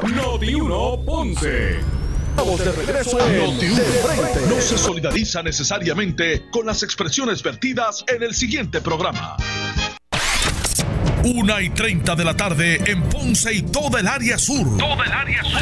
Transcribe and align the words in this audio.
Noti 0.00 0.54
1 0.54 1.04
Ponce. 1.04 1.80
Estamos 2.30 2.64
de 2.64 2.72
regreso 2.72 3.18
en 3.26 3.36
Noti 3.38 3.66
No 4.48 4.60
se 4.60 4.78
solidariza 4.78 5.42
necesariamente 5.42 6.48
con 6.50 6.66
las 6.66 6.82
expresiones 6.82 7.42
vertidas 7.42 8.04
en 8.08 8.22
el 8.22 8.34
siguiente 8.34 8.80
programa. 8.80 9.36
Una 11.24 11.60
y 11.62 11.70
30 11.70 12.16
de 12.16 12.24
la 12.24 12.36
tarde 12.36 12.82
en 12.86 13.02
Ponce 13.04 13.54
y 13.54 13.62
toda 13.62 14.00
el 14.00 14.08
área 14.08 14.38
sur. 14.38 14.76
Toda 14.76 15.04
el 15.04 15.12
área 15.12 15.44
sur. 15.44 15.60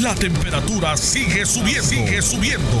La 0.00 0.14
temperatura 0.14 0.96
sigue 0.96 1.44
subiendo. 1.44 1.82
Sigue 1.82 2.22
subiendo. 2.22 2.80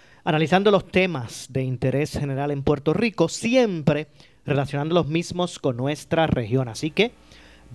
analizando 0.23 0.71
los 0.71 0.87
temas 0.87 1.47
de 1.49 1.63
interés 1.63 2.11
general 2.11 2.51
en 2.51 2.63
Puerto 2.63 2.93
Rico, 2.93 3.27
siempre 3.29 4.07
relacionando 4.45 4.95
los 4.95 5.07
mismos 5.07 5.59
con 5.59 5.77
nuestra 5.77 6.27
región. 6.27 6.67
Así 6.67 6.91
que, 6.91 7.11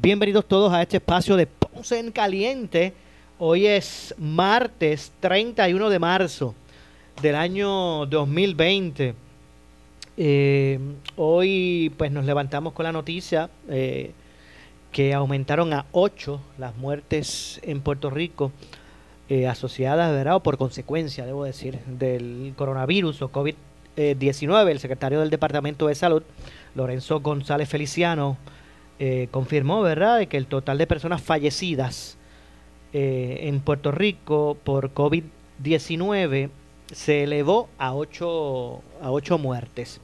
bienvenidos 0.00 0.46
todos 0.46 0.72
a 0.72 0.82
este 0.82 0.98
espacio 0.98 1.36
de 1.36 1.46
Ponce 1.46 1.98
en 1.98 2.12
Caliente. 2.12 2.92
Hoy 3.38 3.66
es 3.66 4.14
martes 4.18 5.12
31 5.20 5.90
de 5.90 5.98
marzo 5.98 6.54
del 7.20 7.34
año 7.34 8.06
2020. 8.06 9.14
Eh, 10.18 10.78
hoy 11.16 11.92
pues 11.96 12.10
nos 12.10 12.24
levantamos 12.24 12.72
con 12.72 12.84
la 12.84 12.92
noticia 12.92 13.50
eh, 13.68 14.12
que 14.92 15.12
aumentaron 15.12 15.74
a 15.74 15.84
8 15.92 16.40
las 16.58 16.74
muertes 16.76 17.60
en 17.64 17.82
Puerto 17.82 18.08
Rico 18.08 18.52
eh, 19.28 19.46
asociadas, 19.48 20.12
¿verdad? 20.12 20.36
o 20.36 20.42
por 20.42 20.56
consecuencia, 20.56 21.26
debo 21.26 21.44
decir, 21.44 21.78
del 21.86 22.54
coronavirus 22.56 23.22
o 23.22 23.32
COVID-19. 23.32 24.70
El 24.70 24.78
secretario 24.80 25.20
del 25.20 25.30
Departamento 25.30 25.88
de 25.88 25.94
Salud, 25.94 26.22
Lorenzo 26.74 27.20
González 27.20 27.68
Feliciano, 27.68 28.36
eh, 28.98 29.28
confirmó, 29.30 29.82
¿verdad?, 29.82 30.18
de 30.18 30.26
que 30.26 30.36
el 30.36 30.46
total 30.46 30.78
de 30.78 30.86
personas 30.86 31.20
fallecidas 31.22 32.16
eh, 32.92 33.40
en 33.42 33.60
Puerto 33.60 33.92
Rico 33.92 34.56
por 34.64 34.94
COVID-19 34.94 36.48
se 36.92 37.24
elevó 37.24 37.68
a 37.78 37.94
8, 37.94 38.80
a 39.02 39.10
8 39.10 39.38
muertes. 39.38 40.00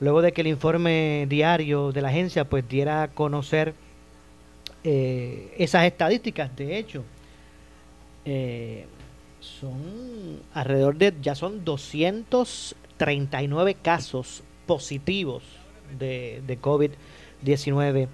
Luego 0.00 0.20
de 0.20 0.32
que 0.32 0.42
el 0.42 0.48
informe 0.48 1.26
diario 1.28 1.92
de 1.92 2.02
la 2.02 2.08
agencia 2.08 2.44
pues 2.44 2.68
diera 2.68 3.04
a 3.04 3.08
conocer 3.08 3.74
eh, 4.84 5.54
esas 5.56 5.84
estadísticas, 5.84 6.54
de 6.54 6.76
hecho, 6.76 7.04
eh, 8.26 8.84
son 9.40 10.40
alrededor 10.52 10.96
de, 10.96 11.14
ya 11.22 11.36
son 11.36 11.64
239 11.64 13.74
casos 13.74 14.42
positivos 14.66 15.44
de, 15.98 16.42
de 16.46 16.60
COVID-19 16.60 18.08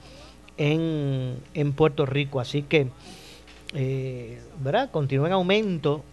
en, 0.59 1.39
en, 1.55 1.73
Puerto 1.73 2.05
Rico. 2.05 2.41
Así 2.41 2.63
que, 2.63 2.89
eh, 3.75 4.39
¿verdad? 4.63 4.91
Continúa 4.91 5.29
en 5.29 5.33
aumento 5.33 6.05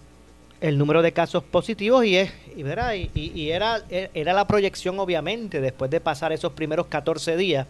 el 0.62 0.78
número 0.78 1.02
de 1.02 1.12
casos 1.12 1.44
positivos 1.44 2.06
y 2.06 2.16
es 2.16 2.32
y, 2.56 2.64
¿verdad? 2.64 2.94
y, 2.96 3.50
era, 3.50 3.84
era 3.90 4.32
la 4.34 4.48
proyección 4.48 4.98
obviamente 5.00 5.60
después 5.62 5.92
de 5.92 6.02
pasar 6.02 6.34
esos 6.34 6.52
primeros 6.52 6.88
14 6.88 7.38
días 7.38 7.66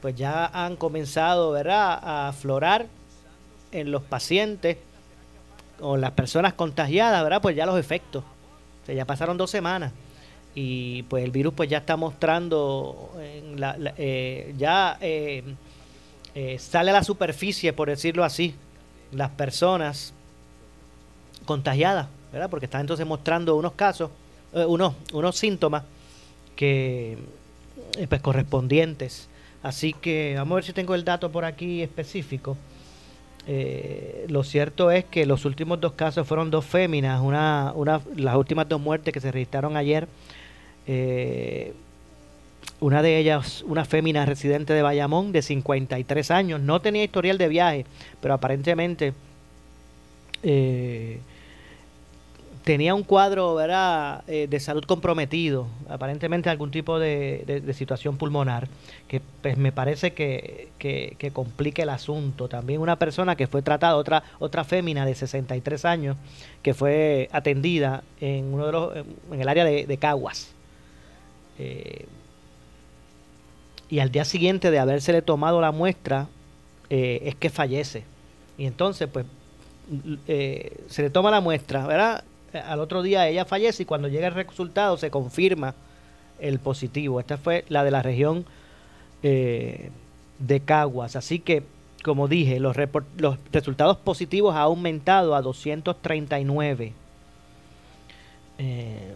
pues 0.00 0.14
ya 0.14 0.46
han 0.46 0.76
comenzado 0.76 1.50
¿verdad? 1.50 1.98
a 2.02 2.28
aflorar 2.28 2.86
en 3.72 3.90
los 3.90 4.02
pacientes 4.02 4.78
o 5.80 5.96
las 5.96 6.12
personas 6.12 6.54
contagiadas, 6.54 7.22
¿verdad? 7.22 7.40
Pues 7.42 7.56
ya 7.56 7.66
los 7.66 7.78
efectos. 7.78 8.24
O 8.88 8.92
ya 8.92 9.04
pasaron 9.04 9.36
dos 9.36 9.50
semanas 9.50 9.92
y 10.52 11.04
pues 11.04 11.22
el 11.22 11.30
virus 11.30 11.54
pues 11.54 11.70
ya 11.70 11.78
está 11.78 11.96
mostrando 11.96 13.12
en 13.20 13.60
la, 13.60 13.76
eh, 13.96 14.52
ya 14.58 14.98
eh, 15.00 15.44
eh, 16.34 16.58
sale 16.58 16.90
a 16.90 16.94
la 16.94 17.04
superficie 17.04 17.72
por 17.72 17.88
decirlo 17.88 18.24
así 18.24 18.56
las 19.12 19.30
personas 19.30 20.12
contagiadas 21.44 22.08
verdad 22.32 22.50
porque 22.50 22.66
están 22.66 22.80
entonces 22.80 23.06
mostrando 23.06 23.54
unos 23.54 23.74
casos 23.74 24.10
unos 24.52 24.94
unos 25.12 25.36
síntomas 25.36 25.84
que 26.56 27.16
pues 28.08 28.20
correspondientes 28.20 29.28
Así 29.62 29.92
que 29.92 30.34
vamos 30.36 30.52
a 30.52 30.54
ver 30.56 30.64
si 30.64 30.72
tengo 30.72 30.94
el 30.94 31.04
dato 31.04 31.30
por 31.30 31.44
aquí 31.44 31.82
específico. 31.82 32.56
Eh, 33.46 34.26
lo 34.28 34.44
cierto 34.44 34.90
es 34.90 35.04
que 35.04 35.26
los 35.26 35.44
últimos 35.44 35.80
dos 35.80 35.92
casos 35.92 36.26
fueron 36.26 36.50
dos 36.50 36.64
féminas, 36.64 37.20
una, 37.20 37.72
una, 37.74 38.00
las 38.16 38.36
últimas 38.36 38.68
dos 38.68 38.80
muertes 38.80 39.12
que 39.12 39.20
se 39.20 39.32
registraron 39.32 39.76
ayer. 39.76 40.08
Eh, 40.86 41.72
una 42.80 43.02
de 43.02 43.18
ellas, 43.18 43.62
una 43.66 43.84
fémina 43.84 44.24
residente 44.26 44.72
de 44.72 44.82
Bayamón 44.82 45.32
de 45.32 45.42
53 45.42 46.30
años, 46.30 46.60
no 46.60 46.80
tenía 46.80 47.04
historial 47.04 47.38
de 47.38 47.48
viaje, 47.48 47.86
pero 48.20 48.34
aparentemente 48.34 49.12
eh, 50.42 51.20
tenía 52.70 52.94
un 52.94 53.02
cuadro 53.02 53.56
¿verdad? 53.56 54.22
Eh, 54.28 54.46
de 54.48 54.60
salud 54.60 54.84
comprometido, 54.84 55.66
aparentemente 55.88 56.50
algún 56.50 56.70
tipo 56.70 57.00
de, 57.00 57.64
situación 57.76 58.16
pulmonar, 58.16 58.68
que 59.08 59.20
pues, 59.42 59.56
me 59.56 59.72
parece 59.72 60.12
que, 60.12 60.68
que, 60.78 61.30
complica 61.32 61.82
el 61.82 61.88
asunto. 61.88 62.48
También 62.48 62.80
una 62.80 62.94
persona 62.94 63.34
que 63.34 63.48
fue 63.48 63.62
tratada, 63.62 63.96
otra, 63.96 64.22
otra 64.38 64.62
fémina 64.62 65.04
de 65.04 65.16
63 65.16 65.84
años, 65.84 66.16
que 66.62 66.72
fue 66.72 67.28
atendida 67.32 68.04
en, 68.20 68.54
uno 68.54 68.66
de 68.66 68.72
los, 68.72 68.96
en 69.32 69.40
el 69.40 69.48
área 69.48 69.64
de, 69.64 69.96
Caguas. 69.96 70.52
Eh, 71.58 72.06
y 73.88 73.98
al 73.98 74.12
día 74.12 74.24
siguiente 74.24 74.70
de 74.70 74.78
habérsele 74.78 75.22
tomado 75.22 75.60
la 75.60 75.72
muestra, 75.72 76.28
eh, 76.88 77.20
es 77.24 77.34
que 77.34 77.50
fallece. 77.50 78.04
Y 78.56 78.66
entonces, 78.66 79.08
pues, 79.12 79.26
se 80.28 81.02
le 81.02 81.10
toma 81.10 81.32
la 81.32 81.40
muestra, 81.40 81.84
¿verdad? 81.84 82.22
Al 82.52 82.80
otro 82.80 83.02
día 83.02 83.28
ella 83.28 83.44
fallece 83.44 83.82
y 83.82 83.86
cuando 83.86 84.08
llega 84.08 84.26
el 84.26 84.34
resultado 84.34 84.96
se 84.96 85.10
confirma 85.10 85.74
el 86.38 86.58
positivo. 86.58 87.20
Esta 87.20 87.36
fue 87.38 87.64
la 87.68 87.84
de 87.84 87.90
la 87.90 88.02
región 88.02 88.44
eh, 89.22 89.90
de 90.38 90.60
Caguas. 90.60 91.16
Así 91.16 91.38
que, 91.38 91.62
como 92.02 92.28
dije, 92.28 92.60
los, 92.60 92.76
los 93.18 93.38
resultados 93.52 93.98
positivos 93.98 94.54
han 94.54 94.62
aumentado 94.62 95.34
a 95.34 95.42
239. 95.42 96.92
Eh, 98.58 99.14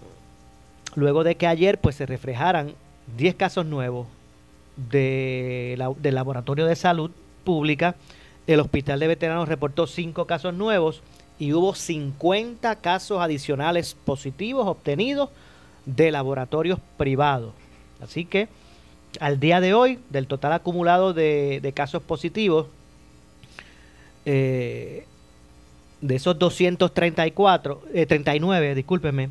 luego 0.95 1.25
de 1.25 1.37
que 1.37 1.47
ayer 1.47 1.79
pues 1.79 1.97
se 1.97 2.07
reflejaran 2.07 2.75
10 3.17 3.35
casos 3.35 3.67
nuevos 3.67 4.07
de 4.91 5.79
del 5.99 6.15
laboratorio 6.15 6.67
de 6.67 6.75
salud 6.75 7.11
pública, 7.45 7.95
el 8.47 8.61
hospital 8.61 9.01
de 9.01 9.07
veteranos 9.07 9.49
reportó 9.49 9.87
5 9.87 10.27
casos 10.27 10.55
nuevos 10.55 11.03
y 11.39 11.53
hubo 11.53 11.75
50 11.75 12.77
casos 12.77 13.21
adicionales 13.21 13.97
positivos 14.05 14.67
obtenidos 14.67 15.31
de 15.87 16.11
laboratorios 16.11 16.79
privados. 16.97 17.53
Así 18.01 18.25
que 18.25 18.49
al 19.21 19.41
día 19.41 19.61
de 19.61 19.75
hoy, 19.75 19.99
del 20.11 20.27
total 20.27 20.53
acumulado 20.53 21.13
de, 21.13 21.73
casos 21.75 22.03
positivos, 22.03 22.67
eh, 24.27 25.07
de 26.01 26.15
esos 26.17 26.39
234, 26.39 27.83
39, 28.07 28.71
eh, 28.71 28.75
discúlpeme, 28.75 29.31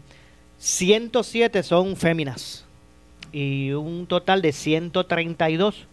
107 0.57 1.63
son 1.63 1.95
féminas 1.95 2.66
y 3.31 3.72
un 3.72 4.07
total 4.07 4.42
de 4.42 4.51
132 4.51 5.88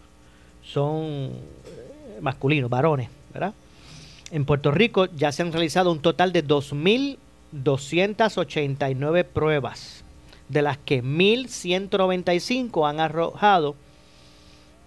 son 0.63 1.05
eh, 1.05 2.19
masculinos, 2.21 2.71
varones, 2.71 3.09
¿verdad? 3.33 3.53
En 4.31 4.45
Puerto 4.45 4.71
Rico 4.71 5.07
ya 5.07 5.33
se 5.33 5.43
han 5.43 5.53
realizado 5.53 5.91
un 5.91 5.99
total 6.01 6.33
de 6.33 6.47
2.289 6.47 9.25
pruebas, 9.25 10.05
de 10.49 10.63
las 10.63 10.79
que 10.79 11.03
1.195 11.03 12.89
han 12.89 13.01
arrojado 13.01 13.75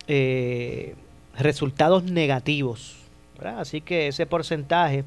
eh, 0.08 0.96
resultados 1.38 2.06
negativos. 2.06 2.96
Así 3.44 3.82
que 3.82 4.08
ese 4.08 4.26
porcentaje 4.26 5.04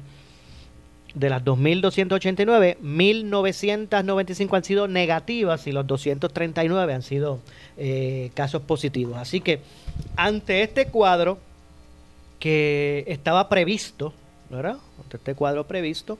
de 1.15 1.29
las 1.31 1.43
2.289, 1.43 2.77
1.995 2.77 4.55
han 4.55 4.63
sido 4.63 4.87
negativas 4.87 5.65
y 5.65 5.71
los 5.71 5.87
239 5.87 6.93
han 6.93 7.01
sido 7.01 7.39
eh, 7.77 8.29
casos 8.35 8.61
positivos. 8.61 9.17
Así 9.17 9.41
que 9.41 9.61
ante 10.15 10.61
este 10.61 10.85
cuadro, 10.87 11.39
que 12.39 13.03
estaba 13.07 13.49
previsto, 13.49 14.13
¿verdad? 14.49 14.77
Este 15.11 15.35
cuadro 15.35 15.67
previsto, 15.67 16.17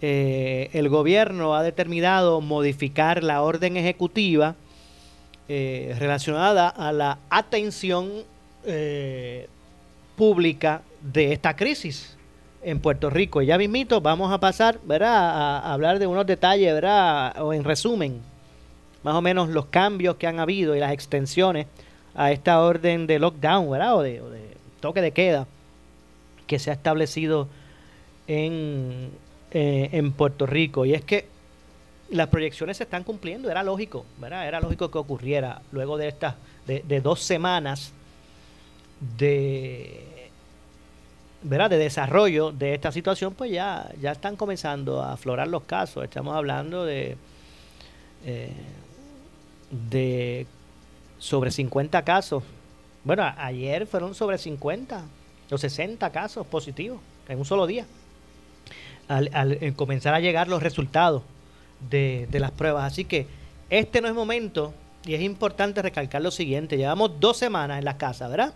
eh, 0.00 0.68
el 0.72 0.88
gobierno 0.88 1.54
ha 1.54 1.62
determinado 1.62 2.40
modificar 2.40 3.22
la 3.22 3.42
orden 3.42 3.76
ejecutiva 3.76 4.56
eh, 5.48 5.94
relacionada 5.98 6.68
a 6.68 6.92
la 6.92 7.18
atención 7.30 8.10
eh, 8.64 9.48
pública 10.16 10.82
de 11.00 11.32
esta 11.32 11.54
crisis 11.54 12.16
en 12.62 12.80
Puerto 12.80 13.10
Rico. 13.10 13.42
Y 13.42 13.46
ya 13.46 13.58
mismito 13.58 14.00
vamos 14.00 14.32
a 14.32 14.38
pasar, 14.38 14.78
¿verdad? 14.84 15.14
A, 15.14 15.72
hablar 15.72 15.98
de 15.98 16.06
unos 16.06 16.26
detalles, 16.26 16.72
¿verdad? 16.72 17.40
O 17.40 17.52
en 17.52 17.64
resumen, 17.64 18.20
más 19.02 19.14
o 19.14 19.22
menos 19.22 19.48
los 19.48 19.66
cambios 19.66 20.16
que 20.16 20.26
han 20.26 20.40
habido 20.40 20.74
y 20.74 20.80
las 20.80 20.92
extensiones 20.92 21.66
a 22.14 22.30
esta 22.32 22.60
orden 22.60 23.06
de 23.06 23.18
lockdown, 23.18 23.70
¿verdad? 23.70 23.96
O 23.96 24.02
de, 24.02 24.20
o 24.20 24.30
de 24.30 24.56
toque 24.80 25.00
de 25.00 25.12
queda 25.12 25.46
que 26.52 26.58
se 26.58 26.68
ha 26.68 26.74
establecido 26.74 27.48
en, 28.26 29.08
eh, 29.52 29.88
en 29.92 30.12
Puerto 30.12 30.44
Rico. 30.44 30.84
Y 30.84 30.92
es 30.92 31.02
que 31.02 31.24
las 32.10 32.28
proyecciones 32.28 32.76
se 32.76 32.82
están 32.82 33.04
cumpliendo, 33.04 33.50
era 33.50 33.62
lógico, 33.62 34.04
¿verdad? 34.18 34.46
Era 34.46 34.60
lógico 34.60 34.90
que 34.90 34.98
ocurriera 34.98 35.62
luego 35.72 35.96
de 35.96 36.08
estas, 36.08 36.34
de, 36.66 36.84
de 36.86 37.00
dos 37.00 37.20
semanas 37.20 37.94
de 39.16 40.28
¿verdad? 41.42 41.70
de 41.70 41.78
desarrollo 41.78 42.52
de 42.52 42.74
esta 42.74 42.92
situación, 42.92 43.32
pues 43.32 43.50
ya, 43.50 43.90
ya 43.98 44.12
están 44.12 44.36
comenzando 44.36 45.00
a 45.00 45.14
aflorar 45.14 45.48
los 45.48 45.62
casos. 45.62 46.04
Estamos 46.04 46.36
hablando 46.36 46.84
de, 46.84 47.16
eh, 48.26 48.52
de 49.70 50.46
sobre 51.18 51.50
50 51.50 52.02
casos. 52.02 52.42
Bueno, 53.04 53.24
ayer 53.38 53.86
fueron 53.86 54.14
sobre 54.14 54.36
50 54.36 55.02
o 55.52 55.58
60 55.58 56.10
casos 56.10 56.46
positivos 56.46 57.00
en 57.28 57.38
un 57.38 57.44
solo 57.44 57.66
día. 57.66 57.86
Al, 59.08 59.30
al 59.32 59.74
comenzar 59.74 60.14
a 60.14 60.20
llegar 60.20 60.48
los 60.48 60.62
resultados 60.62 61.22
de, 61.90 62.26
de 62.30 62.40
las 62.40 62.50
pruebas. 62.50 62.84
Así 62.84 63.04
que 63.04 63.26
este 63.68 64.00
no 64.00 64.08
es 64.08 64.14
momento, 64.14 64.72
y 65.04 65.14
es 65.14 65.20
importante 65.20 65.82
recalcar 65.82 66.22
lo 66.22 66.30
siguiente, 66.30 66.76
llevamos 66.76 67.20
dos 67.20 67.36
semanas 67.36 67.78
en 67.78 67.84
la 67.84 67.98
casa, 67.98 68.28
¿verdad? 68.28 68.54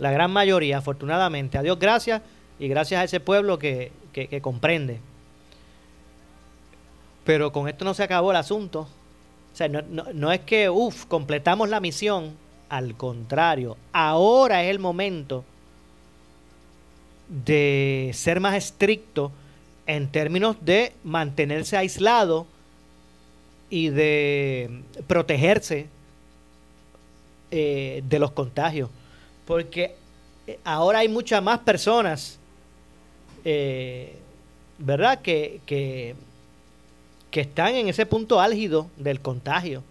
la 0.00 0.10
gran 0.10 0.32
mayoría, 0.32 0.78
afortunadamente. 0.78 1.58
A 1.58 1.62
Dios 1.62 1.78
gracias 1.78 2.22
y 2.58 2.66
gracias 2.68 3.00
a 3.00 3.04
ese 3.04 3.20
pueblo 3.20 3.58
que, 3.58 3.92
comprende. 4.42 4.98
Pero 7.24 7.52
con 7.52 7.68
esto 7.68 7.84
no 7.84 7.94
se 7.94 8.02
acabó 8.02 8.30
el 8.30 8.38
asunto. 8.38 8.88
O 9.52 9.56
sea, 9.56 9.68
no, 9.68 9.82
no 9.82 10.32
es 10.32 10.40
que, 10.40 10.70
uff, 10.70 11.04
completamos 11.04 11.68
la 11.68 11.80
misión. 11.80 12.34
Al 12.70 12.94
contrario, 12.94 13.76
ahora 13.92 14.62
es 14.62 14.70
el 14.70 14.78
momento 14.78 15.44
de 17.30 18.10
ser 18.12 18.40
más 18.40 18.54
estricto 18.54 19.32
en 19.86 20.10
términos 20.10 20.56
de 20.60 20.92
mantenerse 21.04 21.76
aislado 21.76 22.46
y 23.70 23.88
de 23.88 24.82
protegerse 25.06 25.86
eh, 27.50 28.02
de 28.08 28.18
los 28.18 28.32
contagios 28.32 28.90
porque 29.50 29.96
eh, 30.46 30.60
ahora 30.62 31.00
hay 31.00 31.08
muchas 31.08 31.42
más 31.42 31.58
personas, 31.58 32.38
eh, 33.44 34.14
¿verdad?, 34.78 35.22
que, 35.22 35.60
que, 35.66 36.14
están 37.32 37.74
en 37.74 37.88
ese 37.88 38.06
punto 38.06 38.40
álgido 38.40 38.88
del 38.96 39.18
contagio. 39.20 39.82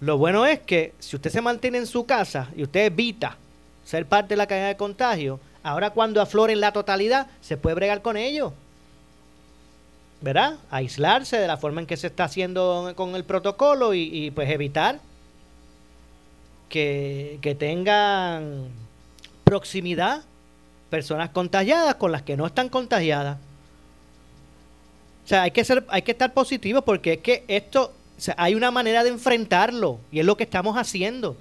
Lo 0.00 0.18
bueno 0.18 0.44
es 0.44 0.60
que 0.60 0.92
si 0.98 1.16
usted 1.16 1.30
se 1.30 1.40
mantiene 1.40 1.78
en 1.78 1.86
su 1.86 2.04
casa 2.04 2.50
y 2.54 2.64
usted 2.64 2.84
evita 2.84 3.38
ser 3.86 4.04
parte 4.04 4.34
de 4.34 4.36
la 4.36 4.46
cadena 4.46 4.68
de 4.68 4.76
contagio, 4.76 5.40
ahora 5.66 5.90
cuando 5.90 6.20
afloren 6.22 6.60
la 6.60 6.72
totalidad, 6.72 7.26
se 7.40 7.56
puede 7.56 7.74
bregar 7.74 8.00
con 8.00 8.16
ello. 8.16 8.52
¿Verdad? 10.20 10.58
Aislarse 10.70 11.36
de 11.38 11.46
la 11.48 11.56
forma 11.56 11.80
en 11.80 11.86
que 11.88 11.96
se 11.96 12.06
está 12.06 12.24
haciendo 12.24 12.92
con 12.94 13.16
el 13.16 13.24
protocolo 13.24 13.92
y, 13.92 14.30
pues 14.30 14.48
evitar 14.48 15.00
que, 16.68 17.56
tengan 17.58 18.68
proximidad 19.42 20.22
personas 20.88 21.30
contagiadas 21.30 21.96
con 21.96 22.12
las 22.12 22.22
que 22.22 22.36
no 22.36 22.46
están 22.46 22.68
contagiadas. 22.68 23.38
O 25.24 25.28
sea, 25.28 25.42
hay 25.42 25.50
que 25.50 25.64
ser, 25.64 25.84
hay 25.88 26.02
que 26.02 26.12
estar 26.12 26.32
positivos 26.32 26.84
porque 26.84 27.14
es 27.14 27.18
que 27.18 27.44
esto, 27.48 27.92
hay 28.36 28.54
una 28.54 28.70
manera 28.70 29.02
de 29.02 29.10
enfrentarlo 29.10 29.98
y 30.12 30.20
es 30.20 30.26
lo 30.26 30.36
que 30.36 30.44
estamos 30.44 30.76
haciendo. 30.76 31.36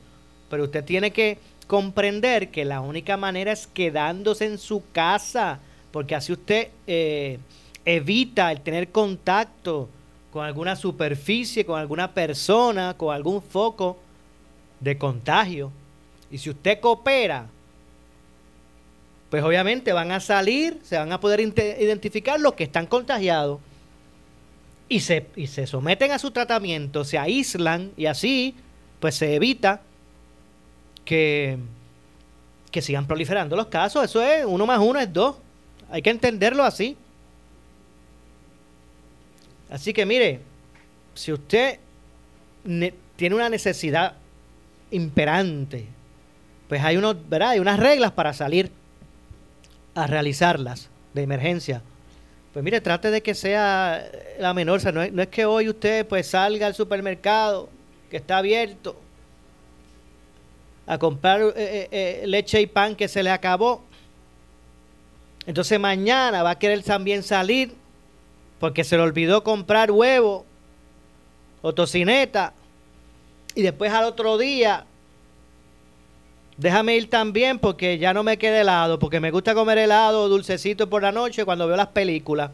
Pero 0.49 0.63
usted 0.63 0.83
tiene 0.83 1.11
que 1.11 1.37
comprender 1.67 2.51
que 2.51 2.65
la 2.65 2.81
única 2.81 3.17
manera 3.17 3.51
es 3.51 3.67
quedándose 3.67 4.45
en 4.45 4.57
su 4.57 4.83
casa, 4.91 5.59
porque 5.91 6.15
así 6.15 6.33
usted 6.33 6.69
eh, 6.87 7.39
evita 7.85 8.51
el 8.51 8.61
tener 8.61 8.89
contacto 8.89 9.89
con 10.31 10.45
alguna 10.45 10.75
superficie, 10.75 11.65
con 11.65 11.79
alguna 11.79 12.13
persona, 12.13 12.95
con 12.97 13.13
algún 13.13 13.41
foco 13.41 13.97
de 14.79 14.97
contagio. 14.97 15.71
Y 16.29 16.37
si 16.37 16.49
usted 16.49 16.79
coopera, 16.79 17.47
pues 19.29 19.43
obviamente 19.43 19.93
van 19.93 20.11
a 20.11 20.19
salir, 20.19 20.79
se 20.83 20.97
van 20.97 21.11
a 21.11 21.19
poder 21.19 21.39
identificar 21.39 22.39
los 22.39 22.53
que 22.53 22.65
están 22.65 22.85
contagiados 22.85 23.59
y 24.87 24.99
se, 24.99 25.27
y 25.35 25.47
se 25.47 25.67
someten 25.67 26.11
a 26.11 26.19
su 26.19 26.31
tratamiento, 26.31 27.03
se 27.03 27.17
aíslan 27.17 27.91
y 27.97 28.05
así 28.05 28.55
pues 28.99 29.15
se 29.15 29.35
evita 29.35 29.81
que, 31.05 31.57
que 32.71 32.81
sigan 32.81 33.07
proliferando 33.07 33.55
los 33.55 33.67
casos. 33.67 34.03
Eso 34.03 34.21
es 34.21 34.45
uno 34.45 34.65
más 34.65 34.79
uno 34.79 34.99
es 34.99 35.11
dos. 35.11 35.37
Hay 35.89 36.01
que 36.01 36.09
entenderlo 36.09 36.63
así. 36.63 36.97
Así 39.69 39.93
que 39.93 40.05
mire, 40.05 40.41
si 41.13 41.31
usted 41.31 41.79
tiene 43.15 43.35
una 43.35 43.49
necesidad 43.49 44.15
imperante. 44.91 45.85
Pues 46.67 46.83
hay, 46.83 46.97
unos, 46.97 47.17
¿verdad? 47.29 47.51
hay 47.51 47.59
unas 47.59 47.79
reglas 47.79 48.11
para 48.11 48.33
salir 48.33 48.71
a 49.93 50.07
realizarlas 50.07 50.89
de 51.13 51.21
emergencia. 51.21 51.81
Pues 52.53 52.63
mire, 52.63 52.81
trate 52.81 53.11
de 53.11 53.21
que 53.21 53.35
sea 53.35 54.03
la 54.39 54.53
menor. 54.53 54.81
no, 54.93 55.21
es, 55.21 55.27
que 55.27 55.45
hoy 55.45 55.69
usted 55.69 56.07
pues 56.07 56.27
salga 56.27 56.67
al 56.67 56.73
supermercado 56.73 57.69
que 58.09 58.17
está 58.17 58.37
abierto 58.37 58.99
a 60.87 60.97
comprar 60.97 61.41
eh, 61.41 61.53
eh, 61.55 61.87
eh, 61.91 62.27
leche 62.27 62.61
y 62.61 62.67
pan 62.67 62.95
que 62.95 63.07
se 63.07 63.23
le 63.23 63.29
acabó. 63.29 63.83
Entonces 65.45 65.79
mañana 65.79 66.43
va 66.43 66.51
a 66.51 66.59
querer 66.59 66.83
también 66.83 67.23
salir 67.23 67.73
porque 68.59 68.83
se 68.83 68.95
le 68.97 69.03
olvidó 69.03 69.43
comprar 69.43 69.91
huevo 69.91 70.45
o 71.61 71.73
tocineta 71.73 72.53
y 73.53 73.61
después 73.61 73.91
al 73.91 74.05
otro 74.05 74.37
día, 74.37 74.85
déjame 76.57 76.95
ir 76.95 77.09
también 77.09 77.57
porque 77.57 77.97
ya 77.97 78.13
no 78.13 78.23
me 78.23 78.37
quede 78.37 78.61
helado, 78.61 78.99
porque 78.99 79.19
me 79.19 79.31
gusta 79.31 79.53
comer 79.53 79.77
helado 79.77 80.27
dulcecito 80.27 80.89
por 80.89 81.01
la 81.01 81.11
noche 81.11 81.45
cuando 81.45 81.67
veo 81.67 81.77
las 81.77 81.87
películas. 81.87 82.51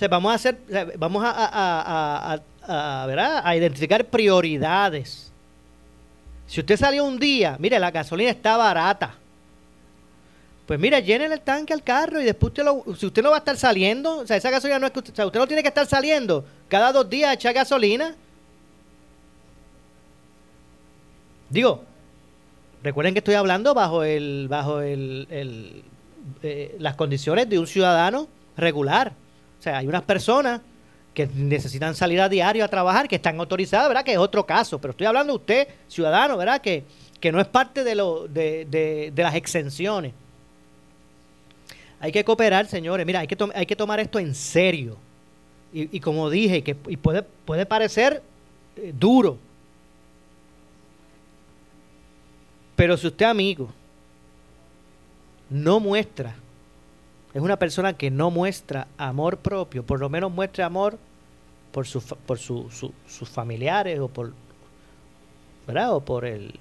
O 0.00 0.08
vamos 0.08 0.30
a 0.30 0.34
hacer, 0.34 0.58
vamos 0.96 1.24
a, 1.24 1.32
a, 1.32 2.40
a, 2.62 3.48
a 3.48 3.56
identificar 3.56 4.04
prioridades. 4.04 5.27
Si 6.48 6.60
usted 6.60 6.78
salió 6.78 7.04
un 7.04 7.18
día, 7.18 7.56
mire, 7.60 7.78
la 7.78 7.90
gasolina 7.90 8.30
está 8.30 8.56
barata. 8.56 9.14
Pues 10.66 10.80
mire, 10.80 11.02
llene 11.02 11.26
el 11.26 11.40
tanque 11.42 11.74
al 11.74 11.82
carro 11.82 12.20
y 12.20 12.24
después 12.24 12.50
usted 12.50 12.64
lo, 12.64 12.84
si 12.96 13.06
usted 13.06 13.22
no 13.22 13.30
va 13.30 13.36
a 13.36 13.38
estar 13.38 13.56
saliendo, 13.56 14.18
o 14.18 14.26
sea, 14.26 14.36
esa 14.36 14.50
gasolina 14.50 14.78
no 14.78 14.86
es 14.86 14.92
que 14.92 14.98
usted, 14.98 15.12
o 15.12 15.16
sea, 15.16 15.26
usted 15.26 15.40
no 15.40 15.46
tiene 15.46 15.62
que 15.62 15.68
estar 15.68 15.86
saliendo 15.86 16.44
cada 16.68 16.90
dos 16.92 17.08
días 17.08 17.30
a 17.30 17.34
echar 17.34 17.52
gasolina. 17.52 18.14
Digo, 21.50 21.84
recuerden 22.82 23.14
que 23.14 23.18
estoy 23.18 23.34
hablando 23.34 23.74
bajo 23.74 24.02
el 24.02 24.46
bajo 24.48 24.80
el, 24.80 25.84
eh, 26.42 26.76
las 26.78 26.96
condiciones 26.96 27.48
de 27.48 27.58
un 27.58 27.66
ciudadano 27.66 28.26
regular. 28.56 29.12
O 29.58 29.62
sea, 29.62 29.78
hay 29.78 29.86
unas 29.86 30.02
personas 30.02 30.60
que 31.18 31.34
necesitan 31.34 31.96
salir 31.96 32.20
a 32.20 32.28
diario 32.28 32.64
a 32.64 32.68
trabajar, 32.68 33.08
que 33.08 33.16
están 33.16 33.40
autorizadas, 33.40 33.88
¿verdad? 33.88 34.04
Que 34.04 34.12
es 34.12 34.18
otro 34.18 34.46
caso. 34.46 34.78
Pero 34.80 34.92
estoy 34.92 35.08
hablando 35.08 35.32
de 35.32 35.36
usted, 35.38 35.68
ciudadano, 35.88 36.36
¿verdad? 36.36 36.60
Que, 36.60 36.84
que 37.18 37.32
no 37.32 37.40
es 37.40 37.48
parte 37.48 37.82
de, 37.82 37.96
lo, 37.96 38.28
de, 38.28 38.66
de, 38.66 39.10
de 39.12 39.22
las 39.24 39.34
exenciones. 39.34 40.12
Hay 41.98 42.12
que 42.12 42.24
cooperar, 42.24 42.68
señores. 42.68 43.04
Mira, 43.04 43.18
hay 43.18 43.26
que, 43.26 43.36
hay 43.52 43.66
que 43.66 43.74
tomar 43.74 43.98
esto 43.98 44.20
en 44.20 44.32
serio. 44.32 44.96
Y, 45.72 45.96
y 45.96 45.98
como 45.98 46.30
dije, 46.30 46.62
que 46.62 46.76
y 46.86 46.96
puede, 46.96 47.22
puede 47.22 47.66
parecer 47.66 48.22
eh, 48.76 48.92
duro, 48.96 49.38
Pero 52.78 52.96
si 52.96 53.08
usted, 53.08 53.26
amigo, 53.26 53.70
no 55.50 55.80
muestra, 55.80 56.36
es 57.34 57.42
una 57.42 57.56
persona 57.56 57.94
que 57.94 58.08
no 58.08 58.30
muestra 58.30 58.86
amor 58.96 59.38
propio, 59.38 59.84
por 59.84 59.98
lo 59.98 60.08
menos 60.08 60.30
muestre 60.30 60.62
amor 60.62 60.96
por, 61.72 61.86
su, 61.86 62.00
por 62.00 62.38
su, 62.38 62.68
sus 63.06 63.28
familiares 63.28 63.98
o 64.00 64.08
por, 64.08 64.32
¿verdad? 65.66 65.94
O 65.94 66.00
por 66.00 66.24
el, 66.24 66.52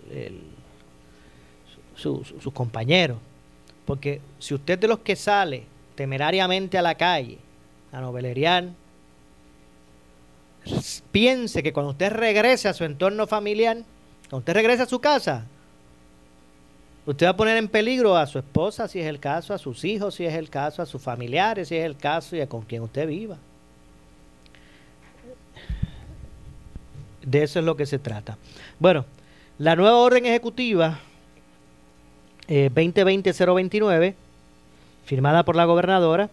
sus 1.96 2.54
compañeros. 2.54 3.18
Porque 3.86 4.22
si 4.40 4.54
usted 4.54 4.78
de 4.78 4.88
los 4.88 5.00
que 5.00 5.16
sale 5.16 5.64
temerariamente 5.96 6.78
a 6.78 6.82
la 6.82 6.96
calle 6.96 7.38
a 7.92 8.02
noveleriar, 8.02 8.70
piense 11.12 11.64
que 11.64 11.74
cuando 11.74 11.92
usted 11.92 12.12
regrese 12.12 12.68
a 12.68 12.74
su 12.74 12.84
entorno 12.84 13.28
familiar, 13.28 13.78
cuando 14.30 14.40
usted 14.40 14.54
regrese 14.54 14.84
a 14.84 14.88
su 14.88 15.00
casa, 15.00 15.46
usted 17.06 17.26
va 17.26 17.32
a 17.32 17.38
poner 17.38 17.56
en 17.58 17.70
peligro 17.70 18.18
a 18.18 18.28
su 18.28 18.38
esposa 18.38 18.88
si 18.90 19.00
es 19.00 19.08
el 19.08 19.20
caso, 19.20 19.54
a 19.54 19.58
sus 19.58 19.86
hijos 19.86 20.16
si 20.16 20.26
es 20.26 20.34
el 20.34 20.50
caso, 20.50 20.82
a 20.82 20.86
sus 20.86 21.02
familiares 21.02 21.70
si 21.70 21.78
es 21.78 21.86
el 21.86 21.96
caso 21.96 22.36
y 22.36 22.42
a 22.42 22.50
con 22.50 22.64
quien 22.64 22.84
usted 22.84 23.08
viva. 23.08 23.38
De 27.28 27.44
eso 27.44 27.60
es 27.60 27.66
lo 27.66 27.76
que 27.76 27.86
se 27.86 28.00
trata. 28.00 28.38
Bueno, 28.80 29.04
la 29.60 29.76
nueva 29.76 29.98
orden 29.98 30.26
ejecutiva 30.26 31.00
2020-029, 32.48 34.04
eh, 34.06 34.16
firmada 35.04 35.44
por 35.44 35.58
la 35.58 35.66
gobernadora, 35.66 36.30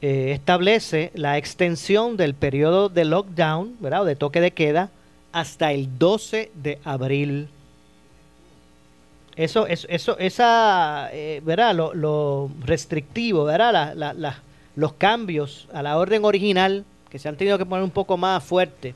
eh, 0.00 0.32
establece 0.32 1.10
la 1.14 1.36
extensión 1.36 2.16
del 2.16 2.32
periodo 2.32 2.88
de 2.88 3.04
lockdown, 3.04 3.76
¿verdad? 3.78 4.00
O 4.00 4.04
de 4.06 4.16
toque 4.16 4.40
de 4.40 4.52
queda 4.52 4.88
hasta 5.32 5.72
el 5.72 5.98
12 5.98 6.50
de 6.54 6.78
abril. 6.82 7.48
Eso, 9.36 9.66
eso, 9.66 9.86
eso 9.90 10.18
esa, 10.18 11.10
eh, 11.12 11.42
¿verdad? 11.44 11.74
Lo, 11.74 12.50
restrictivo, 12.64 13.44
¿verdad? 13.44 13.94
los 14.76 14.94
cambios 14.94 15.68
a 15.74 15.82
la 15.82 15.98
orden 15.98 16.24
original, 16.24 16.86
que 17.10 17.18
se 17.18 17.28
han 17.28 17.36
tenido 17.36 17.58
que 17.58 17.66
poner 17.66 17.84
un 17.84 17.90
poco 17.90 18.16
más 18.16 18.42
fuerte, 18.42 18.94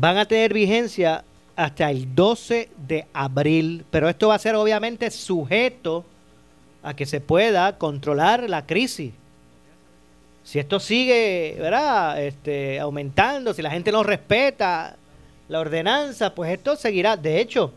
van 0.00 0.16
a 0.16 0.24
tener 0.24 0.54
vigencia 0.54 1.24
hasta 1.54 1.90
el 1.90 2.14
12 2.14 2.70
de 2.88 3.06
abril, 3.12 3.84
pero 3.90 4.08
esto 4.08 4.28
va 4.28 4.36
a 4.36 4.38
ser 4.38 4.54
obviamente 4.54 5.10
sujeto 5.10 6.06
a 6.82 6.96
que 6.96 7.04
se 7.04 7.20
pueda 7.20 7.76
controlar 7.76 8.48
la 8.48 8.64
crisis. 8.66 9.12
Si 10.42 10.58
esto 10.58 10.80
sigue, 10.80 11.54
¿verdad? 11.58 12.22
Este, 12.22 12.80
aumentando, 12.80 13.52
si 13.52 13.60
la 13.60 13.70
gente 13.70 13.92
no 13.92 14.02
respeta 14.02 14.96
la 15.48 15.60
ordenanza, 15.60 16.34
pues 16.34 16.50
esto 16.50 16.76
seguirá. 16.76 17.18
De 17.18 17.38
hecho, 17.38 17.74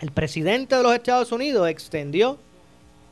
el 0.00 0.10
presidente 0.10 0.74
de 0.74 0.82
los 0.82 0.94
Estados 0.94 1.32
Unidos 1.32 1.68
extendió 1.68 2.38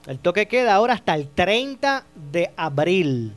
el 0.06 0.18
toque 0.18 0.48
queda 0.48 0.76
ahora 0.76 0.94
hasta 0.94 1.14
el 1.14 1.28
30 1.28 2.06
de 2.32 2.50
abril. 2.56 3.34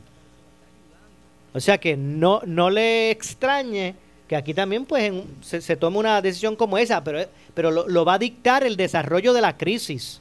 O 1.52 1.60
sea 1.60 1.76
que 1.76 1.94
no, 1.94 2.40
no 2.46 2.70
le 2.70 3.10
extrañe 3.10 3.96
que 4.28 4.36
aquí 4.36 4.54
también 4.54 4.86
pues 4.86 5.12
se, 5.42 5.76
tome 5.76 5.98
una 5.98 6.22
decisión 6.22 6.56
como 6.56 6.78
esa, 6.78 7.04
pero, 7.04 7.28
pero 7.52 7.70
lo, 7.70 8.04
va 8.04 8.14
a 8.14 8.18
dictar 8.18 8.64
el 8.64 8.76
desarrollo 8.76 9.32
de 9.32 9.40
la 9.40 9.56
crisis. 9.56 10.20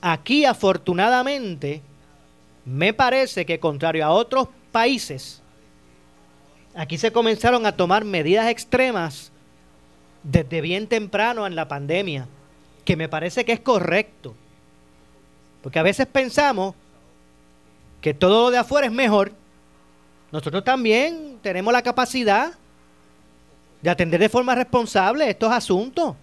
Aquí 0.00 0.44
afortunadamente 0.44 1.82
me 2.64 2.92
parece 2.92 3.44
que 3.44 3.58
contrario 3.58 4.04
a 4.04 4.10
otros 4.10 4.48
países, 4.70 5.42
aquí 6.74 6.96
se 6.96 7.10
comenzaron 7.10 7.66
a 7.66 7.72
tomar 7.72 8.04
medidas 8.04 8.48
extremas 8.48 9.32
desde 10.22 10.60
bien 10.60 10.86
temprano 10.86 11.46
en 11.46 11.56
la 11.56 11.66
pandemia, 11.66 12.28
que 12.84 12.96
me 12.96 13.08
parece 13.08 13.44
que 13.44 13.52
es 13.52 13.60
correcto. 13.60 14.36
Porque 15.62 15.80
a 15.80 15.82
veces 15.82 16.06
pensamos 16.06 16.76
que 18.00 18.14
todo 18.14 18.44
lo 18.44 18.50
de 18.52 18.58
afuera 18.58 18.86
es 18.86 18.92
mejor 18.92 19.32
nosotros 20.30 20.62
también 20.64 21.38
tenemos 21.42 21.72
la 21.72 21.82
capacidad 21.82 22.52
de 23.80 23.90
atender 23.90 24.20
de 24.20 24.28
forma 24.28 24.54
responsable 24.54 25.28
estos 25.28 25.50
asuntos. 25.50 26.16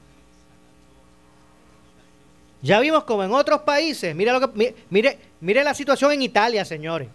Ya 2.62 2.80
vimos 2.80 3.04
como 3.04 3.24
en 3.24 3.32
otros 3.32 3.62
países, 3.62 4.16
mire, 4.16 4.32
lo 4.32 4.52
que, 4.52 4.76
mire, 4.90 5.64
la 5.64 5.74
situación 5.74 6.12
en 6.12 6.22
Italia, 6.24 6.66
señores. 6.66 7.10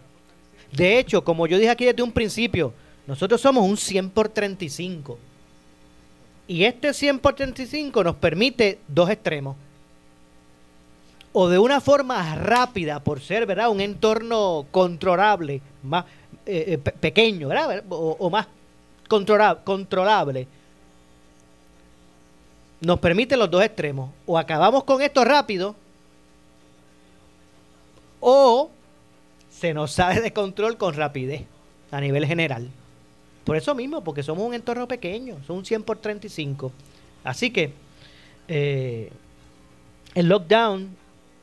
De 0.72 0.98
hecho, 0.98 1.24
como 1.24 1.46
yo 1.46 1.58
dije 1.58 1.70
aquí 1.70 1.84
desde 1.84 2.02
un 2.02 2.12
principio, 2.12 2.72
nosotros 3.06 3.40
somos 3.40 3.64
un 3.64 3.76
100 3.76 4.10
por 4.10 4.28
35. 4.28 5.18
Y 6.46 6.64
este 6.64 6.94
100 6.94 7.18
por 7.18 7.34
35 7.34 8.04
nos 8.04 8.16
permite 8.16 8.78
dos 8.86 9.10
extremos. 9.10 9.56
O 11.32 11.48
de 11.48 11.58
una 11.58 11.80
forma 11.80 12.34
rápida, 12.36 13.02
por 13.02 13.20
ser 13.20 13.46
¿verdad? 13.46 13.70
un 13.70 13.80
entorno 13.80 14.66
controlable, 14.70 15.62
más, 15.82 16.04
eh, 16.46 16.74
eh, 16.74 16.78
pequeño, 16.78 17.48
O, 17.88 18.30
más 18.30 18.46
controlable, 19.08 20.46
nos 22.80 22.98
permite 22.98 23.36
los 23.36 23.50
dos 23.50 23.62
extremos. 23.62 24.10
O 24.26 24.38
acabamos 24.38 24.84
con 24.84 25.02
esto 25.02 25.24
rápido, 25.24 25.74
o 28.20 28.70
se 29.50 29.74
nos 29.74 29.92
sale 29.92 30.20
de 30.20 30.32
control 30.32 30.76
con 30.76 30.94
rapidez 30.94 31.44
a 31.90 32.00
nivel 32.00 32.26
general. 32.26 32.70
Por 33.44 33.56
eso 33.56 33.74
mismo, 33.74 34.02
porque 34.02 34.22
somos 34.22 34.46
un 34.46 34.54
entorno 34.54 34.86
pequeño, 34.86 35.36
son 35.46 35.58
un 35.58 35.64
100 35.64 35.82
por 35.82 35.98
35. 35.98 36.72
Así 37.24 37.50
que 37.50 37.72
eh, 38.48 39.10
el 40.14 40.28
lockdown 40.28 40.96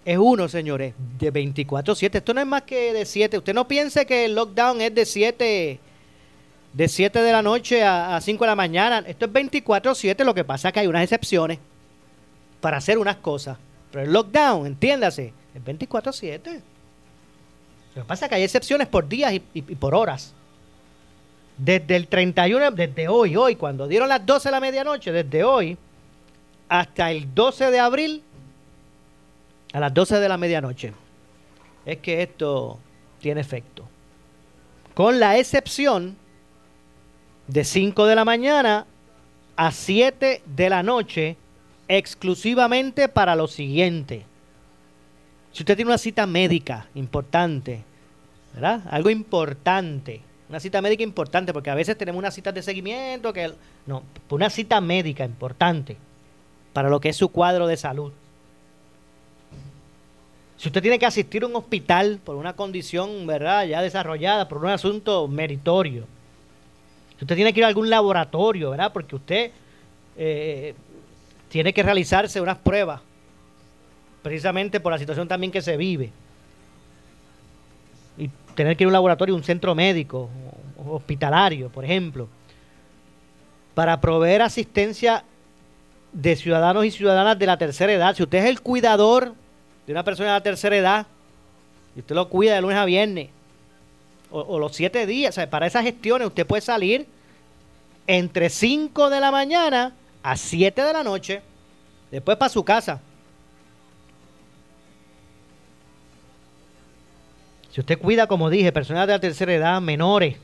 es 0.08 0.18
uno, 0.18 0.48
señores, 0.48 0.94
de 1.20 1.34
24-7. 1.34 2.16
Esto 2.16 2.34
no 2.34 2.40
es 2.40 2.48
más 2.48 2.62
que 2.62 2.94
de 2.94 3.06
7. 3.06 3.40
Usted 3.40 3.54
no 3.54 3.68
piense 3.68 4.06
que 4.06 4.24
el 4.24 4.36
lockdown 4.36 4.80
es 4.80 4.96
de 4.96 5.06
7 5.06 5.80
de 6.72 6.88
7 6.88 7.22
de 7.22 7.32
la 7.34 7.42
noche 7.42 7.84
a, 7.84 8.18
5 8.22 8.42
de 8.42 8.48
la 8.48 8.56
mañana. 8.56 9.04
Esto 9.06 9.26
es 9.26 9.34
24-7. 9.34 10.24
Lo 10.24 10.34
que 10.34 10.46
pasa 10.46 10.70
es 10.70 10.74
que 10.74 10.80
hay 10.80 10.88
unas 10.88 11.04
excepciones 11.04 11.60
para 12.62 12.78
hacer 12.78 12.98
unas 12.98 13.18
cosas. 13.18 13.58
Pero 13.92 14.06
el 14.06 14.14
lockdown, 14.14 14.68
entiéndase, 14.68 15.34
es 15.54 15.62
24-7. 15.62 16.62
Lo 17.96 18.04
que 18.04 18.08
pasa 18.08 18.28
es 18.28 18.30
que 18.30 18.36
hay 18.36 18.44
excepciones 18.44 18.88
por 18.88 19.10
días 19.10 19.34
y, 19.34 19.42
y 19.54 19.62
por 19.62 19.94
horas. 19.94 20.34
Desde 21.58 21.98
el 21.98 22.08
31, 22.08 22.72
desde 22.72 23.10
hoy, 23.10 23.36
hoy, 23.36 23.58
cuando 23.58 23.90
dieron 23.90 24.08
las 24.08 24.26
12 24.26 24.48
de 24.48 24.52
la 24.54 24.62
medianoche, 24.62 25.12
desde 25.12 25.44
hoy 25.44 25.78
hasta 26.70 27.12
el 27.12 27.34
12 27.34 27.72
de 27.72 27.80
abril, 27.80 28.24
a 29.78 29.80
las 29.80 29.94
12 29.94 30.20
de 30.20 30.28
la 30.28 30.38
medianoche, 30.38 30.92
es 31.86 31.98
que 32.00 32.24
esto 32.24 32.80
tiene 33.20 33.42
efecto. 33.42 33.88
Con 34.96 35.20
la 35.20 35.38
excepción 35.38 36.18
de 37.48 37.64
5 37.64 38.08
de 38.08 38.16
la 38.16 38.26
mañana 38.26 38.88
a 39.56 39.72
7 39.72 40.42
de 40.44 40.70
la 40.72 40.82
noche, 40.82 41.38
exclusivamente 41.88 43.08
para 43.08 43.36
lo 43.36 43.48
siguiente. 43.48 44.26
Si 45.52 45.62
usted 45.62 45.76
tiene 45.76 45.92
una 45.92 46.00
cita 46.00 46.26
médica 46.26 46.88
importante, 46.96 47.84
¿verdad? 48.56 48.82
Algo 48.90 49.12
importante, 49.12 50.22
una 50.50 50.60
cita 50.60 50.82
médica 50.82 51.04
importante, 51.04 51.54
porque 51.54 51.70
a 51.70 51.76
veces 51.76 51.96
tenemos 51.96 52.18
una 52.18 52.32
cita 52.32 52.52
de 52.52 52.64
seguimiento, 52.64 53.32
que 53.32 53.54
no, 53.86 54.02
una 54.32 54.50
cita 54.50 54.82
médica 54.82 55.24
importante 55.24 55.98
para 56.74 56.90
lo 56.90 57.00
que 57.00 57.10
es 57.10 57.16
su 57.16 57.30
cuadro 57.30 57.68
de 57.68 57.78
salud. 57.78 58.12
Si 60.58 60.70
usted 60.70 60.82
tiene 60.82 60.98
que 60.98 61.06
asistir 61.06 61.44
a 61.44 61.48
un 61.48 61.56
hospital 61.56 62.20
por 62.24 62.36
una 62.36 62.54
condición, 62.54 63.28
¿verdad?, 63.28 63.66
ya 63.66 63.82
desarrollada, 63.82 64.48
por 64.48 64.58
un 64.58 64.70
asunto 64.70 65.28
meritorio. 65.28 66.06
Si 67.18 67.26
usted 67.26 67.36
tiene 67.36 67.54
que 67.54 67.60
ir 67.60 67.64
a 67.64 67.68
algún 67.68 67.90
laboratorio, 67.90 68.72
¿verdad?, 68.72 68.92
porque 68.92 69.16
usted 69.16 69.52
eh, 70.18 70.74
tiene 71.50 71.74
que 71.74 71.84
realizarse 71.84 72.42
unas 72.42 72.58
pruebas, 72.58 73.02
precisamente 74.24 74.80
por 74.80 74.92
la 74.92 74.98
situación 74.98 75.28
también 75.28 75.52
que 75.52 75.62
se 75.62 75.78
vive. 75.78 76.12
Y 78.18 78.30
tener 78.56 78.76
que 78.76 78.84
ir 78.84 78.88
a 78.88 78.90
un 78.90 78.94
laboratorio, 78.94 79.36
un 79.36 79.44
centro 79.44 79.76
médico, 79.76 80.28
hospitalario, 80.88 81.70
por 81.70 81.86
ejemplo, 81.86 82.28
para 83.76 84.02
proveer 84.02 84.42
asistencia 84.42 85.24
de 86.14 86.36
ciudadanos 86.36 86.84
y 86.84 86.90
ciudadanas 86.90 87.38
de 87.38 87.46
la 87.46 87.58
tercera 87.58 87.94
edad. 87.94 88.16
Si 88.16 88.24
usted 88.24 88.40
es 88.40 88.46
el 88.46 88.62
cuidador 88.62 89.36
de 89.88 89.94
una 89.94 90.04
persona 90.04 90.30
de 90.30 90.36
la 90.36 90.44
tercera 90.44 90.76
edad 90.76 91.08
y 91.96 92.02
usted 92.02 92.14
lo 92.14 92.30
cuida 92.30 92.54
de 92.54 92.62
lunes 92.62 92.78
a 92.78 92.86
viernes 92.86 93.30
o, 94.30 94.60
los 94.60 94.76
siete 94.76 95.06
días, 95.06 95.40
para 95.50 95.68
esas 95.68 95.84
gestiones 95.84 96.28
usted 96.28 96.46
puede 96.46 96.62
salir 96.62 97.08
entre 98.08 98.50
5 98.50 99.10
de 99.10 99.22
la 99.22 99.32
mañana 99.32 99.94
a 100.22 100.36
7 100.36 100.82
de 100.82 100.92
la 100.94 101.02
noche, 101.02 101.42
después 102.12 102.38
para 102.38 102.50
su 102.50 102.66
casa. 102.66 103.00
Si 107.72 107.80
usted 107.80 107.98
cuida, 107.98 108.28
como 108.28 108.50
dije, 108.50 108.74
personas 108.74 109.08
de 109.08 109.14
la 109.14 109.20
tercera 109.20 109.54
edad, 109.54 109.80
menores, 109.80 110.36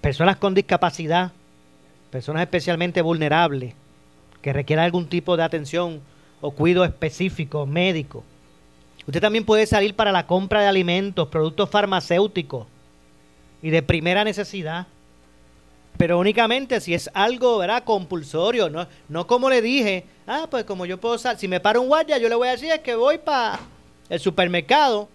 personas 0.00 0.36
con 0.36 0.54
discapacidad, 0.54 1.32
personas 2.10 2.42
especialmente 2.42 3.02
vulnerables, 3.02 3.74
que 4.42 4.52
requieran 4.52 4.84
algún 4.84 5.08
tipo 5.08 5.36
de 5.36 5.42
atención 5.42 6.00
o 6.40 6.50
cuido 6.50 6.84
específico 6.84 7.66
médico. 7.66 8.24
Usted 9.06 9.20
también 9.20 9.44
puede 9.44 9.66
salir 9.66 9.94
para 9.94 10.12
la 10.12 10.26
compra 10.26 10.60
de 10.60 10.68
alimentos, 10.68 11.28
productos 11.28 11.68
farmacéuticos 11.70 12.66
y 13.62 13.70
de 13.70 13.82
primera 13.82 14.24
necesidad. 14.24 14.86
pero 15.96 16.18
únicamente 16.18 16.80
si 16.80 16.94
es 16.94 17.10
algo, 17.12 17.58
¿verdad? 17.58 17.84
Compulsorio, 17.84 18.70
no, 18.70 18.86
no 19.08 19.26
como 19.26 19.50
le 19.50 19.60
dije, 19.60 20.06
ah, 20.26 20.46
pues 20.50 20.64
como 20.64 20.86
yo 20.86 20.98
puedo 20.98 21.16
usar, 21.16 21.38
si 21.38 21.46
me 21.46 21.60
para 21.60 21.78
un 21.78 21.88
guardia, 21.88 22.16
yo 22.16 22.28
le 22.28 22.36
voy 22.36 22.48
a 22.48 22.52
decir 22.52 22.70
es 22.70 22.80
que 22.80 22.94
voy 22.94 23.18
para 23.18 23.60
el 24.08 24.18
supermercado. 24.18 25.08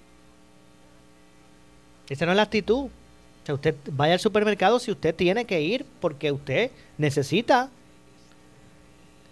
Esa 2.07 2.25
no 2.25 2.33
es 2.33 2.35
la 2.35 2.43
actitud. 2.43 2.85
O 2.85 3.45
sea, 3.45 3.55
usted 3.55 3.75
vaya 3.91 4.13
al 4.13 4.19
supermercado 4.19 4.79
si 4.79 4.91
usted 4.91 5.15
tiene 5.15 5.45
que 5.45 5.61
ir 5.61 5.85
porque 5.99 6.31
usted 6.31 6.71
necesita 6.97 7.69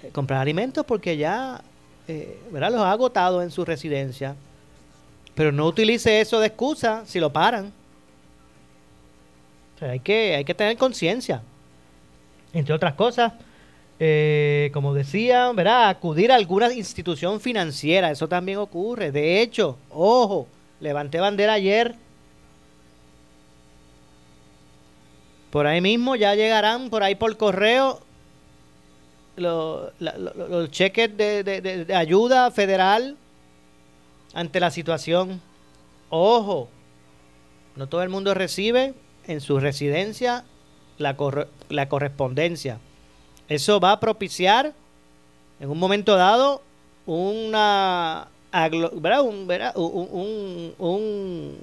eh, 0.04 0.10
comprar 0.12 0.42
alimentos 0.42 0.86
porque 0.86 1.18
ya, 1.18 1.62
eh, 2.08 2.40
¿verdad? 2.52 2.72
Los 2.72 2.82
ha 2.82 2.92
agotado 2.92 3.42
en 3.42 3.52
su 3.52 3.66
residencia. 3.66 4.36
Pero 5.36 5.52
no 5.52 5.66
utilice 5.66 6.22
eso 6.22 6.40
de 6.40 6.48
excusa 6.48 7.04
si 7.06 7.20
lo 7.20 7.34
paran 7.34 7.74
hay 9.90 10.00
que, 10.00 10.36
hay 10.36 10.46
que 10.46 10.54
tener 10.54 10.78
conciencia. 10.78 11.42
Entre 12.54 12.74
otras 12.74 12.94
cosas, 12.94 13.34
eh, 14.00 14.70
como 14.74 14.94
decía, 14.94 15.52
¿verdad? 15.52 15.90
acudir 15.90 16.32
a 16.32 16.36
alguna 16.36 16.72
institución 16.74 17.40
financiera, 17.40 18.12
eso 18.12 18.28
también 18.28 18.60
ocurre. 18.60 19.12
De 19.12 19.42
hecho, 19.42 19.78
ojo, 19.90 20.48
levanté 20.80 21.20
bandera 21.20 21.54
ayer. 21.54 21.96
Por 25.50 25.68
ahí 25.68 25.82
mismo 25.82 26.16
ya 26.16 26.34
llegarán, 26.36 26.90
por 26.90 27.04
ahí 27.04 27.16
por 27.16 27.36
correo, 27.38 28.00
los, 29.36 29.92
cheques 30.72 31.16
de, 31.18 31.94
ayuda 31.96 32.52
federal 32.52 33.18
ante 34.34 34.60
la 34.60 34.72
situación. 34.72 35.42
Ojo, 36.10 36.70
no 37.76 37.88
todo 37.88 38.04
el 38.04 38.10
mundo 38.10 38.34
recibe 38.34 38.94
en 39.28 39.42
su 39.42 39.60
residencia 39.60 40.46
la, 40.98 41.16
la 41.70 41.90
correspondencia. 41.90 42.80
Eso 43.48 43.80
va 43.80 43.94
a 43.94 44.00
propiciar 44.00 44.74
en 45.60 45.70
un 45.70 45.80
momento 45.80 46.16
dado 46.16 46.62
una 47.06 48.28
un, 48.72 49.10
un, 49.76 50.76
un, 50.78 51.58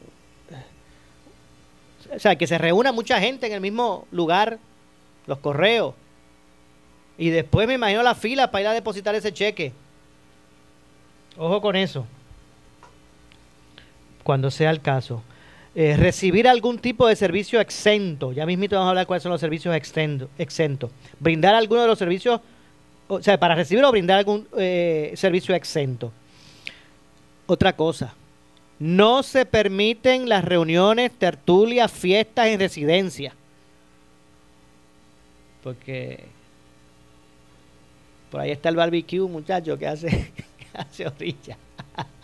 o 2.15 2.19
sea, 2.19 2.37
que 2.37 2.47
se 2.47 2.59
reúna 2.59 2.93
mucha 2.93 3.21
gente 3.21 3.47
en 3.47 3.53
el 3.53 3.61
mismo 3.61 4.07
lugar, 4.11 4.59
los 5.27 5.39
correos. 5.39 5.95
Y 7.21 7.29
después 7.29 7.69
me 7.69 7.75
imagino 7.75 8.03
la 8.03 8.15
fila 8.15 8.51
para 8.51 8.63
ir 8.63 8.67
a 8.69 8.73
depositar 8.73 9.15
ese 9.15 9.31
cheque. 9.31 9.75
Ojo 11.37 11.61
con 11.61 11.77
eso. 11.77 12.07
Cuando 14.23 14.51
sea 14.51 14.71
el 14.71 14.81
caso. 14.81 15.23
Eh, 15.75 15.99
recibir 15.99 16.49
algún 16.49 16.79
tipo 16.79 17.07
de 17.07 17.15
servicio 17.15 17.61
exento. 17.61 18.33
Ya 18.33 18.47
mismito 18.47 18.77
vamos 18.77 18.87
a 18.87 18.91
hablar 18.93 19.07
cuáles 19.07 19.23
son 19.23 19.33
los 19.33 19.41
servicios 19.41 19.77
exentos. 19.77 20.91
Brindar 21.19 21.55
alguno 21.55 21.83
de 21.83 21.89
los 21.89 21.99
servicios, 21.99 22.41
o 23.07 23.23
sea, 23.23 23.39
para 23.39 23.55
recibir 23.55 23.85
o 23.85 23.91
brindar 23.91 24.19
algún 24.19 24.49
eh, 24.57 25.13
servicio 25.15 25.55
exento. 25.55 26.13
Otra 27.47 27.77
cosa, 27.77 28.15
no 28.79 29.23
se 29.23 29.45
permiten 29.45 30.27
las 30.27 30.43
reuniones, 30.43 31.13
tertulias, 31.13 31.93
fiestas 31.93 32.47
en 32.47 32.61
residencia. 32.61 33.35
Porque 35.63 36.40
por 38.31 38.41
ahí 38.41 38.51
está 38.51 38.69
el 38.69 38.77
barbecue, 38.77 39.21
muchacho, 39.21 39.79
que 39.79 39.87
hace, 39.87 40.33
hace 40.75 41.07
orilla. 41.07 41.57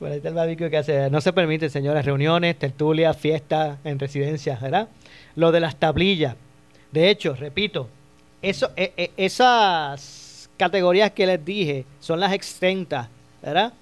que 0.00 1.08
No 1.10 1.20
se 1.20 1.32
permite, 1.32 1.70
señores, 1.70 2.04
reuniones, 2.04 2.58
tertulias, 2.58 3.16
fiestas 3.16 3.78
en 3.84 3.98
residencias, 3.98 4.60
¿verdad? 4.60 4.88
Lo 5.36 5.52
de 5.52 5.60
las 5.60 5.76
tablillas. 5.76 6.34
De 6.90 7.08
hecho, 7.08 7.34
repito, 7.34 7.88
eso, 8.42 8.70
e, 8.76 8.92
e, 8.96 9.10
esas 9.16 10.50
categorías 10.56 11.12
que 11.12 11.26
les 11.26 11.44
dije 11.44 11.84
son 12.00 12.20
las 12.20 12.32
extentas, 12.32 13.08
¿verdad? 13.40 13.72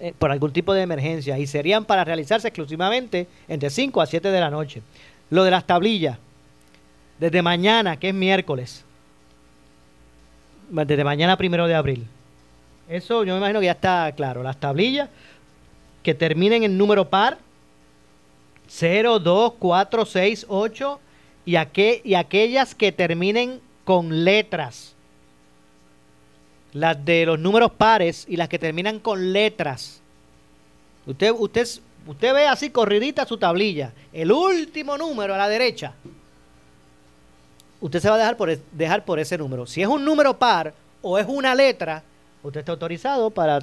Eh, 0.00 0.12
por 0.16 0.30
algún 0.30 0.52
tipo 0.52 0.74
de 0.74 0.82
emergencia 0.82 1.38
y 1.38 1.46
serían 1.46 1.84
para 1.84 2.04
realizarse 2.04 2.48
exclusivamente 2.48 3.26
entre 3.48 3.70
5 3.70 4.00
a 4.00 4.06
7 4.06 4.30
de 4.30 4.40
la 4.40 4.50
noche. 4.50 4.82
Lo 5.30 5.42
de 5.42 5.50
las 5.50 5.66
tablillas, 5.66 6.18
desde 7.18 7.42
mañana, 7.42 7.98
que 7.98 8.10
es 8.10 8.14
miércoles, 8.14 8.84
desde 10.70 11.04
mañana 11.04 11.36
primero 11.36 11.66
de 11.66 11.74
abril, 11.74 12.06
eso 12.88 13.24
yo 13.24 13.34
me 13.34 13.38
imagino 13.38 13.60
que 13.60 13.66
ya 13.66 13.72
está 13.72 14.12
claro. 14.12 14.42
Las 14.42 14.58
tablillas 14.58 15.10
que 16.02 16.14
terminen 16.14 16.64
en 16.64 16.78
número 16.78 17.08
par, 17.08 17.38
0, 18.68 19.18
2, 19.18 19.52
4, 19.58 20.04
6, 20.06 20.46
8, 20.48 21.00
y, 21.44 21.56
y 22.04 22.14
aquellas 22.14 22.74
que 22.74 22.92
terminen 22.92 23.60
con 23.84 24.24
letras. 24.24 24.94
Las 26.72 27.02
de 27.04 27.26
los 27.26 27.38
números 27.38 27.72
pares 27.72 28.26
y 28.28 28.36
las 28.36 28.48
que 28.48 28.58
terminan 28.58 29.00
con 29.00 29.32
letras. 29.32 30.02
Usted, 31.06 31.32
usted, 31.38 31.66
usted 32.06 32.34
ve 32.34 32.46
así 32.46 32.70
corridita 32.70 33.24
su 33.24 33.38
tablilla. 33.38 33.92
El 34.12 34.30
último 34.30 34.98
número 34.98 35.34
a 35.34 35.38
la 35.38 35.48
derecha. 35.48 35.94
Usted 37.80 38.00
se 38.00 38.08
va 38.08 38.16
a 38.16 38.18
dejar 38.18 38.36
por, 38.36 38.56
dejar 38.72 39.04
por 39.04 39.18
ese 39.18 39.38
número. 39.38 39.66
Si 39.66 39.82
es 39.82 39.88
un 39.88 40.04
número 40.04 40.38
par 40.38 40.74
o 41.02 41.18
es 41.18 41.26
una 41.28 41.54
letra, 41.54 42.02
usted 42.42 42.60
está 42.60 42.72
autorizado 42.72 43.30
para 43.30 43.60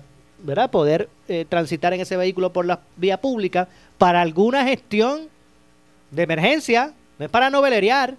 poder 0.71 1.09
eh, 1.27 1.45
transitar 1.47 1.93
en 1.93 2.01
ese 2.01 2.17
vehículo 2.17 2.53
por 2.53 2.65
la 2.65 2.79
vía 2.95 3.19
pública 3.19 3.67
para 3.97 4.21
alguna 4.21 4.63
gestión 4.63 5.27
de 6.11 6.23
emergencia, 6.23 6.93
no 7.17 7.25
es 7.25 7.31
para 7.31 7.49
novelerear, 7.49 8.15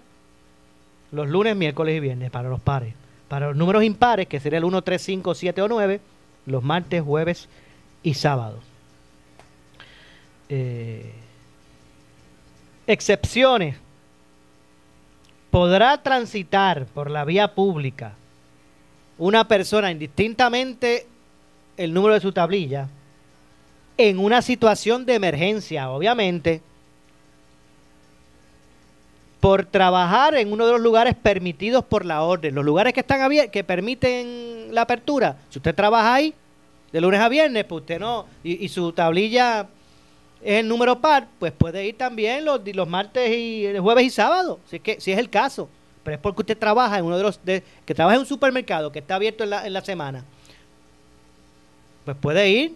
los 1.11 1.27
lunes, 1.27 1.55
miércoles 1.55 1.95
y 1.95 1.99
viernes, 1.99 2.31
para 2.31 2.49
los 2.49 2.59
pares. 2.59 2.93
Para 3.27 3.47
los 3.47 3.55
números 3.55 3.83
impares, 3.83 4.27
que 4.27 4.39
sería 4.39 4.57
el 4.57 4.65
1, 4.65 4.81
3, 4.81 5.01
5, 5.01 5.35
7 5.35 5.61
o 5.61 5.67
9, 5.67 6.01
los 6.45 6.63
martes, 6.63 7.01
jueves 7.01 7.47
y 8.03 8.13
sábados. 8.13 8.63
Eh, 10.49 11.13
excepciones. 12.87 13.77
Podrá 15.57 16.03
transitar 16.03 16.85
por 16.85 17.09
la 17.09 17.25
vía 17.25 17.55
pública 17.55 18.13
una 19.17 19.47
persona, 19.47 19.89
indistintamente 19.89 21.07
el 21.77 21.95
número 21.95 22.13
de 22.13 22.19
su 22.19 22.31
tablilla, 22.31 22.89
en 23.97 24.19
una 24.19 24.43
situación 24.43 25.03
de 25.07 25.15
emergencia, 25.15 25.89
obviamente, 25.89 26.61
por 29.39 29.65
trabajar 29.65 30.35
en 30.35 30.53
uno 30.53 30.67
de 30.67 30.73
los 30.73 30.81
lugares 30.81 31.15
permitidos 31.15 31.83
por 31.83 32.05
la 32.05 32.21
orden, 32.21 32.53
los 32.53 32.63
lugares 32.63 32.93
que 32.93 32.99
están 32.99 33.21
abiertos, 33.21 33.51
que 33.51 33.63
permiten 33.63 34.67
la 34.69 34.81
apertura. 34.83 35.37
Si 35.49 35.57
usted 35.57 35.73
trabaja 35.73 36.13
ahí 36.13 36.35
de 36.91 37.01
lunes 37.01 37.19
a 37.19 37.29
viernes, 37.29 37.65
pues 37.65 37.81
usted 37.81 37.99
no, 37.99 38.27
y, 38.43 38.69
su 38.69 38.91
tablilla 38.91 39.65
es 40.41 40.59
el 40.59 40.67
número 40.67 40.99
par, 40.99 41.27
pues 41.39 41.51
puede 41.51 41.85
ir 41.85 41.97
también 41.97 42.45
los, 42.45 42.61
los 42.73 42.87
martes 42.87 43.31
y 43.31 43.77
jueves 43.79 44.05
y 44.05 44.09
sábados, 44.09 44.59
si 44.69 44.77
es 44.77 44.81
que 44.81 45.01
si 45.01 45.11
es 45.11 45.17
el 45.17 45.29
caso 45.29 45.69
pero 46.07 46.15
es 46.15 46.21
porque 46.21 46.41
usted 46.41 46.57
trabaja 46.57 46.97
en 46.97 47.03
uno 47.03 47.17
de 47.17 47.23
los 47.23 47.37
que 47.37 47.93
trabaja 47.93 48.15
en 48.15 48.21
un 48.21 48.25
supermercado 48.25 48.93
que 48.93 48.99
está 48.99 49.15
abierto 49.15 49.43
en 49.43 49.49
la, 49.49 49.67
en 49.67 49.73
la 49.73 49.81
semana, 49.81 50.23
pues 52.05 52.15
puede 52.15 52.49
ir. 52.49 52.75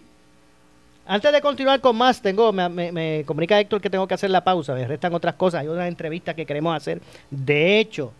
Antes 1.06 1.32
de 1.32 1.40
continuar 1.40 1.80
con 1.80 1.96
más, 1.96 2.22
tengo 2.22 2.52
me, 2.52 2.68
me, 2.68 3.24
comunica 3.26 3.58
Héctor 3.58 3.80
que 3.80 3.90
tengo 3.90 4.06
que 4.06 4.16
hacer 4.16 4.30
la 4.30 4.44
pausa, 4.44 4.76
restan 4.76 5.14
otras 5.14 5.36
cosas, 5.36 5.62
hay 5.62 5.70
otras 5.70 5.88
entrevistas 5.88 6.36
que 6.36 6.46
queremos 6.46 6.76
hacer. 6.76 7.02
De 7.30 7.80
hecho, 7.80 8.12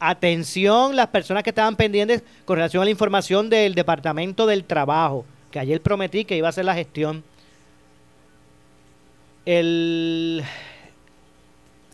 atención 0.00 0.96
las 0.96 1.08
personas 1.08 1.42
que 1.42 1.50
estaban 1.50 1.76
pendientes 1.76 2.22
con 2.46 2.56
relación 2.56 2.80
a 2.80 2.84
la 2.86 2.90
información 2.90 3.50
del 3.50 3.74
Departamento 3.74 4.46
del 4.46 4.64
Trabajo, 4.64 5.26
que 5.50 5.58
ayer 5.58 5.82
prometí 5.82 6.24
que 6.24 6.38
iba 6.38 6.48
a 6.48 6.50
hacer 6.50 6.64
la 6.64 6.74
gestión. 6.74 7.22
Eh, 9.44 10.42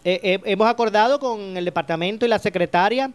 eh, 0.04 0.40
hemos 0.44 0.68
acordado 0.68 1.18
con 1.18 1.56
el 1.56 1.64
departamento 1.64 2.26
y 2.26 2.28
la 2.28 2.38
secretaria 2.38 3.10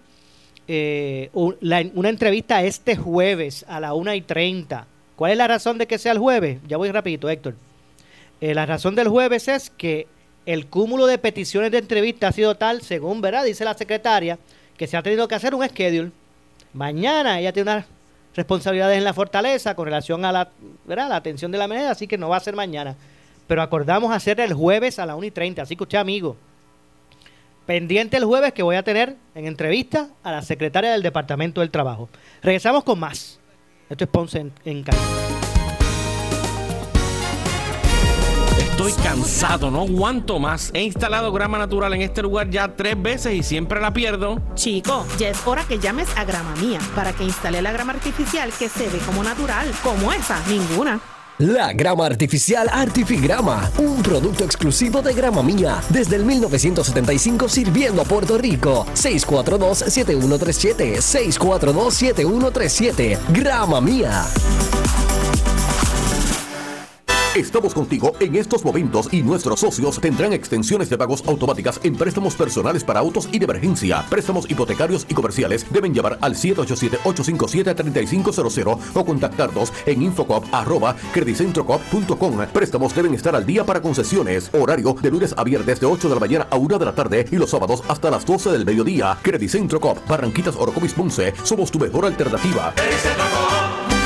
eh, 0.68 1.30
una 1.34 2.10
entrevista 2.10 2.64
este 2.64 2.96
jueves 2.96 3.66
a 3.68 3.80
la 3.80 3.94
1 3.94 4.14
y 4.14 4.22
30. 4.22 4.88
¿Cuál 5.16 5.32
es 5.32 5.38
la 5.38 5.48
razón 5.48 5.78
de 5.78 5.88
que 5.88 5.98
sea 5.98 6.12
el 6.12 6.20
jueves? 6.20 6.60
Ya 6.68 6.78
voy 6.78 6.92
rapidito, 6.92 7.30
Héctor. 7.30 7.56
la 8.40 8.66
razón 8.66 8.96
del 8.96 9.08
jueves 9.08 9.48
es 9.48 9.70
que 9.70 10.08
el 10.46 10.68
cúmulo 10.68 11.06
de 11.06 11.18
peticiones 11.18 11.72
de 11.72 11.80
entrevista 11.80 12.30
ha 12.30 12.32
sido 12.32 12.56
tal, 12.56 12.82
según 12.82 13.22
¿verdad? 13.22 13.44
dice 13.44 13.66
la 13.66 13.74
secretaria, 13.74 14.40
que 14.78 14.88
se 14.88 14.96
ha 14.96 15.04
tenido 15.04 15.28
que 15.28 15.36
hacer 15.36 15.54
un 15.54 15.68
schedule. 15.68 16.12
Mañana 16.74 17.40
ella 17.40 17.52
tiene 17.52 17.72
unas 17.72 17.86
responsabilidades 18.36 18.98
en 18.98 19.04
la 19.04 19.14
fortaleza 19.14 19.76
con 19.76 19.86
relación 19.86 20.24
a 20.24 20.32
la, 20.32 20.50
¿verdad? 20.86 21.10
la 21.10 21.18
atención 21.18 21.52
de 21.52 21.58
la 21.58 21.68
medida, 21.68 21.92
así 21.92 22.08
que 22.08 22.18
no 22.18 22.30
va 22.30 22.38
a 22.38 22.40
ser 22.40 22.56
mañana. 22.56 22.96
Pero 23.50 23.62
acordamos 23.64 24.14
hacer 24.14 24.40
el 24.40 24.54
jueves 24.54 25.00
a 25.00 25.06
la 25.06 25.18
1 25.18 25.26
y 25.26 25.32
30, 25.32 25.64
así 25.64 25.76
que 25.76 25.84
usted, 25.84 25.98
amigo, 25.98 26.38
Pendiente 27.70 28.18
el 28.18 28.26
jueves 28.26 28.52
que 28.52 28.64
voy 28.64 28.78
a 28.78 28.84
tener 28.84 29.16
en 29.36 29.46
entrevista 29.46 30.10
a 30.24 30.32
la 30.32 30.42
secretaria 30.42 30.92
del 30.92 31.04
Departamento 31.04 31.62
del 31.62 31.70
Trabajo. 31.70 32.10
Regresamos 32.42 32.84
con 32.84 33.00
más. 33.00 33.40
Esto 33.88 34.06
es 34.06 34.10
Ponce 34.10 34.40
en, 34.40 34.52
en 34.66 34.84
Estoy 38.58 38.92
cansado, 39.04 39.70
no 39.70 39.82
aguanto 39.82 40.40
más. 40.40 40.72
He 40.74 40.82
instalado 40.82 41.32
grama 41.32 41.60
natural 41.60 41.94
en 41.94 42.02
este 42.02 42.24
lugar 42.24 42.50
ya 42.50 42.76
tres 42.76 43.00
veces 43.00 43.36
y 43.36 43.44
siempre 43.44 43.80
la 43.80 43.94
pierdo. 43.94 44.42
Chico, 44.56 45.06
ya 45.20 45.30
es 45.30 45.46
hora 45.46 45.64
que 45.64 45.78
llames 45.78 46.10
a 46.18 46.24
Grama 46.24 46.56
Mía 46.56 46.80
para 46.96 47.14
que 47.14 47.24
instale 47.24 47.62
la 47.62 47.72
grama 47.72 47.94
artificial 47.94 48.52
que 48.58 48.68
se 48.68 48.90
ve 48.90 48.98
como 49.06 49.24
natural. 49.24 49.72
Como 49.84 50.12
esa, 50.12 50.42
ninguna. 50.48 51.00
La 51.40 51.72
grama 51.72 52.06
artificial 52.06 52.68
Artifigrama, 52.70 53.72
un 53.78 54.04
producto 54.04 54.44
exclusivo 54.44 55.02
de 55.02 55.14
Grama 55.14 55.42
Mía, 55.42 55.82
desde 55.88 56.18
el 56.18 56.26
1975 56.26 57.48
sirviendo 57.48 58.02
a 58.02 58.06
Puerto 58.06 58.38
Rico. 58.38 58.86
642-7137, 58.94 60.98
642-7137, 60.98 63.18
Grama 63.32 63.80
Mía. 63.80 64.26
Estamos 67.36 67.76
contigo 67.76 68.14
en 68.20 68.36
estos 68.36 68.66
momentos 68.66 69.08
y 69.12 69.22
nuestros 69.22 69.60
socios 69.60 70.02
tendrán 70.02 70.34
extensiones 70.34 70.90
de 70.90 70.98
pagos 70.98 71.24
automáticas 71.28 71.80
en 71.84 71.96
préstamos 71.96 72.36
personales 72.36 72.84
para 72.84 73.02
autos 73.02 73.30
y 73.32 73.38
de 73.38 73.46
emergencia. 73.46 74.04
Préstamos 74.10 74.50
hipotecarios 74.50 75.06
y 75.08 75.14
comerciales 75.14 75.64
deben 75.70 75.94
llamar 75.94 76.18
al 76.22 76.34
787-857-3500 76.34 78.80
o 78.96 79.06
contactarnos 79.06 79.72
en 79.86 80.02
infocop.com. 80.02 82.46
Préstamos 82.52 82.96
deben 82.96 83.14
estar 83.14 83.36
al 83.36 83.46
día 83.46 83.64
para 83.64 83.80
concesiones. 83.80 84.50
Horario 84.52 84.96
de 85.00 85.12
lunes 85.12 85.36
a 85.38 85.44
viernes 85.44 85.80
de 85.80 85.86
8 85.86 86.10
de 86.10 86.16
la 86.16 86.22
mañana 86.22 86.48
a 86.50 86.58
1 86.58 86.80
de 86.80 86.86
la 86.86 86.96
tarde 86.96 87.28
y 87.32 87.36
los 87.36 87.52
sábados 87.52 87.84
hasta 87.88 88.10
las 88.10 88.26
12 88.26 88.52
del 88.52 88.66
mediodía. 88.66 89.20
Credicentro 89.22 89.80
Cop, 89.80 90.00
Barranquitas 90.08 90.56
Orocovis 90.56 90.94
Ponce. 90.94 91.36
Somos 91.44 91.70
tu 91.70 91.78
mejor 91.78 92.08
alternativa. 92.08 92.74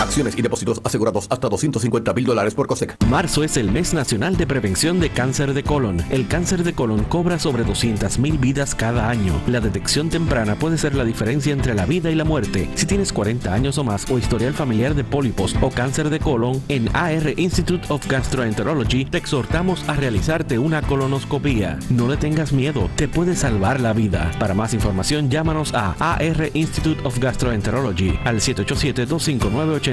Acciones 0.04 0.38
y 0.38 0.42
depósitos 0.42 0.82
asegurados 0.84 1.28
hasta 1.30 1.48
250 1.48 2.14
mil 2.14 2.26
dólares 2.26 2.54
por 2.54 2.68
COSEC. 2.68 2.98
Marzo 3.08 3.42
es 3.42 3.56
el 3.56 3.72
mes 3.72 3.94
nacional 3.94 4.36
de 4.36 4.46
prevención 4.46 5.00
de 5.00 5.10
cáncer 5.10 5.54
de 5.54 5.64
colon. 5.64 6.04
El 6.10 6.28
cáncer 6.28 6.66
de 6.66 6.74
colon 6.74 7.06
cobra 7.06 7.40
sobre 7.40 7.64
200 7.64 8.20
mil 8.20 8.38
vidas 8.38 8.76
cada 8.76 9.08
año. 9.08 9.34
La 9.48 9.62
detección 9.62 10.10
temprana 10.10 10.56
puede 10.56 10.78
ser 10.78 10.94
la 10.94 11.06
diferencia 11.06 11.54
entre 11.54 11.74
la 11.74 11.86
vida 11.86 12.12
y 12.12 12.16
la 12.16 12.26
muerte. 12.26 12.70
Si 12.76 12.86
tienes 12.86 13.14
40 13.14 13.54
años 13.54 13.78
o 13.78 13.86
más 13.86 14.12
o 14.12 14.18
historial 14.18 14.54
familiar 14.54 14.94
de 14.94 15.06
pólipos 15.06 15.56
o 15.62 15.70
cáncer 15.70 16.10
de 16.10 16.20
colon, 16.20 16.62
en 16.68 16.94
AR 16.94 17.40
Institute 17.40 17.86
of 17.88 18.06
Gastroenterology 18.06 19.06
te 19.06 19.20
exhortamos 19.20 19.88
a 19.88 19.94
realizarte 19.94 20.60
una 20.60 20.82
colonoscopia. 20.82 21.80
No 21.90 22.10
le 22.10 22.18
tengas 22.18 22.52
miedo, 22.52 22.90
te 22.98 23.08
puede 23.08 23.38
salvar 23.38 23.80
la 23.80 23.94
vida. 23.94 24.32
Para 24.38 24.54
más 24.54 24.74
información, 24.74 25.30
llámanos 25.30 25.74
a 25.74 25.96
AR 25.98 26.50
Institute 26.54 27.00
of 27.06 27.18
Gastroenterology 27.20 28.20
al 28.26 28.42
787 28.42 29.06
259 29.06 29.93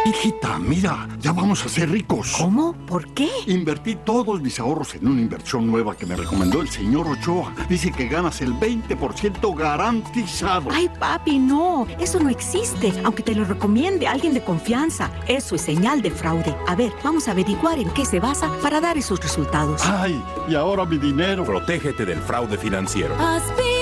Hijita, 0.06 0.58
mira, 0.58 1.06
ya 1.20 1.32
vamos 1.32 1.66
a 1.66 1.68
ser 1.68 1.90
ricos. 1.90 2.34
¿Cómo? 2.38 2.72
¿Por 2.86 3.12
qué? 3.12 3.28
Invertí 3.46 3.96
todos 3.96 4.40
mis 4.40 4.58
ahorros 4.58 4.94
en 4.94 5.06
una 5.06 5.20
inversión 5.20 5.66
nueva 5.66 5.94
que 5.94 6.06
me 6.06 6.16
recomendó 6.16 6.62
el 6.62 6.70
señor 6.70 7.06
Ochoa. 7.06 7.52
Dice 7.68 7.92
que 7.92 8.08
ganas 8.08 8.40
el 8.40 8.54
20% 8.54 9.54
garantizado. 9.54 10.70
Ay, 10.72 10.88
papi, 10.98 11.38
no. 11.38 11.86
Eso 11.98 12.18
no 12.18 12.30
existe. 12.30 12.94
Aunque 13.04 13.22
te 13.22 13.34
lo 13.34 13.44
recomiende 13.44 14.06
alguien 14.06 14.32
de 14.32 14.42
confianza. 14.42 15.10
Eso 15.28 15.56
es 15.56 15.60
señal 15.60 16.00
de 16.00 16.10
fraude. 16.10 16.56
A 16.66 16.74
ver, 16.74 16.92
vamos 17.04 17.28
a 17.28 17.32
averiguar 17.32 17.78
en 17.78 17.90
qué 17.90 18.06
se 18.06 18.20
basa 18.20 18.50
para 18.62 18.80
dar 18.80 18.96
esos 18.96 19.20
resultados. 19.20 19.82
Ay, 19.84 20.18
y 20.48 20.54
ahora 20.54 20.86
mi 20.86 20.96
dinero. 20.96 21.44
Protégete 21.44 22.06
del 22.06 22.20
fraude 22.20 22.56
financiero. 22.56 23.14
Aspira. 23.16 23.79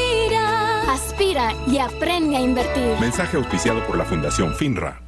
Aspira 0.89 1.53
y 1.67 1.77
aprende 1.79 2.37
a 2.39 2.41
invertir. 2.41 2.99
Mensaje 2.99 3.37
auspiciado 3.37 3.87
por 3.87 3.99
la 3.99 4.07
Fundación 4.07 4.55
FINRA. 4.55 5.08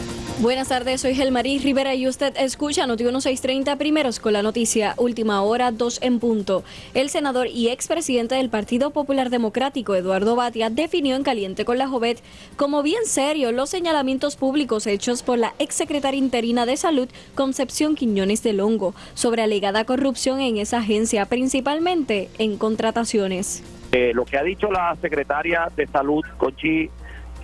Buenas 0.41 0.69
tardes, 0.69 1.01
soy 1.01 1.13
Gelmarí 1.13 1.59
Rivera 1.59 1.93
y 1.93 2.07
usted 2.07 2.35
escucha 2.35 2.87
Noti 2.87 3.03
1630 3.03 3.75
primeros 3.75 4.19
con 4.19 4.33
la 4.33 4.41
noticia 4.41 4.95
Última 4.97 5.43
Hora 5.43 5.69
2 5.69 5.99
en 6.01 6.19
punto. 6.19 6.63
El 6.95 7.09
senador 7.09 7.45
y 7.45 7.69
expresidente 7.69 8.33
del 8.33 8.49
Partido 8.49 8.89
Popular 8.89 9.29
Democrático, 9.29 9.93
Eduardo 9.93 10.35
Batia, 10.35 10.71
definió 10.71 11.15
en 11.15 11.21
Caliente 11.21 11.63
con 11.63 11.77
la 11.77 11.87
Jovet 11.87 12.23
como 12.55 12.81
bien 12.81 13.05
serio 13.05 13.51
los 13.51 13.69
señalamientos 13.69 14.35
públicos 14.35 14.87
hechos 14.87 15.21
por 15.21 15.37
la 15.37 15.53
exsecretaria 15.59 16.17
interina 16.17 16.65
de 16.65 16.75
Salud, 16.75 17.07
Concepción 17.35 17.93
Quiñones 17.93 18.41
de 18.41 18.53
Longo, 18.53 18.95
sobre 19.13 19.43
alegada 19.43 19.85
corrupción 19.85 20.41
en 20.41 20.57
esa 20.57 20.79
agencia, 20.79 21.27
principalmente 21.27 22.29
en 22.39 22.57
contrataciones. 22.57 23.63
Eh, 23.91 24.11
lo 24.15 24.25
que 24.25 24.39
ha 24.39 24.43
dicho 24.43 24.71
la 24.71 24.95
secretaria 25.01 25.67
de 25.75 25.85
Salud, 25.85 26.23
Conchi 26.37 26.89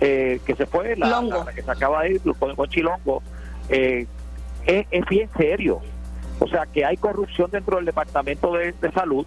eh, 0.00 0.40
que 0.46 0.54
se 0.54 0.66
fue, 0.66 0.96
la, 0.96 1.20
la, 1.22 1.52
que 1.52 1.62
se 1.62 1.70
acaba 1.70 2.02
de 2.02 2.12
ir, 2.12 2.22
con, 2.38 2.54
con 2.54 2.68
Chilongo, 2.68 3.22
eh, 3.68 4.06
es, 4.66 4.86
es, 4.90 5.04
bien 5.06 5.28
serio. 5.36 5.80
O 6.38 6.46
sea, 6.46 6.66
que 6.66 6.84
hay 6.84 6.96
corrupción 6.96 7.50
dentro 7.50 7.76
del 7.76 7.86
Departamento 7.86 8.52
de, 8.52 8.72
de, 8.72 8.92
Salud, 8.92 9.26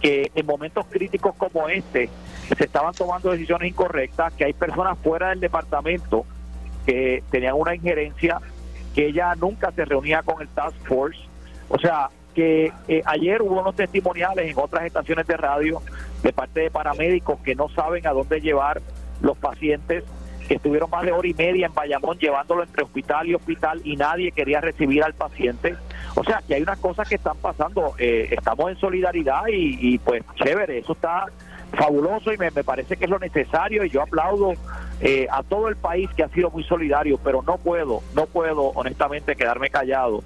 que 0.00 0.30
en 0.34 0.46
momentos 0.46 0.86
críticos 0.90 1.34
como 1.36 1.68
este 1.68 2.08
se 2.56 2.64
estaban 2.64 2.92
tomando 2.94 3.30
decisiones 3.30 3.68
incorrectas, 3.68 4.32
que 4.34 4.44
hay 4.44 4.52
personas 4.52 4.98
fuera 4.98 5.28
del 5.28 5.40
departamento 5.40 6.24
que 6.86 7.22
tenían 7.30 7.54
una 7.54 7.74
injerencia, 7.74 8.40
que 8.94 9.06
ella 9.06 9.34
nunca 9.36 9.70
se 9.72 9.84
reunía 9.84 10.22
con 10.22 10.42
el 10.42 10.48
Task 10.48 10.76
Force. 10.86 11.20
O 11.68 11.78
sea, 11.78 12.08
que 12.34 12.72
eh, 12.88 13.02
ayer 13.04 13.42
hubo 13.42 13.60
unos 13.60 13.76
testimoniales 13.76 14.50
en 14.50 14.58
otras 14.58 14.84
estaciones 14.84 15.26
de 15.26 15.36
radio 15.36 15.82
de 16.22 16.32
parte 16.32 16.60
de 16.60 16.70
paramédicos 16.70 17.38
que 17.40 17.54
no 17.54 17.68
saben 17.68 18.06
a 18.06 18.12
dónde 18.12 18.40
llevar 18.40 18.80
los 19.20 19.36
pacientes 19.38 20.04
que 20.50 20.56
estuvieron 20.56 20.90
más 20.90 21.04
de 21.04 21.12
hora 21.12 21.28
y 21.28 21.34
media 21.34 21.66
en 21.66 21.74
Bayamón 21.74 22.18
llevándolo 22.18 22.64
entre 22.64 22.82
hospital 22.82 23.28
y 23.28 23.34
hospital 23.34 23.80
y 23.84 23.96
nadie 23.96 24.32
quería 24.32 24.60
recibir 24.60 25.04
al 25.04 25.14
paciente. 25.14 25.76
O 26.16 26.24
sea, 26.24 26.42
que 26.46 26.56
hay 26.56 26.62
unas 26.62 26.78
cosas 26.78 27.08
que 27.08 27.14
están 27.14 27.36
pasando. 27.36 27.94
Eh, 27.98 28.28
estamos 28.32 28.68
en 28.68 28.76
solidaridad 28.76 29.44
y, 29.48 29.96
pues 29.98 30.24
chévere, 30.34 30.78
eso 30.78 30.94
está 30.94 31.26
fabuloso 31.72 32.32
y 32.32 32.36
me, 32.36 32.50
me, 32.50 32.64
parece 32.64 32.96
que 32.96 33.04
es 33.04 33.10
lo 33.10 33.20
necesario 33.20 33.84
y 33.84 33.90
yo 33.90 34.02
aplaudo 34.02 34.54
eh, 35.00 35.28
a 35.30 35.44
todo 35.44 35.68
el 35.68 35.76
país 35.76 36.10
que 36.16 36.24
ha 36.24 36.28
sido 36.30 36.50
muy 36.50 36.64
solidario, 36.64 37.16
pero 37.22 37.42
no 37.42 37.56
puedo, 37.56 38.02
no 38.16 38.26
puedo 38.26 38.70
honestamente 38.74 39.36
quedarme 39.36 39.70
callado. 39.70 40.24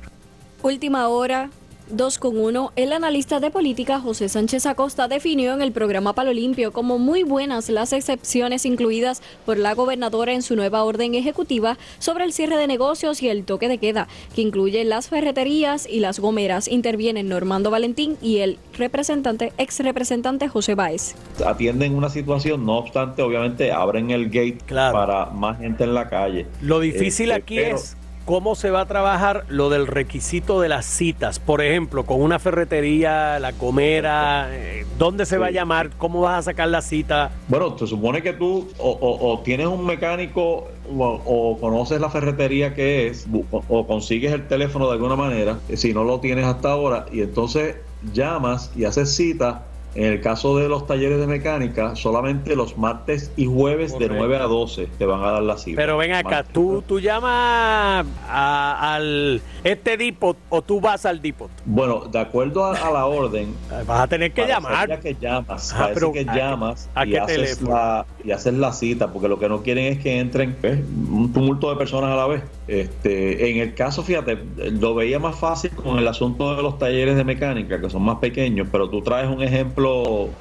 Última 0.63 1.09
hora, 1.09 1.51
2 1.91 2.19
con 2.19 2.39
1, 2.39 2.73
el 2.77 2.93
analista 2.95 3.41
de 3.41 3.51
política 3.51 4.01
José 4.01 4.31
Sánchez 4.31 4.65
Acosta 4.65 5.07
definió 5.07 5.53
en 5.53 5.61
el 5.61 5.71
programa 5.71 6.15
Palo 6.15 6.33
Limpio 6.33 6.73
como 6.73 6.99
muy 6.99 7.25
buenas 7.25 7.69
las 7.69 7.93
excepciones 7.93 8.65
incluidas 8.65 9.23
por 9.45 9.59
la 9.59 9.75
gobernadora 9.75 10.33
en 10.33 10.41
su 10.41 10.57
nueva 10.57 10.83
orden 10.83 11.15
ejecutiva 11.15 11.77
sobre 11.99 12.25
el 12.25 12.33
cierre 12.33 12.57
de 12.57 12.67
negocios 12.67 13.23
y 13.23 13.29
el 13.29 13.45
toque 13.45 13.69
de 13.69 13.77
queda, 13.77 14.09
que 14.35 14.41
incluye 14.41 14.83
las 14.85 15.09
ferreterías 15.09 15.87
y 15.87 16.01
las 16.01 16.21
gomeras. 16.21 16.69
Intervienen 16.69 17.29
Normando 17.29 17.71
Valentín 17.71 18.17
y 18.23 18.39
el 18.39 18.59
representante, 18.79 19.53
ex 19.59 19.81
representante 19.81 20.49
José 20.49 20.75
Báez. 20.75 21.15
Atienden 21.45 21.95
una 21.95 22.09
situación, 22.09 22.65
no 22.65 22.79
obstante, 22.79 23.21
obviamente 23.21 23.73
abren 23.73 24.11
el 24.11 24.31
gate 24.31 24.59
para 24.67 25.27
más 25.27 25.59
gente 25.59 25.85
en 25.85 25.93
la 25.93 26.09
calle. 26.09 26.47
Lo 26.63 26.81
difícil 26.81 27.31
este, 27.31 27.43
aquí 27.43 27.59
es 27.59 27.97
¿Cómo 28.25 28.55
se 28.55 28.71
va 28.71 28.81
a 28.81 28.87
trabajar 28.87 29.45
lo 29.49 29.69
del 29.69 29.87
requisito 29.87 30.59
de 30.63 30.71
las 30.71 30.87
citas? 30.87 31.39
Por 31.39 31.61
ejemplo, 31.61 32.07
con 32.07 32.23
una 32.23 32.39
ferretería, 32.39 33.39
la 33.39 33.53
comera, 33.53 34.49
eh, 34.51 34.87
¿dónde 34.99 35.27
se 35.27 35.37
va 35.37 35.49
a 35.49 35.51
llamar? 35.51 35.91
¿Cómo 35.99 36.23
vas 36.23 36.39
a 36.39 36.43
sacar 36.43 36.69
la 36.69 36.81
cita? 36.81 37.33
Bueno, 37.49 37.77
se 37.77 37.87
supone 37.87 38.23
que 38.23 38.33
tú 38.33 38.67
o, 38.79 39.43
tienes 39.45 39.67
un 39.67 39.85
mecánico 39.85 40.69
o, 40.89 41.59
conoces 41.61 42.01
la 42.01 42.09
ferretería 42.09 42.73
que 42.73 43.09
es 43.09 43.27
o, 43.51 43.87
consigues 43.87 44.33
el 44.33 44.49
teléfono 44.49 44.87
de 44.87 44.93
alguna 44.93 45.17
manera, 45.17 45.59
si 45.75 45.93
no 45.93 46.03
lo 46.03 46.21
tienes 46.21 46.47
hasta 46.47 46.73
ahora, 46.73 47.05
y 47.13 47.21
entonces 47.21 47.77
llamas 48.15 48.73
y 48.75 48.87
haces 48.87 49.15
cita 49.15 49.67
en 49.95 50.05
el 50.05 50.21
caso 50.21 50.57
de 50.59 50.69
los 50.69 50.87
talleres 50.87 51.21
de 51.21 51.27
mecánica, 51.27 51.95
solamente 51.95 52.57
los 52.57 52.77
martes 52.77 53.31
y 53.37 53.47
jueves 53.47 53.97
de 53.99 54.09
9 54.09 54.37
a 54.37 54.45
12 54.45 54.89
te 54.99 55.07
van 55.07 55.23
a 55.23 55.33
dar 55.33 55.43
la 55.43 55.57
cita. 55.57 55.77
Pero 55.77 55.97
ven 55.97 56.13
acá, 56.13 56.43
tú, 56.43 56.83
tú 56.87 56.99
llamas 56.99 58.05
al 58.29 59.41
este 59.63 59.97
depot 59.97 60.37
o 60.49 60.63
tú 60.63 60.81
vas 60.81 61.07
al 61.07 61.23
depot. 61.23 61.51
Bueno, 61.65 62.07
de 62.11 62.19
acuerdo 62.19 62.65
a, 62.65 62.91
la 62.91 63.07
orden, 63.07 63.55
vas 63.87 64.01
a 64.01 64.07
tener 64.09 64.33
que 64.33 64.47
llamar. 64.47 65.01
que 65.01 65.17
llamas, 65.21 65.73
ah, 65.73 65.89
parece 65.89 66.13
que 66.13 66.25
llamas 66.25 66.89
y, 67.07 67.17
haces 67.17 67.63
la, 67.63 68.05
y 68.25 68.33
haces 68.33 68.55
la 68.55 68.73
cita, 68.73 69.13
porque 69.13 69.29
lo 69.29 69.39
que 69.39 69.49
no 69.49 69.63
quieren 69.63 69.93
es 69.93 69.99
que 70.01 70.19
entren 70.19 70.57
pues, 70.61 70.81
un 71.11 71.33
tumulto 71.33 71.71
de 71.71 71.77
personas 71.77 72.11
a 72.11 72.17
la 72.17 72.27
vez. 72.27 72.43
Este, 72.67 73.51
en 73.51 73.59
el 73.59 73.75
caso, 73.75 74.03
fíjate, 74.03 74.39
lo 74.57 74.95
veía 74.95 75.19
más 75.19 75.37
fácil 75.37 75.71
con 75.71 75.99
el 75.99 76.09
asunto 76.09 76.57
de 76.57 76.63
los 76.63 76.79
talleres 76.79 77.17
de 77.17 77.25
mecánica, 77.25 77.81
que 77.81 77.91
son 77.91 78.03
más 78.03 78.19
pequeños, 78.19 78.69
pero 78.73 78.89
tú 78.89 79.03
traes 79.03 79.29
un 79.29 79.43
ejemplo 79.43 79.84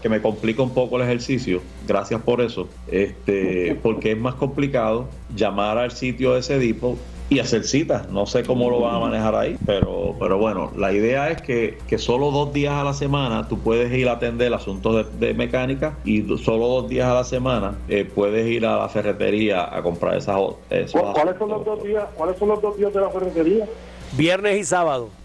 que 0.02 0.10
me 0.10 0.22
complica 0.22 0.62
un 0.62 0.74
poco 0.74 0.98
el 0.98 1.04
ejercicio, 1.04 1.62
gracias 1.88 2.22
por 2.22 2.42
eso, 2.42 2.68
este, 2.92 3.78
porque 3.82 4.12
es 4.12 4.18
más 4.18 4.36
complicado 4.36 5.08
llamar 5.36 5.78
al 5.78 5.92
sitio 5.92 6.34
de 6.34 6.40
ese 6.40 6.60
tipo 6.60 6.98
y 7.30 7.40
hacer 7.40 7.64
citas. 7.64 8.10
No 8.10 8.26
sé 8.26 8.44
cómo 8.44 8.70
lo 8.70 8.82
van 8.82 8.96
a 8.96 9.00
manejar 9.00 9.36
ahí, 9.36 9.58
pero, 9.66 10.16
pero 10.20 10.38
bueno, 10.38 10.72
la 10.78 10.92
idea 10.92 11.30
es 11.30 11.42
que, 11.42 11.78
que 11.88 11.98
solo 11.98 12.32
dos 12.32 12.54
días 12.54 12.74
a 12.74 12.84
la 12.84 12.94
semana 12.94 13.48
tú 13.48 13.60
puedes 13.60 13.92
ir 13.94 14.10
a 14.10 14.14
atender 14.14 14.54
asuntos 14.54 15.12
de, 15.20 15.28
de 15.28 15.34
mecánica 15.34 15.98
y 16.06 16.22
solo 16.38 16.68
dos 16.68 16.90
días 16.90 17.08
a 17.08 17.14
la 17.14 17.24
semana 17.24 17.76
eh, 17.88 18.06
puedes 18.06 18.48
ir 18.48 18.66
a 18.66 18.78
la 18.78 18.90
ferretería 18.90 19.76
a 19.76 19.82
comprar 19.82 20.18
esas, 20.18 20.38
¿Cuáles 20.92 21.38
son 21.38 21.50
los 21.50 21.66
dos 21.66 21.84
días? 21.84 22.06
¿Cuáles 22.16 22.38
son 22.38 22.50
los 22.50 22.62
dos 22.62 22.78
días 22.78 22.94
de 22.94 23.02
la 23.02 23.10
ferretería? 23.10 23.66
Viernes 24.16 24.60
y 24.60 24.64
sábado. 24.64 25.23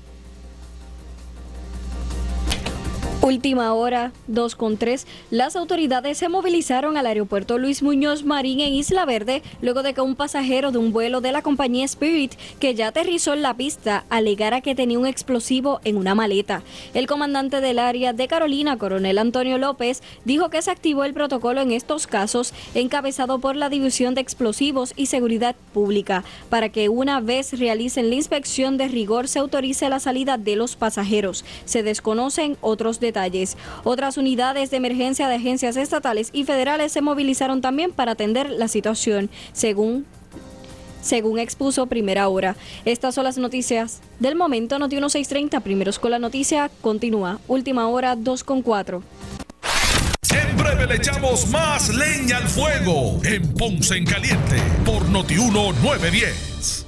Última 3.28 3.74
hora, 3.74 4.12
2 4.28 4.56
con 4.56 4.78
3. 4.78 5.06
Las 5.30 5.54
autoridades 5.54 6.16
se 6.16 6.30
movilizaron 6.30 6.96
al 6.96 7.04
aeropuerto 7.04 7.58
Luis 7.58 7.82
Muñoz 7.82 8.24
Marín 8.24 8.60
en 8.60 8.72
Isla 8.72 9.04
Verde 9.04 9.42
luego 9.60 9.82
de 9.82 9.92
que 9.92 10.00
un 10.00 10.16
pasajero 10.16 10.72
de 10.72 10.78
un 10.78 10.94
vuelo 10.94 11.20
de 11.20 11.30
la 11.30 11.42
compañía 11.42 11.84
Spirit, 11.84 12.32
que 12.58 12.74
ya 12.74 12.88
aterrizó 12.88 13.34
en 13.34 13.42
la 13.42 13.52
pista, 13.52 14.06
alegara 14.08 14.62
que 14.62 14.74
tenía 14.74 14.98
un 14.98 15.06
explosivo 15.06 15.78
en 15.84 15.98
una 15.98 16.14
maleta. 16.14 16.62
El 16.94 17.06
comandante 17.06 17.60
del 17.60 17.80
área 17.80 18.14
de 18.14 18.28
Carolina, 18.28 18.78
coronel 18.78 19.18
Antonio 19.18 19.58
López, 19.58 20.02
dijo 20.24 20.48
que 20.48 20.62
se 20.62 20.70
activó 20.70 21.04
el 21.04 21.12
protocolo 21.12 21.60
en 21.60 21.72
estos 21.72 22.06
casos, 22.06 22.54
encabezado 22.74 23.40
por 23.40 23.56
la 23.56 23.68
División 23.68 24.14
de 24.14 24.22
Explosivos 24.22 24.94
y 24.96 25.04
Seguridad 25.04 25.54
Pública, 25.74 26.24
para 26.48 26.70
que 26.70 26.88
una 26.88 27.20
vez 27.20 27.58
realicen 27.58 28.08
la 28.08 28.16
inspección 28.16 28.78
de 28.78 28.88
rigor 28.88 29.28
se 29.28 29.38
autorice 29.38 29.90
la 29.90 30.00
salida 30.00 30.38
de 30.38 30.56
los 30.56 30.76
pasajeros. 30.76 31.44
Se 31.66 31.82
desconocen 31.82 32.56
otros 32.62 33.00
detalles 33.00 33.17
otras 33.84 34.16
unidades 34.16 34.70
de 34.70 34.76
emergencia 34.76 35.28
de 35.28 35.36
agencias 35.36 35.76
estatales 35.76 36.30
y 36.32 36.44
federales 36.44 36.92
se 36.92 37.00
movilizaron 37.00 37.60
también 37.60 37.92
para 37.92 38.12
atender 38.12 38.50
la 38.50 38.68
situación, 38.68 39.30
según 39.52 40.06
según 41.00 41.38
expuso 41.38 41.86
Primera 41.86 42.28
Hora. 42.28 42.56
Estas 42.84 43.14
son 43.14 43.24
las 43.24 43.38
noticias 43.38 44.00
del 44.18 44.34
momento. 44.34 44.78
Noti 44.78 44.96
1630, 44.96 45.60
primeros 45.60 45.98
con 45.98 46.10
la 46.10 46.18
noticia, 46.18 46.70
continúa. 46.80 47.38
Última 47.48 47.88
hora, 47.88 48.16
2 48.16 48.44
con 48.44 48.62
4. 48.62 49.02
En 50.30 50.56
breve 50.56 50.86
le 50.86 50.96
echamos 50.96 51.48
más 51.48 51.88
leña 51.94 52.38
al 52.38 52.48
fuego 52.48 53.20
en 53.24 53.54
Ponce 53.54 53.96
en 53.96 54.04
Caliente 54.04 54.56
por 54.84 55.08
Noti 55.08 55.36
910. 55.36 56.87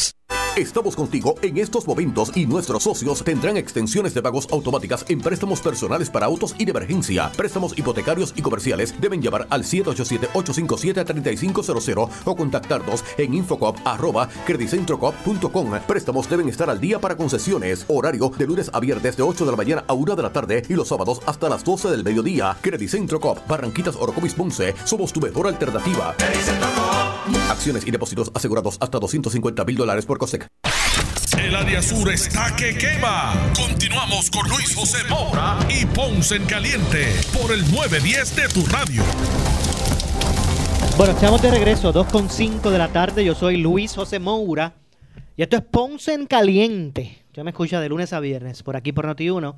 2452. 0.00 0.20
Estamos 0.56 0.96
contigo 0.96 1.36
en 1.42 1.58
estos 1.58 1.86
momentos 1.86 2.32
y 2.34 2.44
nuestros 2.44 2.82
socios 2.82 3.22
tendrán 3.22 3.56
extensiones 3.56 4.14
de 4.14 4.22
pagos 4.22 4.48
automáticas 4.50 5.04
en 5.08 5.20
préstamos 5.20 5.60
personales 5.60 6.10
para 6.10 6.26
autos 6.26 6.56
y 6.58 6.64
de 6.64 6.72
emergencia. 6.72 7.30
Préstamos 7.36 7.78
hipotecarios 7.78 8.34
y 8.36 8.42
comerciales 8.42 9.00
deben 9.00 9.22
llamar 9.22 9.46
al 9.48 9.62
787-857-3500 9.62 12.08
o 12.24 12.36
contactarnos 12.36 13.04
en 13.16 13.34
infocop 13.34 13.76
Préstamos 15.86 16.28
deben 16.28 16.48
estar 16.48 16.68
al 16.68 16.80
día 16.80 16.98
para 16.98 17.16
concesiones. 17.16 17.84
Horario 17.88 18.32
de 18.36 18.46
lunes 18.46 18.70
a 18.72 18.80
viernes 18.80 19.16
de 19.16 19.22
8 19.22 19.44
de 19.44 19.50
la 19.52 19.56
mañana 19.56 19.84
a 19.86 19.94
1 19.94 20.16
de 20.16 20.22
la 20.22 20.32
tarde 20.32 20.64
y 20.68 20.74
los 20.74 20.88
sábados 20.88 21.20
hasta 21.26 21.48
las 21.48 21.62
12 21.62 21.90
del 21.90 22.02
mediodía. 22.02 22.56
Credicentro 22.60 23.20
Cop, 23.20 23.38
Barranquitas 23.46 23.94
Orocovis 23.94 24.34
Ponce. 24.34 24.74
Somos 24.84 25.12
tu 25.12 25.20
mejor 25.20 25.46
alternativa. 25.46 26.16
Acciones 27.50 27.86
y 27.86 27.90
depósitos 27.90 28.30
asegurados 28.34 28.76
hasta 28.80 28.98
250 28.98 29.64
mil 29.64 29.76
dólares 29.76 30.06
por 30.06 30.18
COSEC. 30.18 30.48
El 31.38 31.54
área 31.54 31.80
sur 31.80 32.10
está 32.10 32.54
que 32.56 32.76
quema. 32.76 33.34
Continuamos 33.56 34.30
con 34.30 34.48
Luis 34.48 34.74
José 34.74 34.98
Moura 35.08 35.58
y 35.68 35.86
Ponce 35.86 36.36
en 36.36 36.44
Caliente 36.44 37.06
por 37.32 37.52
el 37.52 37.60
910 37.72 38.36
de 38.36 38.48
tu 38.48 38.66
radio. 38.66 39.02
Bueno, 40.96 41.14
estamos 41.14 41.40
de 41.40 41.50
regreso, 41.50 41.94
2.5 41.94 42.70
de 42.70 42.78
la 42.78 42.88
tarde. 42.88 43.24
Yo 43.24 43.34
soy 43.34 43.56
Luis 43.56 43.94
José 43.94 44.18
Moura 44.18 44.74
y 45.36 45.42
esto 45.42 45.56
es 45.56 45.62
Ponce 45.62 46.12
en 46.12 46.26
Caliente. 46.26 47.24
Ya 47.32 47.44
me 47.44 47.50
escucha 47.50 47.80
de 47.80 47.88
lunes 47.88 48.12
a 48.12 48.20
viernes 48.20 48.62
por 48.62 48.76
aquí 48.76 48.92
por 48.92 49.06
Noti1 49.06 49.54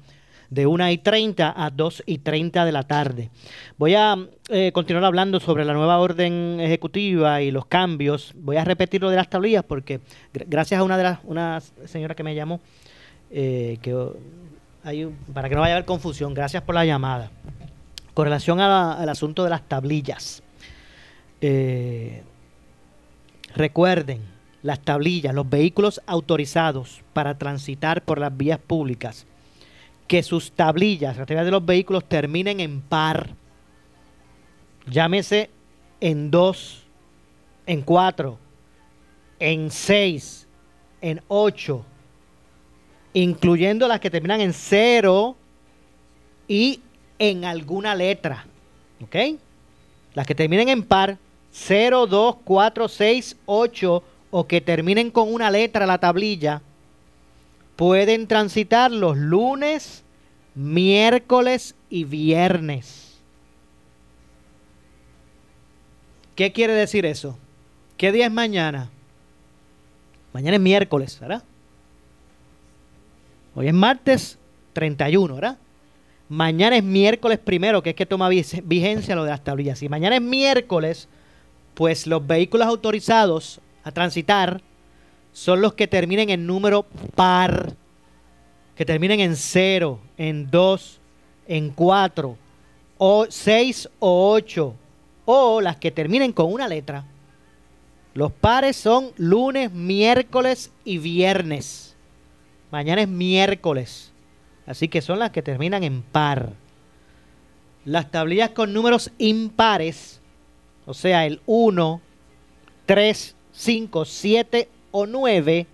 de 0.53 0.67
1 0.67 0.91
y 0.91 0.99
30 0.99 1.55
a 1.57 1.71
2 1.71 2.03
y 2.05 2.19
30 2.19 2.65
de 2.67 2.73
la 2.73 2.83
tarde. 2.83 3.31
Voy 3.79 3.95
a 3.95 4.17
eh, 4.51 4.71
continuar 4.73 5.05
hablando 5.05 5.41
sobre 5.41 5.65
la 5.65 5.73
nueva 5.73 5.99
orden 5.99 6.61
ejecutiva 6.61 7.41
y 7.41 7.51
los 7.51 7.65
cambios. 7.67 8.35
Voy 8.37 8.57
a 8.57 8.65
repetir 8.65 9.01
lo 9.01 9.09
de 9.09 9.17
las 9.17 9.31
tablillas 9.31 9.65
porque 9.65 10.01
gracias 10.33 10.79
a 10.79 10.85
una 10.85 10.99
de 10.99 11.05
las 11.05 11.19
una 11.25 11.61
señora 11.87 12.15
que 12.15 12.23
me 12.23 12.35
llamó, 12.35 12.61
eh, 13.31 13.79
que 13.81 13.97
hay, 14.85 15.09
para 15.33 15.49
que 15.49 15.55
no 15.55 15.63
vaya 15.63 15.75
a 15.75 15.77
haber 15.77 15.87
confusión, 15.87 16.35
gracias 16.35 16.63
por 16.63 16.75
la 16.75 16.85
llamada. 16.85 17.31
Con 18.13 18.27
relación 18.27 18.61
al 18.61 19.09
asunto 19.09 19.45
de 19.45 19.49
las 19.49 19.67
tablillas. 19.67 20.43
Eh, 21.41 22.23
recuerden, 23.55 24.21
las 24.63 24.81
tablillas, 24.81 25.35
los 25.35 25.49
vehículos 25.49 26.03
autorizados 26.07 27.01
para 27.15 27.39
transitar 27.39 28.05
por 28.05 28.19
las 28.19 28.37
vías 28.37 28.59
públicas 28.59 29.27
que 30.07 30.23
sus 30.23 30.53
tablillas, 30.53 31.17
las 31.17 31.27
tablillas 31.27 31.47
de 31.47 31.51
los 31.51 31.65
vehículos 31.65 32.09
terminen 32.09 32.61
en 32.61 32.81
par. 32.81 33.31
Llámese 34.87 35.51
en 36.01 36.31
2, 36.31 36.83
en 37.67 37.83
4, 37.83 38.39
en 39.39 39.71
6, 39.71 40.49
en 41.01 41.23
8, 41.29 41.85
incluyendo 43.15 43.89
las 43.89 44.01
que 44.01 44.11
terminan 44.11 44.41
en 44.41 44.53
0 44.53 45.37
y 46.49 46.81
en 47.19 47.45
alguna 47.45 47.95
letra. 47.95 48.47
¿Ok? 49.03 49.17
Las 50.15 50.27
que 50.27 50.35
terminen 50.35 50.69
en 50.69 50.83
par, 50.83 51.19
0, 51.53 52.07
2, 52.07 52.37
4, 52.45 52.89
6, 52.89 53.37
8 53.47 54.03
o 54.31 54.47
que 54.47 54.61
terminen 54.61 55.11
con 55.11 55.33
una 55.33 55.51
letra 55.51 55.87
la 55.87 55.99
tablilla, 55.99 56.63
pueden 57.83 58.29
transitar 58.29 58.93
los 58.93 59.17
lunes, 59.17 60.05
miércoles 60.55 61.75
y 61.91 62.05
viernes. 62.05 63.19
¿Qué 66.37 66.53
quiere 66.53 66.75
decir 66.75 67.05
eso? 67.05 67.37
¿Qué 67.97 68.13
día 68.13 68.27
es 68.27 68.33
mañana? 68.33 68.89
Mañana 70.33 70.59
es 70.59 70.63
miércoles, 70.63 71.19
¿verdad? 71.19 71.43
Hoy 73.57 73.67
es 73.67 73.75
martes 73.75 74.39
31, 74.75 75.35
¿verdad? 75.35 75.59
Mañana 76.29 76.77
es 76.77 76.85
miércoles 76.85 77.41
primero, 77.41 77.83
que 77.83 77.91
es 77.91 77.97
que 77.97 78.07
toma 78.07 78.29
vigencia 78.29 79.17
lo 79.17 79.25
de 79.25 79.31
las 79.31 79.43
tablillas. 79.43 79.81
Si 79.81 79.89
mañana 79.89 80.15
es 80.15 80.23
miércoles, 80.23 81.09
pues 81.75 82.07
los 82.07 82.25
vehículos 82.25 82.69
autorizados 82.69 83.61
a 83.83 83.91
transitar 83.91 84.63
son 85.33 85.63
los 85.63 85.75
que 85.75 85.89
terminen 85.89 86.31
en 86.31 86.47
número 86.47 86.85
par, 87.15 87.75
que 88.77 88.85
terminen 88.85 89.21
en 89.21 89.37
0, 89.37 89.99
en 90.17 90.51
2, 90.51 91.01
en 91.49 91.71
4, 91.71 92.37
o 92.99 93.27
6 93.29 93.89
o 93.99 94.33
8, 94.33 94.75
o 95.25 95.61
las 95.61 95.77
que 95.77 95.91
terminen 95.91 96.33
con 96.33 96.53
una 96.53 96.69
letra. 96.69 97.05
Los 98.15 98.33
pares 98.33 98.77
son 98.77 99.11
lunes, 99.17 99.73
miércoles 99.73 100.71
y 100.85 100.99
viernes. 100.99 101.97
Mañana 102.71 103.03
es 103.03 103.09
miércoles. 103.09 104.13
Así 104.67 104.89
que 104.89 105.01
son 105.01 105.19
las 105.19 105.31
que 105.31 105.43
terminan 105.43 105.83
en 105.83 106.03
par. 106.03 106.53
Las 107.85 108.11
tablillas 108.11 108.51
con 108.51 108.73
números 108.73 109.11
impares, 109.19 110.21
o 110.87 110.95
sea, 110.95 111.27
el 111.27 111.41
1, 111.47 112.01
3, 112.87 113.37
5, 113.51 114.05
7 114.05 114.69
o 114.93 115.07
9, 115.07 115.67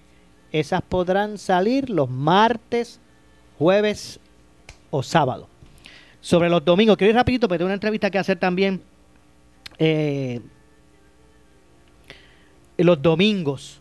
esas 0.53 0.81
podrán 0.83 1.37
salir 1.37 1.91
los 1.91 2.09
martes, 2.09 3.01
jueves 3.59 4.19
o 4.91 5.03
sábado. 5.03 5.49
Sobre 6.21 6.49
los 6.49 6.65
domingos, 6.65 6.97
quiero 6.97 7.11
ir 7.11 7.17
rapidito 7.17 7.47
porque 7.47 7.59
tengo 7.59 7.69
una 7.69 7.75
entrevista 7.75 8.11
que 8.11 8.19
hacer 8.19 8.39
también. 8.39 8.83
Eh, 9.79 10.41
los 12.79 13.01
domingos. 13.01 13.81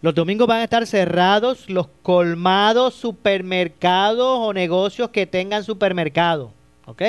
Los 0.00 0.14
domingos 0.14 0.46
van 0.46 0.60
a 0.60 0.64
estar 0.64 0.86
cerrados 0.86 1.68
los 1.70 1.88
colmados, 2.02 2.94
supermercados 2.94 4.38
o 4.40 4.52
negocios 4.52 5.10
que 5.10 5.26
tengan 5.26 5.64
supermercado. 5.64 6.52
¿Ok? 6.86 7.02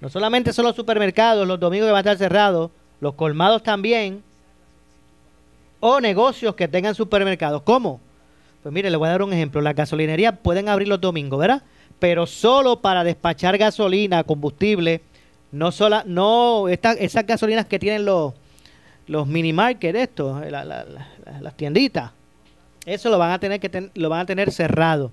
No 0.00 0.08
solamente 0.08 0.52
son 0.52 0.66
los 0.66 0.76
supermercados 0.76 1.48
los 1.48 1.58
domingos 1.58 1.88
que 1.88 1.92
van 1.92 2.06
a 2.06 2.12
estar 2.12 2.18
cerrados, 2.18 2.70
los 3.00 3.14
colmados 3.14 3.62
también. 3.62 4.22
O 5.80 6.00
negocios 6.00 6.54
que 6.54 6.68
tengan 6.68 6.94
supermercados. 6.94 7.62
¿Cómo? 7.62 8.00
Pues 8.62 8.72
mire, 8.72 8.90
le 8.90 8.96
voy 8.96 9.08
a 9.08 9.12
dar 9.12 9.22
un 9.22 9.32
ejemplo. 9.32 9.60
Las 9.60 9.74
gasolinerías 9.74 10.34
pueden 10.42 10.68
abrir 10.68 10.88
los 10.88 11.00
domingos, 11.00 11.38
¿verdad? 11.38 11.62
Pero 11.98 12.26
solo 12.26 12.80
para 12.80 13.04
despachar 13.04 13.58
gasolina, 13.58 14.24
combustible. 14.24 15.02
No, 15.52 15.72
sola, 15.72 16.02
no 16.06 16.68
esas 16.68 17.26
gasolinas 17.26 17.66
que 17.66 17.78
tienen 17.78 18.04
los 18.04 18.34
los 19.06 19.26
mini 19.26 19.52
markets 19.52 19.98
estos, 19.98 20.42
eh, 20.42 20.50
las 20.50 21.56
tienditas, 21.56 22.10
eso 22.84 23.10
lo 23.10 23.18
van 23.18 23.32
a 23.32 23.38
tener 23.38 23.60
que 23.60 23.90
lo 23.94 24.08
van 24.08 24.20
a 24.20 24.26
tener 24.26 24.50
cerrado. 24.52 25.10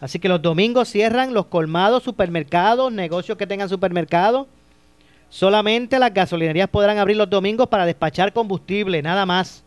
Así 0.00 0.18
que 0.18 0.28
los 0.28 0.42
domingos 0.42 0.88
cierran 0.88 1.32
los 1.32 1.46
colmados, 1.46 2.02
supermercados, 2.02 2.92
negocios 2.92 3.38
que 3.38 3.46
tengan 3.46 3.68
supermercados. 3.68 4.48
Solamente 5.30 5.98
las 5.98 6.12
gasolinerías 6.12 6.68
podrán 6.68 6.98
abrir 6.98 7.16
los 7.16 7.30
domingos 7.30 7.68
para 7.68 7.86
despachar 7.86 8.32
combustible, 8.32 9.00
nada 9.00 9.24
más. 9.26 9.64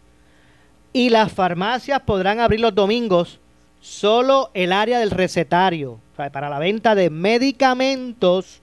Y 0.96 1.10
las 1.10 1.34
farmacias 1.34 2.00
podrán 2.04 2.40
abrir 2.40 2.62
los 2.62 2.74
domingos 2.74 3.42
solo 3.82 4.50
el 4.54 4.72
área 4.72 4.98
del 4.98 5.12
recetario, 5.12 6.00
para 6.16 6.50
la 6.50 6.58
venta 6.58 6.96
de 6.96 7.10
medicamentos 7.10 8.62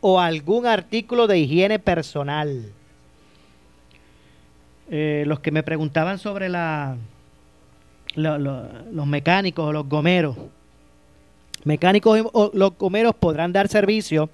o 0.00 0.20
algún 0.20 0.66
artículo 0.66 1.26
de 1.26 1.40
higiene 1.40 1.80
personal. 1.80 2.70
Eh, 4.92 5.24
los 5.26 5.40
que 5.40 5.50
me 5.50 5.64
preguntaban 5.64 6.20
sobre 6.20 6.48
la, 6.48 6.96
los 8.14 9.06
mecánicos 9.08 9.66
o 9.66 9.72
los 9.72 9.88
gomeros. 9.88 10.36
Mecánicos 11.64 12.30
o 12.32 12.52
los 12.54 12.78
gomeros 12.78 13.16
podrán 13.16 13.52
dar 13.52 13.66
servicio 13.66 14.30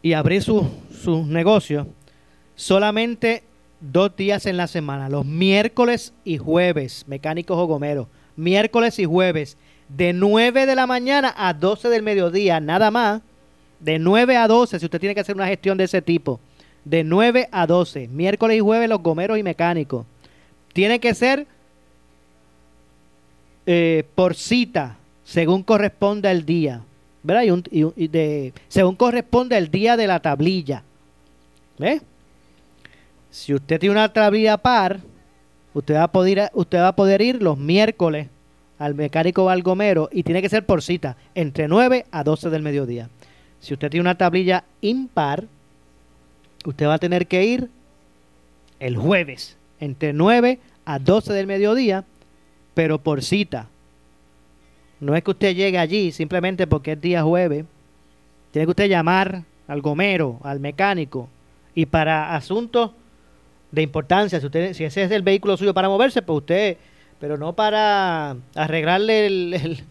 y 0.00 0.12
abrir 0.12 0.44
sus 0.44 1.26
negocios 1.26 1.88
solamente 2.54 3.42
dos 3.92 4.16
días 4.16 4.46
en 4.46 4.56
la 4.56 4.66
semana, 4.66 5.08
los 5.08 5.24
miércoles 5.24 6.12
y 6.24 6.38
jueves, 6.38 7.04
mecánicos 7.06 7.56
o 7.56 7.66
gomeros, 7.66 8.08
miércoles 8.36 8.98
y 8.98 9.04
jueves, 9.04 9.56
de 9.88 10.12
9 10.12 10.66
de 10.66 10.74
la 10.74 10.86
mañana 10.86 11.34
a 11.36 11.52
12 11.52 11.88
del 11.88 12.02
mediodía, 12.02 12.60
nada 12.60 12.90
más, 12.90 13.22
de 13.80 13.98
9 13.98 14.36
a 14.36 14.48
12, 14.48 14.78
si 14.78 14.84
usted 14.84 14.98
tiene 14.98 15.14
que 15.14 15.20
hacer 15.20 15.36
una 15.36 15.46
gestión 15.46 15.76
de 15.76 15.84
ese 15.84 16.00
tipo 16.00 16.40
de 16.84 17.02
9 17.02 17.48
a 17.50 17.66
12. 17.66 18.08
Miércoles 18.08 18.56
y 18.56 18.60
jueves 18.60 18.88
los 18.88 19.02
gomeros 19.02 19.38
y 19.38 19.42
mecánicos. 19.42 20.06
Tiene 20.72 21.00
que 21.00 21.14
ser 21.14 21.46
eh, 23.66 24.04
por 24.14 24.34
cita, 24.34 24.98
según 25.24 25.62
corresponda 25.62 26.30
el 26.30 26.44
día. 26.44 26.82
¿Verdad? 27.22 27.42
Y, 27.70 28.08
de, 28.08 28.52
según 28.68 28.96
corresponde 28.96 29.56
el 29.56 29.70
día 29.70 29.96
de 29.96 30.06
la 30.06 30.20
tablilla. 30.20 30.82
¿Ve? 31.78 32.02
Si 33.34 33.52
usted 33.52 33.80
tiene 33.80 33.96
una 33.96 34.12
tablilla 34.12 34.58
par, 34.58 35.00
usted 35.74 35.96
va 35.96 36.04
a 36.04 36.12
poder, 36.12 36.50
usted 36.54 36.78
va 36.78 36.88
a 36.88 36.94
poder 36.94 37.20
ir 37.20 37.42
los 37.42 37.58
miércoles 37.58 38.28
al 38.78 38.94
mecánico 38.94 39.42
o 39.42 39.48
al 39.48 39.64
gomero 39.64 40.08
y 40.12 40.22
tiene 40.22 40.40
que 40.40 40.48
ser 40.48 40.64
por 40.64 40.82
cita, 40.82 41.16
entre 41.34 41.66
9 41.66 42.06
a 42.12 42.22
12 42.22 42.48
del 42.48 42.62
mediodía. 42.62 43.10
Si 43.58 43.74
usted 43.74 43.90
tiene 43.90 44.02
una 44.02 44.16
tablilla 44.16 44.62
impar, 44.82 45.46
usted 46.64 46.86
va 46.86 46.94
a 46.94 46.98
tener 46.98 47.26
que 47.26 47.44
ir 47.44 47.70
el 48.78 48.96
jueves, 48.96 49.56
entre 49.80 50.12
9 50.12 50.60
a 50.84 51.00
12 51.00 51.32
del 51.32 51.48
mediodía, 51.48 52.04
pero 52.72 52.98
por 52.98 53.20
cita. 53.20 53.66
No 55.00 55.16
es 55.16 55.24
que 55.24 55.32
usted 55.32 55.56
llegue 55.56 55.78
allí 55.78 56.12
simplemente 56.12 56.68
porque 56.68 56.92
es 56.92 57.00
día 57.00 57.24
jueves. 57.24 57.64
Tiene 58.52 58.66
que 58.66 58.70
usted 58.70 58.88
llamar 58.88 59.42
al 59.66 59.82
gomero, 59.82 60.38
al 60.44 60.60
mecánico. 60.60 61.28
Y 61.74 61.86
para 61.86 62.36
asuntos 62.36 62.92
de 63.74 63.82
importancia, 63.82 64.40
si, 64.40 64.46
usted, 64.46 64.72
si 64.72 64.84
ese 64.84 65.02
es 65.02 65.10
el 65.10 65.22
vehículo 65.22 65.56
suyo 65.56 65.74
para 65.74 65.88
moverse, 65.88 66.22
pues 66.22 66.38
usted, 66.38 66.76
pero 67.18 67.36
no 67.36 67.54
para 67.54 68.36
arreglarle 68.54 69.26
el, 69.26 69.82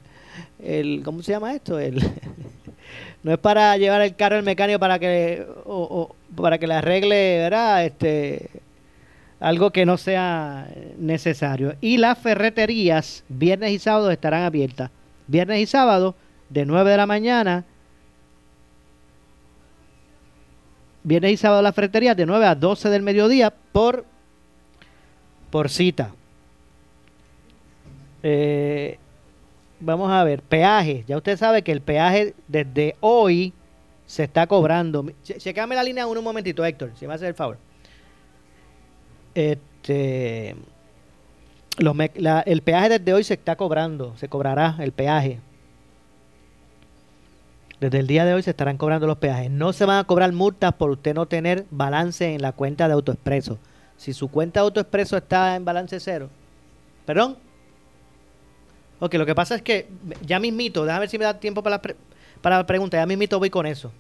el, 0.64 1.02
¿cómo 1.04 1.22
se 1.22 1.34
llama 1.34 1.54
esto? 1.54 1.80
El, 1.80 2.02
no 3.24 3.34
es 3.34 3.38
para 3.40 3.78
llevar 3.78 4.02
el 4.02 4.16
carro 4.16 4.38
al 4.38 4.44
mecánico 4.44 4.80
para 4.80 5.00
que 5.00 5.46
o, 5.66 6.16
para 6.36 6.58
que 6.58 6.68
le 6.68 6.76
arregle, 6.76 7.38
¿verdad? 7.40 7.86
Este 7.86 8.50
algo 9.40 9.72
que 9.72 9.86
no 9.86 9.98
sea 9.98 10.70
necesario. 10.98 11.76
Y 11.82 11.98
las 11.98 12.18
ferreterías 12.18 13.26
viernes 13.28 13.72
y 13.72 13.80
sábado 13.80 14.10
estarán 14.10 14.44
abiertas. 14.44 14.90
Viernes 15.28 15.60
y 15.60 15.66
sábado 15.66 16.16
de 16.50 16.66
9 16.66 16.92
de 16.92 16.98
la 16.98 17.06
mañana. 17.06 17.66
Viernes 21.04 21.34
y 21.34 21.38
sábado 21.38 21.62
las 21.62 21.76
ferreterías 21.76 22.16
de 22.16 22.26
9 22.26 22.46
a 22.46 22.56
12 22.56 22.90
del 22.90 23.02
mediodía 23.02 23.54
por 23.72 24.06
por 25.50 25.70
cita. 25.70 26.12
Eh, 28.24 28.98
vamos 29.80 30.12
a 30.12 30.24
ver, 30.24 30.42
peaje. 30.42 31.04
Ya 31.08 31.18
usted 31.18 31.38
sabe 31.38 31.62
que 31.62 31.72
el 31.72 31.82
peaje 31.82 32.34
desde 32.48 32.96
hoy 33.02 33.54
se 34.08 34.24
está 34.24 34.48
cobrando. 34.48 35.06
Checame 35.24 35.76
la 35.76 35.84
línea 35.84 36.08
uno 36.08 36.22
un 36.22 36.24
momentito, 36.24 36.66
Héctor, 36.66 36.94
si 36.96 37.06
me 37.06 37.14
hace 37.14 37.28
el 37.28 37.36
favor. 37.36 37.58
Este, 39.36 40.56
el 41.78 42.62
peaje 42.64 42.90
desde 42.90 43.14
hoy 43.14 43.24
se 43.24 43.34
está 43.34 43.56
cobrando, 43.56 44.16
se 44.18 44.30
cobrará 44.30 44.78
el 44.80 44.92
peaje. 44.92 45.40
Desde 47.84 48.00
el 48.00 48.08
día 48.08 48.24
de 48.24 48.34
hoy 48.34 48.42
se 48.42 48.52
estarán 48.52 48.78
cobrando 48.78 49.08
los 49.08 49.18
peajes. 49.18 49.52
No 49.52 49.74
se 49.74 49.84
van 49.84 49.98
a 49.98 50.06
cobrar 50.06 50.32
multas 50.32 50.72
por 50.72 50.90
usted 50.90 51.14
no 51.14 51.26
tener 51.26 51.66
balance 51.70 52.34
en 52.34 52.42
la 52.42 52.54
cuenta 52.54 52.88
de 52.88 52.94
AutoExpreso. 52.94 53.60
Si 53.98 54.14
su 54.14 54.30
cuenta 54.30 54.62
de 54.62 54.68
AutoExpreso 54.68 55.18
está 55.18 55.58
en 55.58 55.66
balance 55.66 56.00
cero, 56.00 56.30
perdón, 57.06 57.36
Ok, 59.02 59.16
lo 59.16 59.26
que 59.26 59.36
pasa 59.36 59.56
es 59.56 59.62
que 59.62 59.90
ya 60.26 60.40
mismito, 60.40 60.86
déjame 60.86 61.02
ver 61.02 61.10
si 61.10 61.18
me 61.18 61.26
da 61.26 61.38
tiempo 61.38 61.62
para 61.62 61.76
la, 61.76 61.82
para 62.42 62.58
la 62.60 62.66
pregunta, 62.66 62.96
ya 62.96 63.06
mismito 63.06 63.38
voy 63.38 63.50
con 63.50 63.66
eso. 63.66 63.92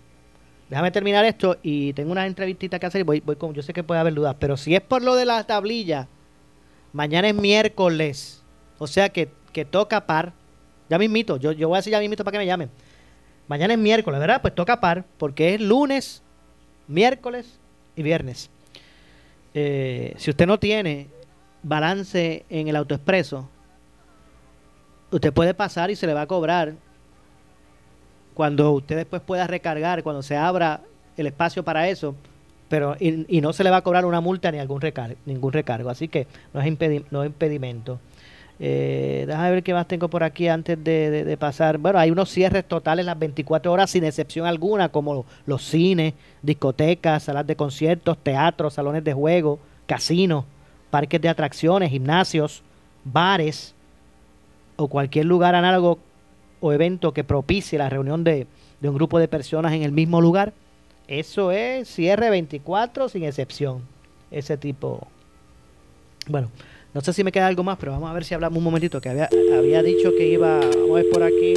Déjame 0.69 0.91
terminar 0.91 1.25
esto 1.25 1.57
y 1.61 1.91
tengo 1.91 2.13
una 2.13 2.25
entrevistita 2.25 2.79
que 2.79 2.85
hacer 2.85 3.01
y 3.01 3.03
voy, 3.03 3.19
voy 3.19 3.35
con, 3.35 3.53
yo 3.53 3.61
sé 3.61 3.73
que 3.73 3.83
puede 3.83 3.99
haber 3.99 4.13
dudas, 4.13 4.37
pero 4.39 4.55
si 4.55 4.75
es 4.75 4.81
por 4.81 5.01
lo 5.01 5.15
de 5.15 5.25
la 5.25 5.43
tablilla, 5.43 6.07
mañana 6.93 7.27
es 7.27 7.35
miércoles, 7.35 8.43
o 8.77 8.87
sea 8.87 9.09
que, 9.09 9.29
que 9.51 9.65
toca 9.65 10.05
par, 10.05 10.31
ya 10.89 10.97
mismito, 10.97 11.35
yo, 11.35 11.51
yo 11.51 11.67
voy 11.67 11.75
a 11.75 11.79
decir 11.79 11.91
ya 11.91 11.99
mismito 11.99 12.23
para 12.23 12.31
que 12.31 12.37
me 12.37 12.45
llamen. 12.45 12.69
Mañana 13.47 13.73
es 13.73 13.79
miércoles, 13.79 14.19
¿verdad? 14.19 14.41
Pues 14.41 14.55
toca 14.55 14.79
par, 14.79 15.05
porque 15.17 15.53
es 15.53 15.61
lunes, 15.61 16.23
miércoles 16.87 17.59
y 17.95 18.03
viernes. 18.03 18.49
Eh, 19.53 20.13
si 20.17 20.29
usted 20.29 20.47
no 20.47 20.59
tiene 20.59 21.07
balance 21.61 22.45
en 22.49 22.67
el 22.67 22.75
autoexpreso, 22.75 23.49
usted 25.11 25.33
puede 25.33 25.53
pasar 25.53 25.91
y 25.91 25.95
se 25.95 26.07
le 26.07 26.13
va 26.13 26.21
a 26.21 26.27
cobrar 26.27 26.73
cuando 28.33 28.71
usted 28.71 28.97
después 28.97 29.21
pueda 29.21 29.45
recargar, 29.47 30.03
cuando 30.03 30.23
se 30.23 30.35
abra 30.35 30.81
el 31.17 31.27
espacio 31.27 31.63
para 31.63 31.87
eso, 31.87 32.15
pero 32.67 32.95
y, 32.99 33.41
no 33.41 33.53
se 33.53 33.63
le 33.63 33.69
va 33.69 33.77
a 33.77 33.81
cobrar 33.83 34.05
una 34.05 34.21
multa 34.21 34.51
ni 34.51 34.57
algún 34.57 34.81
recargo, 34.81 35.15
ningún 35.25 35.53
recargo, 35.53 35.89
así 35.89 36.07
que 36.07 36.27
no 36.53 36.61
es, 36.61 37.11
no 37.11 37.23
es 37.23 37.27
impedimento. 37.27 37.99
Eh, 38.59 39.25
déjame 39.27 39.51
ver 39.51 39.63
qué 39.63 39.73
más 39.73 39.87
tengo 39.87 40.09
por 40.09 40.23
aquí 40.23 40.47
antes 40.47 40.81
de, 40.83 41.37
pasar. 41.39 41.77
Bueno, 41.77 41.99
hay 41.99 42.11
unos 42.11 42.29
cierres 42.29 42.65
totales 42.65 43.05
las 43.05 43.17
24 43.17 43.71
horas 43.71 43.89
sin 43.89 44.03
excepción 44.03 44.45
alguna, 44.45 44.89
como 44.89 45.25
los 45.45 45.63
cines, 45.63 46.13
discotecas, 46.41 47.23
salas 47.23 47.47
de 47.47 47.55
conciertos, 47.55 48.17
teatros, 48.17 48.73
salones 48.73 49.03
de 49.03 49.13
juego, 49.13 49.59
casinos, 49.85 50.45
parques 50.91 51.19
de 51.19 51.29
atracciones, 51.29 51.89
gimnasios, 51.89 52.61
bares 53.03 53.73
o 54.75 54.87
cualquier 54.87 55.25
lugar 55.25 55.55
análogo 55.55 55.99
o 56.61 56.71
evento 56.71 57.13
que 57.13 57.23
propicie 57.23 57.77
la 57.77 57.89
reunión 57.89 58.23
de, 58.23 58.47
de 58.79 58.89
un 58.89 58.95
grupo 58.95 59.19
de 59.19 59.27
personas 59.27 59.73
en 59.73 59.83
el 59.83 59.91
mismo 59.91 60.21
lugar. 60.21 60.53
Eso 61.07 61.51
es 61.51 61.89
cierre 61.89 62.29
24 62.29 63.09
sin 63.09 63.23
excepción. 63.23 63.81
Ese 64.31 64.57
tipo. 64.57 65.07
Bueno, 66.27 66.49
no 66.93 67.01
sé 67.01 67.13
si 67.13 67.23
me 67.23 67.31
queda 67.31 67.47
algo 67.47 67.63
más, 67.63 67.77
pero 67.77 67.91
vamos 67.91 68.09
a 68.09 68.13
ver 68.13 68.23
si 68.23 68.33
hablamos 68.33 68.57
un 68.57 68.63
momentito, 68.63 69.01
que 69.01 69.09
había, 69.09 69.29
había 69.57 69.81
dicho 69.81 70.11
que 70.15 70.27
iba, 70.27 70.59
vamos 70.59 71.03
por 71.11 71.23
aquí, 71.23 71.55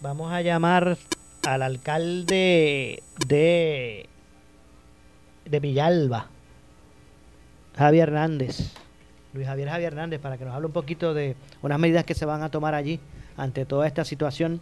vamos 0.00 0.32
a 0.32 0.40
llamar 0.42 0.96
al 1.44 1.62
alcalde 1.62 3.02
de, 3.26 4.06
de 5.44 5.60
Villalba, 5.60 6.28
Javier 7.76 8.08
Hernández, 8.08 8.72
Luis 9.32 9.46
Javier 9.46 9.68
Javier 9.68 9.92
Hernández, 9.92 10.20
para 10.20 10.38
que 10.38 10.44
nos 10.44 10.54
hable 10.54 10.66
un 10.66 10.72
poquito 10.72 11.14
de 11.14 11.36
unas 11.62 11.78
medidas 11.78 12.04
que 12.04 12.14
se 12.14 12.24
van 12.24 12.42
a 12.42 12.50
tomar 12.50 12.74
allí 12.74 13.00
ante 13.36 13.64
toda 13.64 13.86
esta 13.86 14.04
situación. 14.04 14.60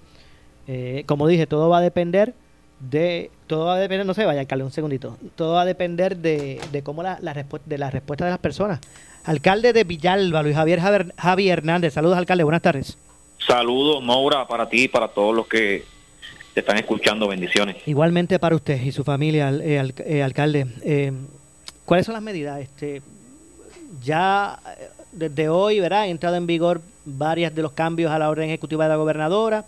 Eh, 0.67 1.05
como 1.07 1.29
dije, 1.29 1.47
todo 1.47 1.69
va 1.69 1.79
a 1.79 1.81
depender 1.81 2.35
de 2.81 3.31
todo 3.47 3.67
va 3.67 3.77
a 3.77 3.79
depender, 3.79 4.07
no 4.07 4.15
sé, 4.15 4.25
vaya 4.25 4.41
alcalde, 4.41 4.65
un 4.65 4.71
segundito. 4.71 5.17
Todo 5.35 5.55
va 5.55 5.63
a 5.63 5.65
depender 5.65 6.17
de, 6.17 6.61
de 6.73 6.83
cómo 6.83 7.03
la, 7.03 7.19
la 7.23 7.33
de 7.65 7.79
la 7.79 7.91
respuesta 7.91 8.25
de 8.25 8.31
las 8.31 8.41
personas. 8.41 8.81
Alcalde 9.27 9.73
de 9.73 9.83
Villalba, 9.83 10.41
Luis 10.45 10.55
Javier 10.55 10.81
Javier 11.17 11.59
Hernández. 11.59 11.95
Saludos, 11.95 12.17
alcalde. 12.17 12.45
Buenas 12.45 12.63
tardes. 12.63 12.97
Saludos, 13.45 14.03
Maura, 14.03 14.47
para 14.47 14.69
ti 14.69 14.85
y 14.85 14.89
para 14.89 15.09
todos 15.09 15.35
los 15.35 15.49
que 15.49 15.85
te 16.55 16.61
están 16.61 16.79
escuchando. 16.79 17.27
Bendiciones. 17.27 17.77
Igualmente 17.87 18.39
para 18.39 18.55
usted 18.55 18.81
y 18.81 18.93
su 18.93 19.03
familia, 19.03 19.51
eh, 19.51 19.93
eh, 20.07 20.23
alcalde. 20.23 20.69
Eh, 20.83 21.13
¿Cuáles 21.85 22.07
son 22.07 22.13
las 22.13 22.23
medidas? 22.23 22.61
Este, 22.61 23.03
ya 24.01 24.61
desde 25.11 25.49
hoy, 25.49 25.81
¿verdad? 25.81 26.03
Han 26.03 26.11
entrado 26.11 26.37
en 26.37 26.47
vigor 26.47 26.81
varias 27.05 27.53
de 27.53 27.63
los 27.63 27.73
cambios 27.73 28.13
a 28.13 28.21
la 28.21 28.31
orden 28.31 28.49
ejecutiva 28.49 28.85
de 28.85 28.91
la 28.91 28.97
gobernadora. 28.97 29.65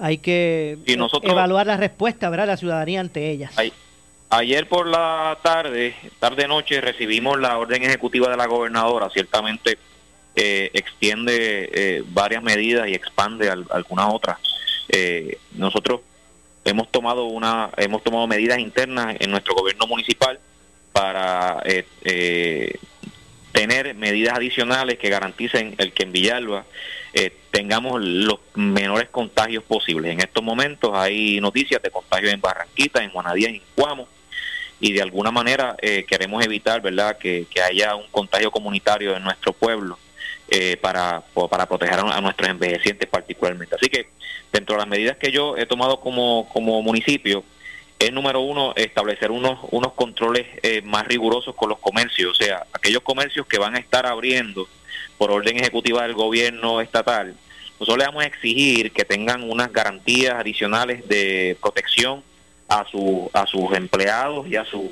hay 0.00 0.18
que 0.18 0.78
evaluar 1.22 1.66
la 1.66 1.76
respuesta, 1.76 2.30
¿verdad? 2.30 2.44
De 2.44 2.52
la 2.52 2.56
ciudadanía 2.56 3.00
ante 3.00 3.28
ellas. 3.28 3.52
Ayer 4.30 4.68
por 4.68 4.86
la 4.86 5.38
tarde, 5.42 5.94
tarde-noche, 6.18 6.82
recibimos 6.82 7.40
la 7.40 7.56
orden 7.56 7.82
ejecutiva 7.82 8.28
de 8.28 8.36
la 8.36 8.46
gobernadora. 8.46 9.08
Ciertamente 9.08 9.78
eh, 10.36 10.70
extiende 10.74 11.70
eh, 11.72 12.02
varias 12.08 12.42
medidas 12.42 12.88
y 12.88 12.94
expande 12.94 13.48
algunas 13.48 14.12
otras. 14.12 14.38
Eh, 14.90 15.38
nosotros 15.52 16.02
hemos 16.66 16.90
tomado 16.90 17.24
una, 17.24 17.70
hemos 17.78 18.04
tomado 18.04 18.26
medidas 18.26 18.58
internas 18.58 19.16
en 19.18 19.30
nuestro 19.30 19.54
gobierno 19.54 19.86
municipal 19.86 20.38
para 20.92 21.62
tener 23.52 23.94
medidas 23.94 24.36
adicionales 24.36 24.98
que 24.98 25.08
garanticen 25.08 25.74
el 25.78 25.92
que 25.92 26.02
en 26.02 26.12
Villalba 26.12 26.66
tengamos 27.50 28.02
los 28.02 28.40
menores 28.54 29.08
contagios 29.08 29.64
posibles. 29.64 30.12
En 30.12 30.20
estos 30.20 30.42
momentos 30.44 30.90
hay 30.94 31.40
noticias 31.40 31.80
de 31.80 31.90
contagios 31.90 32.32
en 32.32 32.40
Barranquita, 32.40 33.02
en 33.02 33.10
Juanadía, 33.10 33.48
en 33.48 33.62
Cuamo 33.74 34.06
y 34.80 34.92
de 34.92 35.02
alguna 35.02 35.30
manera 35.30 35.76
eh, 35.80 36.04
queremos 36.06 36.44
evitar 36.44 36.80
verdad 36.80 37.18
que, 37.18 37.46
haya 37.64 37.94
un 37.96 38.06
contagio 38.10 38.50
comunitario 38.50 39.16
en 39.16 39.24
nuestro 39.24 39.52
pueblo 39.52 39.98
eh, 40.48 40.76
para, 40.80 41.22
para 41.50 41.66
proteger 41.66 41.98
a, 41.98 42.20
nuestros 42.20 42.48
envejecientes 42.48 43.08
particularmente. 43.08 43.74
Así 43.74 43.88
que 43.88 44.08
dentro 44.52 44.74
de 44.74 44.78
las 44.78 44.88
medidas 44.88 45.16
que 45.16 45.32
yo 45.32 45.56
he 45.56 45.66
tomado 45.66 46.00
como, 46.00 46.48
como 46.52 46.80
municipio, 46.82 47.44
es 47.98 48.12
número 48.12 48.40
uno 48.40 48.74
establecer 48.76 49.32
unos, 49.32 49.58
unos 49.72 49.92
controles 49.94 50.46
eh, 50.62 50.82
más 50.82 51.06
rigurosos 51.06 51.54
con 51.56 51.68
los 51.68 51.78
comercios, 51.78 52.30
o 52.30 52.44
sea, 52.44 52.64
aquellos 52.72 53.02
comercios 53.02 53.46
que 53.46 53.58
van 53.58 53.74
a 53.74 53.80
estar 53.80 54.06
abriendo 54.06 54.68
por 55.16 55.32
orden 55.32 55.56
ejecutiva 55.56 56.02
del 56.02 56.14
gobierno 56.14 56.80
estatal, 56.80 57.34
nosotros 57.80 57.98
le 57.98 58.06
vamos 58.06 58.22
a 58.22 58.26
exigir 58.26 58.92
que 58.92 59.04
tengan 59.04 59.48
unas 59.48 59.72
garantías 59.72 60.34
adicionales 60.34 61.06
de 61.08 61.56
protección 61.60 62.22
a, 62.68 62.84
su, 62.84 63.30
a 63.32 63.46
sus 63.46 63.72
empleados 63.72 64.46
y 64.46 64.56
a 64.56 64.64
sus 64.64 64.90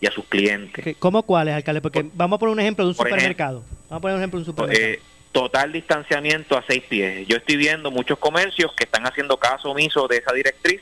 y 0.00 0.06
a 0.06 0.10
sus 0.10 0.24
clientes. 0.26 0.96
¿Cómo 0.98 1.22
cuáles, 1.22 1.54
alcalde? 1.54 1.80
Porque 1.80 2.04
vamos 2.12 2.36
a 2.36 2.40
poner 2.40 2.52
un 2.52 2.60
ejemplo 2.60 2.84
de 2.84 2.90
un 2.90 2.94
supermercado. 2.94 3.64
vamos 3.88 3.98
a 3.98 4.00
poner 4.00 4.16
un 4.16 4.20
ejemplo 4.20 4.38
de 4.38 4.42
un 4.42 4.46
supermercado. 4.46 4.86
Eh, 4.86 5.00
total 5.32 5.72
distanciamiento 5.72 6.56
a 6.56 6.64
seis 6.66 6.84
pies. 6.88 7.26
Yo 7.26 7.36
estoy 7.36 7.56
viendo 7.56 7.90
muchos 7.90 8.18
comercios 8.18 8.72
que 8.74 8.84
están 8.84 9.06
haciendo 9.06 9.36
caso 9.36 9.70
omiso 9.70 10.06
de 10.06 10.18
esa 10.18 10.32
directriz 10.32 10.80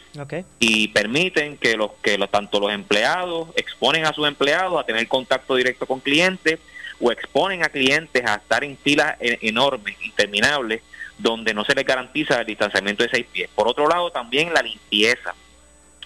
y 0.59 0.89
permiten 0.89 1.57
que 1.57 1.77
los 1.77 1.93
que 2.03 2.19
los, 2.19 2.31
tanto 2.31 2.61
los 2.61 2.71
empleados 2.71 3.49
exponen 3.57 4.05
a 4.05 4.13
sus 4.13 4.29
empleados 4.29 4.79
a 4.79 4.85
tener 4.85 5.09
contacto 5.09 5.57
directo 5.57 5.87
con 5.87 6.01
clientes 6.01 6.59
o 7.01 7.11
exponen 7.11 7.65
a 7.65 7.71
clientes 7.71 8.23
a 8.27 8.35
estar 8.35 8.63
en 8.63 8.77
filas 8.77 9.17
e, 9.21 9.39
enormes, 9.43 9.97
interminables, 10.05 10.83
donde 11.17 11.55
no 11.55 11.65
se 11.65 11.75
les 11.75 11.87
garantiza 11.87 12.41
el 12.41 12.47
distanciamiento 12.47 13.05
de 13.05 13.09
seis 13.09 13.27
pies. 13.33 13.49
Por 13.55 13.69
otro 13.69 13.89
lado, 13.89 14.11
también 14.11 14.53
la 14.53 14.61
limpieza 14.63 15.35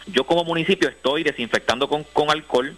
yo 0.06 0.24
como 0.24 0.44
municipio 0.44 0.88
estoy 0.88 1.22
desinfectando 1.22 1.88
con, 1.88 2.04
con 2.04 2.30
alcohol, 2.30 2.76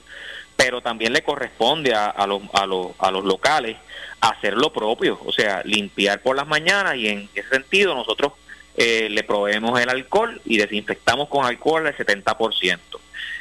pero 0.57 0.81
también 0.81 1.13
le 1.13 1.23
corresponde 1.23 1.95
a, 1.95 2.07
a, 2.07 2.27
los, 2.27 2.43
a, 2.53 2.67
los, 2.67 2.89
a 2.99 3.11
los 3.11 3.25
locales 3.25 3.77
hacer 4.21 4.55
lo 4.55 4.73
propio, 4.73 5.21
o 5.25 5.33
sea, 5.33 5.63
limpiar 5.65 6.21
por 6.21 6.37
las 6.37 6.47
mañanas 6.47 6.97
y 6.97 7.09
en 7.09 7.29
ese 7.35 7.49
sentido 7.49 7.95
nosotros 7.95 8.33
eh, 8.77 9.09
le 9.11 9.23
proveemos 9.23 9.81
el 9.81 9.89
alcohol 9.89 10.41
y 10.45 10.57
desinfectamos 10.57 11.29
con 11.29 11.45
alcohol 11.45 11.87
el 11.87 11.97
70%. 11.97 12.79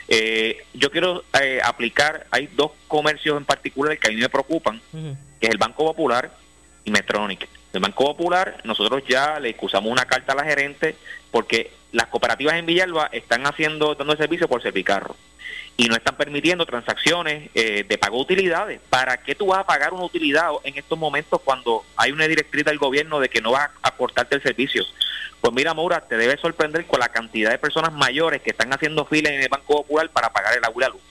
Eh, 0.09 0.65
yo 0.73 0.89
quiero 0.89 1.23
eh, 1.41 1.59
aplicar, 1.63 2.25
hay 2.31 2.47
dos 2.55 2.71
comercios 2.87 3.37
en 3.37 3.45
particular 3.45 3.97
que 3.97 4.07
a 4.07 4.11
mí 4.11 4.17
me 4.17 4.29
preocupan, 4.29 4.81
que 5.39 5.47
es 5.47 5.51
el 5.51 5.57
Banco 5.57 5.85
Popular 5.85 6.31
y 6.85 6.91
Metronic. 6.91 7.47
El 7.73 7.81
Banco 7.81 8.05
Popular, 8.05 8.61
nosotros 8.63 9.03
ya 9.07 9.39
le 9.39 9.49
excusamos 9.49 9.91
una 9.91 10.05
carta 10.05 10.33
a 10.33 10.37
la 10.37 10.43
gerente 10.43 10.95
porque 11.29 11.71
las 11.97 12.07
cooperativas 12.07 12.53
en 12.55 12.67
Villalba 12.67 13.09
están 13.11 13.47
haciendo, 13.47 13.95
dando 13.95 14.13
el 14.13 14.19
servicio 14.19 14.47
por 14.47 14.61
Servicarro 14.61 15.15
y 15.75 15.87
no 15.87 15.95
están 15.95 16.15
permitiendo 16.15 16.65
transacciones 16.65 17.49
eh, 17.55 17.85
de 17.87 17.97
pago 17.97 18.17
de 18.17 18.21
utilidades. 18.21 18.79
¿Para 18.89 19.17
qué 19.17 19.33
tú 19.33 19.47
vas 19.47 19.59
a 19.59 19.65
pagar 19.65 19.93
una 19.93 20.03
utilidad 20.03 20.49
en 20.63 20.77
estos 20.77 20.97
momentos 20.97 21.41
cuando 21.43 21.83
hay 21.95 22.11
una 22.11 22.27
directriz 22.27 22.65
del 22.65 22.77
gobierno 22.77 23.19
de 23.19 23.29
que 23.29 23.41
no 23.41 23.51
va 23.51 23.71
a 23.81 23.91
cortarte 23.91 24.35
el 24.35 24.43
servicio? 24.43 24.83
Pues 25.41 25.53
mira, 25.53 25.73
Maura, 25.73 26.01
te 26.01 26.17
debe 26.17 26.37
sorprender 26.37 26.85
con 26.85 26.99
la 26.99 27.09
cantidad 27.09 27.49
de 27.49 27.57
personas 27.57 27.91
mayores 27.91 28.43
que 28.43 28.51
están 28.51 28.71
haciendo 28.71 29.05
fila 29.05 29.29
en 29.29 29.41
el 29.41 29.49
Banco 29.49 29.77
Popular 29.77 30.09
para 30.09 30.31
pagar 30.31 30.55
el 30.55 30.63
agua 30.63 30.83
y 30.83 30.85
la 30.85 30.89
luz. 30.89 31.01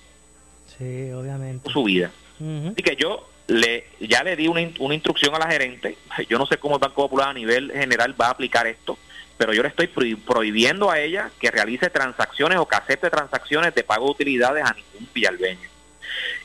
Sí, 0.78 1.10
obviamente. 1.10 1.68
Su 1.70 1.82
vida. 1.82 2.12
Así 2.36 2.82
que 2.82 2.94
yo 2.96 3.28
le 3.48 3.86
ya 3.98 4.22
le 4.22 4.36
di 4.36 4.46
una, 4.46 4.60
una 4.78 4.94
instrucción 4.94 5.34
a 5.34 5.38
la 5.38 5.50
gerente. 5.50 5.96
Yo 6.28 6.38
no 6.38 6.46
sé 6.46 6.58
cómo 6.58 6.76
el 6.76 6.80
Banco 6.80 7.02
Popular 7.02 7.30
a 7.30 7.32
nivel 7.32 7.72
general 7.72 8.20
va 8.20 8.26
a 8.26 8.30
aplicar 8.30 8.68
esto 8.68 8.98
pero 9.36 9.52
yo 9.52 9.62
le 9.62 9.68
estoy 9.68 9.86
prohibiendo 9.86 10.90
a 10.90 10.98
ella 10.98 11.30
que 11.38 11.50
realice 11.50 11.90
transacciones 11.90 12.58
o 12.58 12.66
que 12.66 12.76
acepte 12.76 13.10
transacciones 13.10 13.74
de 13.74 13.84
pago 13.84 14.06
de 14.06 14.10
utilidades 14.12 14.64
a 14.64 14.74
ningún 14.74 15.08
villalbeño. 15.12 15.68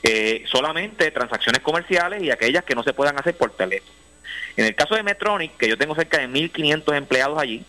Eh, 0.03 0.43
solamente 0.47 1.11
transacciones 1.11 1.61
comerciales 1.61 2.21
y 2.23 2.31
aquellas 2.31 2.63
que 2.63 2.75
no 2.75 2.83
se 2.83 2.93
puedan 2.93 3.17
hacer 3.17 3.35
por 3.35 3.51
teléfono. 3.51 3.91
En 4.57 4.65
el 4.65 4.75
caso 4.75 4.95
de 4.95 5.03
Metronic, 5.03 5.55
que 5.57 5.69
yo 5.69 5.77
tengo 5.77 5.95
cerca 5.95 6.17
de 6.17 6.27
1.500 6.27 6.95
empleados 6.95 7.37
allí, 7.39 7.63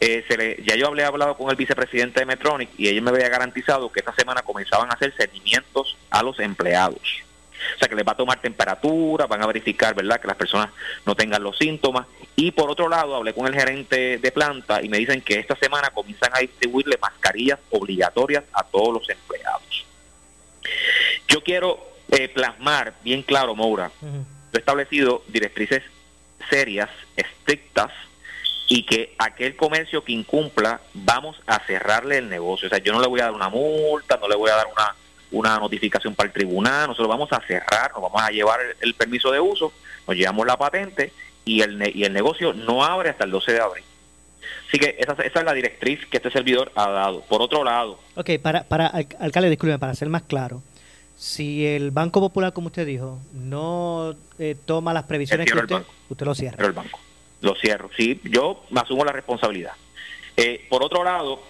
eh, 0.00 0.24
se 0.26 0.36
le, 0.36 0.62
ya 0.64 0.74
yo 0.74 0.88
hablé 0.88 1.04
hablado 1.04 1.36
con 1.36 1.50
el 1.50 1.56
vicepresidente 1.56 2.20
de 2.20 2.26
Metronic 2.26 2.70
y 2.76 2.88
ella 2.88 3.00
me 3.02 3.10
había 3.10 3.28
garantizado 3.28 3.92
que 3.92 4.00
esta 4.00 4.14
semana 4.14 4.42
comenzaban 4.42 4.90
a 4.90 4.94
hacer 4.94 5.14
seguimientos 5.16 5.96
a 6.10 6.22
los 6.22 6.40
empleados. 6.40 7.22
O 7.76 7.78
sea, 7.78 7.88
que 7.88 7.94
les 7.94 8.06
va 8.06 8.12
a 8.12 8.16
tomar 8.16 8.40
temperatura, 8.40 9.26
van 9.26 9.42
a 9.42 9.46
verificar, 9.46 9.94
¿verdad?, 9.94 10.20
que 10.20 10.28
las 10.28 10.36
personas 10.36 10.70
no 11.06 11.14
tengan 11.14 11.42
los 11.42 11.56
síntomas. 11.56 12.06
Y 12.36 12.50
por 12.50 12.70
otro 12.70 12.88
lado, 12.88 13.14
hablé 13.16 13.34
con 13.34 13.46
el 13.46 13.54
gerente 13.54 14.18
de 14.18 14.32
planta 14.32 14.82
y 14.82 14.88
me 14.88 14.98
dicen 14.98 15.20
que 15.20 15.38
esta 15.38 15.56
semana 15.56 15.90
comienzan 15.90 16.30
a 16.34 16.40
distribuirle 16.40 16.98
mascarillas 17.00 17.58
obligatorias 17.70 18.44
a 18.52 18.64
todos 18.64 18.94
los 18.94 19.08
empleados. 19.08 19.86
Yo 21.28 21.42
quiero 21.42 21.78
eh, 22.10 22.28
plasmar 22.28 22.94
bien 23.02 23.22
claro, 23.22 23.54
Moura, 23.54 23.90
he 24.52 24.58
establecido 24.58 25.22
directrices 25.28 25.82
serias, 26.50 26.90
estrictas, 27.16 27.90
y 28.68 28.84
que 28.84 29.14
aquel 29.18 29.54
comercio 29.54 30.02
que 30.02 30.12
incumpla, 30.12 30.80
vamos 30.94 31.40
a 31.46 31.58
cerrarle 31.66 32.18
el 32.18 32.30
negocio. 32.30 32.68
O 32.68 32.70
sea, 32.70 32.78
yo 32.78 32.92
no 32.92 33.00
le 33.00 33.06
voy 33.06 33.20
a 33.20 33.24
dar 33.24 33.32
una 33.32 33.50
multa, 33.50 34.16
no 34.16 34.28
le 34.28 34.34
voy 34.34 34.50
a 34.50 34.56
dar 34.56 34.66
una, 34.66 34.94
una 35.32 35.58
notificación 35.58 36.14
para 36.14 36.28
el 36.28 36.32
tribunal, 36.32 36.88
nosotros 36.88 37.08
vamos 37.08 37.32
a 37.32 37.40
cerrar, 37.40 37.92
nos 37.92 38.02
vamos 38.02 38.22
a 38.22 38.30
llevar 38.30 38.60
el, 38.80 38.94
permiso 38.94 39.30
de 39.30 39.40
uso, 39.40 39.72
nos 40.06 40.16
llevamos 40.16 40.46
la 40.46 40.56
patente 40.56 41.12
y 41.44 41.60
el, 41.62 41.96
y 41.96 42.04
el 42.04 42.12
negocio 42.12 42.52
no 42.52 42.84
abre 42.84 43.10
hasta 43.10 43.24
el 43.24 43.30
12 43.30 43.52
de 43.52 43.60
abril. 43.60 43.84
Así 44.68 44.78
que 44.78 44.96
esa, 44.98 45.12
esa, 45.12 45.40
es 45.40 45.44
la 45.44 45.52
directriz 45.52 46.06
que 46.06 46.16
este 46.16 46.30
servidor 46.30 46.72
ha 46.74 46.88
dado. 46.88 47.20
Por 47.22 47.42
otro 47.42 47.62
lado... 47.62 47.98
Ok, 48.14 48.30
para, 48.40 48.64
para 48.64 48.86
alcalde, 48.86 49.50
disculpe, 49.50 49.78
para 49.78 49.94
ser 49.94 50.08
más 50.08 50.22
claro, 50.22 50.62
si 51.16 51.66
el 51.66 51.92
Banco 51.92 52.20
Popular, 52.20 52.52
como 52.52 52.66
usted 52.66 52.86
dijo, 52.86 53.20
no 53.32 54.14
eh, 54.38 54.56
toma 54.64 54.92
las 54.92 55.04
previsiones 55.04 55.50
que 55.50 55.56
usted, 55.56 55.82
usted 56.08 56.26
lo 56.26 56.34
cierra. 56.34 56.66
el 56.66 56.72
banco. 56.72 56.98
Lo 57.40 57.54
cierro. 57.54 57.90
Sí, 57.96 58.20
yo 58.24 58.64
me 58.70 58.80
asumo 58.80 59.04
la 59.04 59.12
responsabilidad. 59.12 59.72
Eh, 60.36 60.66
por 60.68 60.82
otro 60.82 61.04
lado, 61.04 61.40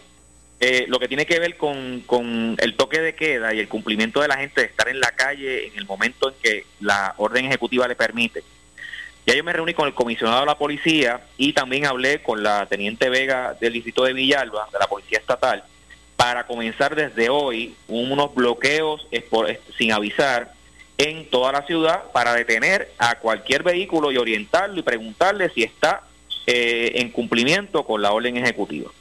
eh, 0.65 0.85
lo 0.87 1.01
que 1.01 1.09
tiene 1.09 1.27
que 1.27 1.41
ver 1.41 1.57
con, 1.57 2.03
con 2.07 2.57
el 2.61 2.77
toque 2.77 3.01
de 3.01 3.17
queda 3.17 3.53
y 3.53 3.59
el 3.59 3.67
cumplimiento 3.67 4.21
de 4.21 4.29
la 4.29 4.37
gente 4.37 4.61
de 4.61 4.69
estar 4.69 4.89
en 4.89 5.01
la 5.01 5.11
calle 5.11 5.67
en 5.67 5.77
el 5.77 5.87
momento 5.87 6.29
en 6.29 6.35
que 6.41 6.67
la 6.79 7.15
orden 7.17 7.47
ejecutiva 7.47 7.89
le 7.89 7.97
permite. 7.97 8.45
Ya 9.27 9.35
yo 9.35 9.43
me 9.43 9.53
reuní 9.53 9.75
con 9.75 9.89
el 9.89 9.95
comisionado 9.95 10.39
de 10.39 10.47
la 10.47 10.57
policía 10.57 11.21
y 11.37 11.53
también 11.53 11.85
hablé 11.87 12.23
con 12.23 12.45
la 12.45 12.67
teniente 12.67 13.11
Vega 13.11 13.57
del 13.61 13.73
distrito 13.73 14.05
de 14.05 14.13
Villalba, 14.13 14.69
de 14.73 14.79
la 14.79 14.87
policía 14.87 15.19
estatal, 15.19 15.65
para 16.15 16.47
comenzar 16.47 16.95
desde 16.95 17.29
hoy 17.29 17.75
unos 17.89 18.33
bloqueos 18.33 19.09
sin 19.77 19.91
avisar 19.91 20.53
en 20.97 21.29
toda 21.29 21.51
la 21.51 21.63
ciudad 21.63 22.05
para 22.13 22.35
detener 22.35 22.93
a 22.99 23.17
cualquier 23.17 23.65
vehículo 23.65 24.13
y 24.13 24.17
orientarlo 24.17 24.79
y 24.79 24.83
preguntarle 24.85 25.51
si 25.51 25.65
está 25.65 26.05
eh, 26.47 26.93
en 26.95 27.11
cumplimiento 27.11 27.85
con 27.85 28.01
la 28.01 28.13
orden 28.13 28.37
ejecutiva. 28.37 28.93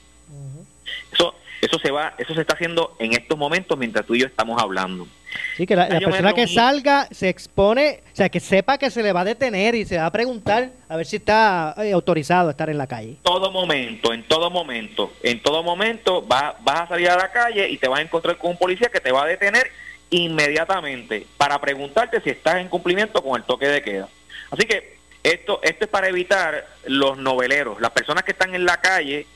Eso 1.61 1.77
se 1.77 1.91
va, 1.91 2.15
eso 2.17 2.33
se 2.33 2.41
está 2.41 2.55
haciendo 2.55 2.95
en 2.97 3.13
estos 3.13 3.37
momentos 3.37 3.77
mientras 3.77 4.03
tú 4.05 4.15
y 4.15 4.21
yo 4.21 4.25
estamos 4.25 4.59
hablando. 4.59 5.07
Sí, 5.55 5.67
que 5.67 5.75
la, 5.75 5.87
persona 5.87 6.33
que 6.33 6.47
salga 6.47 7.07
se 7.11 7.29
expone, 7.29 8.01
o 8.11 8.15
sea, 8.15 8.29
que 8.29 8.39
sepa 8.39 8.79
que 8.79 8.89
se 8.89 9.03
le 9.03 9.13
va 9.13 9.21
a 9.21 9.25
detener 9.25 9.75
y 9.75 9.85
se 9.85 9.97
va 9.97 10.07
a 10.07 10.11
preguntar 10.11 10.71
a 10.89 10.95
ver 10.97 11.05
si 11.05 11.17
está 11.17 11.75
eh, 11.77 11.91
autorizado 11.91 12.47
a 12.47 12.51
estar 12.51 12.69
en 12.69 12.79
la 12.79 12.87
calle. 12.87 13.17
Todo 13.21 13.51
momento, 13.51 14.11
en 14.11 14.23
todo 14.23 14.49
momento, 14.49 15.13
en 15.21 15.41
todo 15.41 15.61
momento 15.61 16.23
vas 16.23 16.55
a 16.65 16.87
salir 16.87 17.09
a 17.09 17.15
la 17.15 17.31
calle 17.31 17.69
y 17.69 17.77
te 17.77 17.87
vas 17.87 17.99
a 17.99 18.01
encontrar 18.01 18.37
con 18.37 18.51
un 18.51 18.57
policía 18.57 18.89
que 18.89 18.99
te 18.99 19.11
va 19.11 19.23
a 19.23 19.27
detener 19.27 19.69
inmediatamente 20.09 21.27
para 21.37 21.61
preguntarte 21.61 22.21
si 22.21 22.31
estás 22.31 22.55
en 22.55 22.67
cumplimiento 22.69 23.23
con 23.23 23.39
el 23.39 23.45
toque 23.45 23.67
de 23.67 23.81
queda. 23.83 24.09
Así 24.49 24.65
que 24.65 24.97
esto, 25.23 25.59
esto 25.63 25.85
es 25.85 25.91
para 25.91 26.09
evitar 26.09 26.65
los 26.85 27.17
noveleros, 27.17 27.79
las 27.79 27.91
personas 27.91 28.23
que 28.23 28.31
están 28.31 28.55
en 28.55 28.65
la 28.65 28.81
calle 28.81 29.27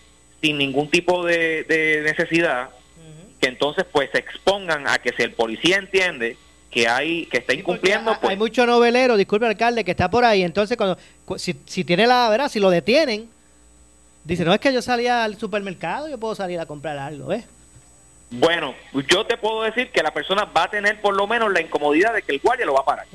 sin 0.41 0.57
ningún 0.57 0.89
tipo 0.89 1.25
de, 1.25 2.01
necesidad, 2.03 2.69
que 3.39 3.47
entonces 3.47 3.85
pues 3.91 4.09
se 4.11 4.19
expongan 4.19 4.87
a 4.87 4.97
que 4.99 5.13
si 5.13 5.23
el 5.23 5.31
policía 5.31 5.77
entiende 5.77 6.37
que 6.71 6.87
hay 6.87 7.25
que 7.27 7.37
está 7.37 7.53
incumpliendo 7.53 8.17
pues 8.19 8.31
hay 8.31 8.37
mucho 8.37 8.65
novelero 8.65 9.15
disculpe 9.15 9.45
alcalde 9.45 9.85
que 9.85 9.91
está 9.91 10.09
por 10.09 10.25
ahí 10.25 10.43
entonces 10.43 10.75
cuando 10.75 10.97
si, 11.37 11.53
tiene 11.85 12.05
la 12.05 12.27
verdad 12.27 12.49
si 12.49 12.59
lo 12.59 12.69
detienen 12.69 13.29
dice 14.25 14.43
no 14.43 14.53
es 14.53 14.59
que 14.59 14.73
yo 14.73 14.81
salía 14.81 15.23
al 15.23 15.37
supermercado 15.37 16.09
yo 16.09 16.17
puedo 16.17 16.35
salir 16.35 16.59
a 16.59 16.65
comprar 16.65 16.97
algo 16.97 17.27
¿ves? 17.27 17.45
Bueno, 18.31 18.75
yo 19.07 19.25
te 19.25 19.37
puedo 19.37 19.63
decir 19.63 19.91
que 19.91 20.01
la 20.03 20.13
persona 20.13 20.45
va 20.45 20.63
a 20.63 20.69
tener 20.69 20.99
por 20.99 21.15
lo 21.15 21.27
menos 21.27 21.51
la 21.51 21.61
incomodidad 21.61 22.13
de 22.13 22.21
que 22.21 22.33
el 22.33 22.39
guardia 22.39 22.65
lo 22.65 22.73
va 22.73 22.81
a 22.81 22.85
parar. 22.85 23.05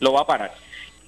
Lo 0.00 0.12
va 0.12 0.20
a 0.20 0.26
parar. 0.26 0.54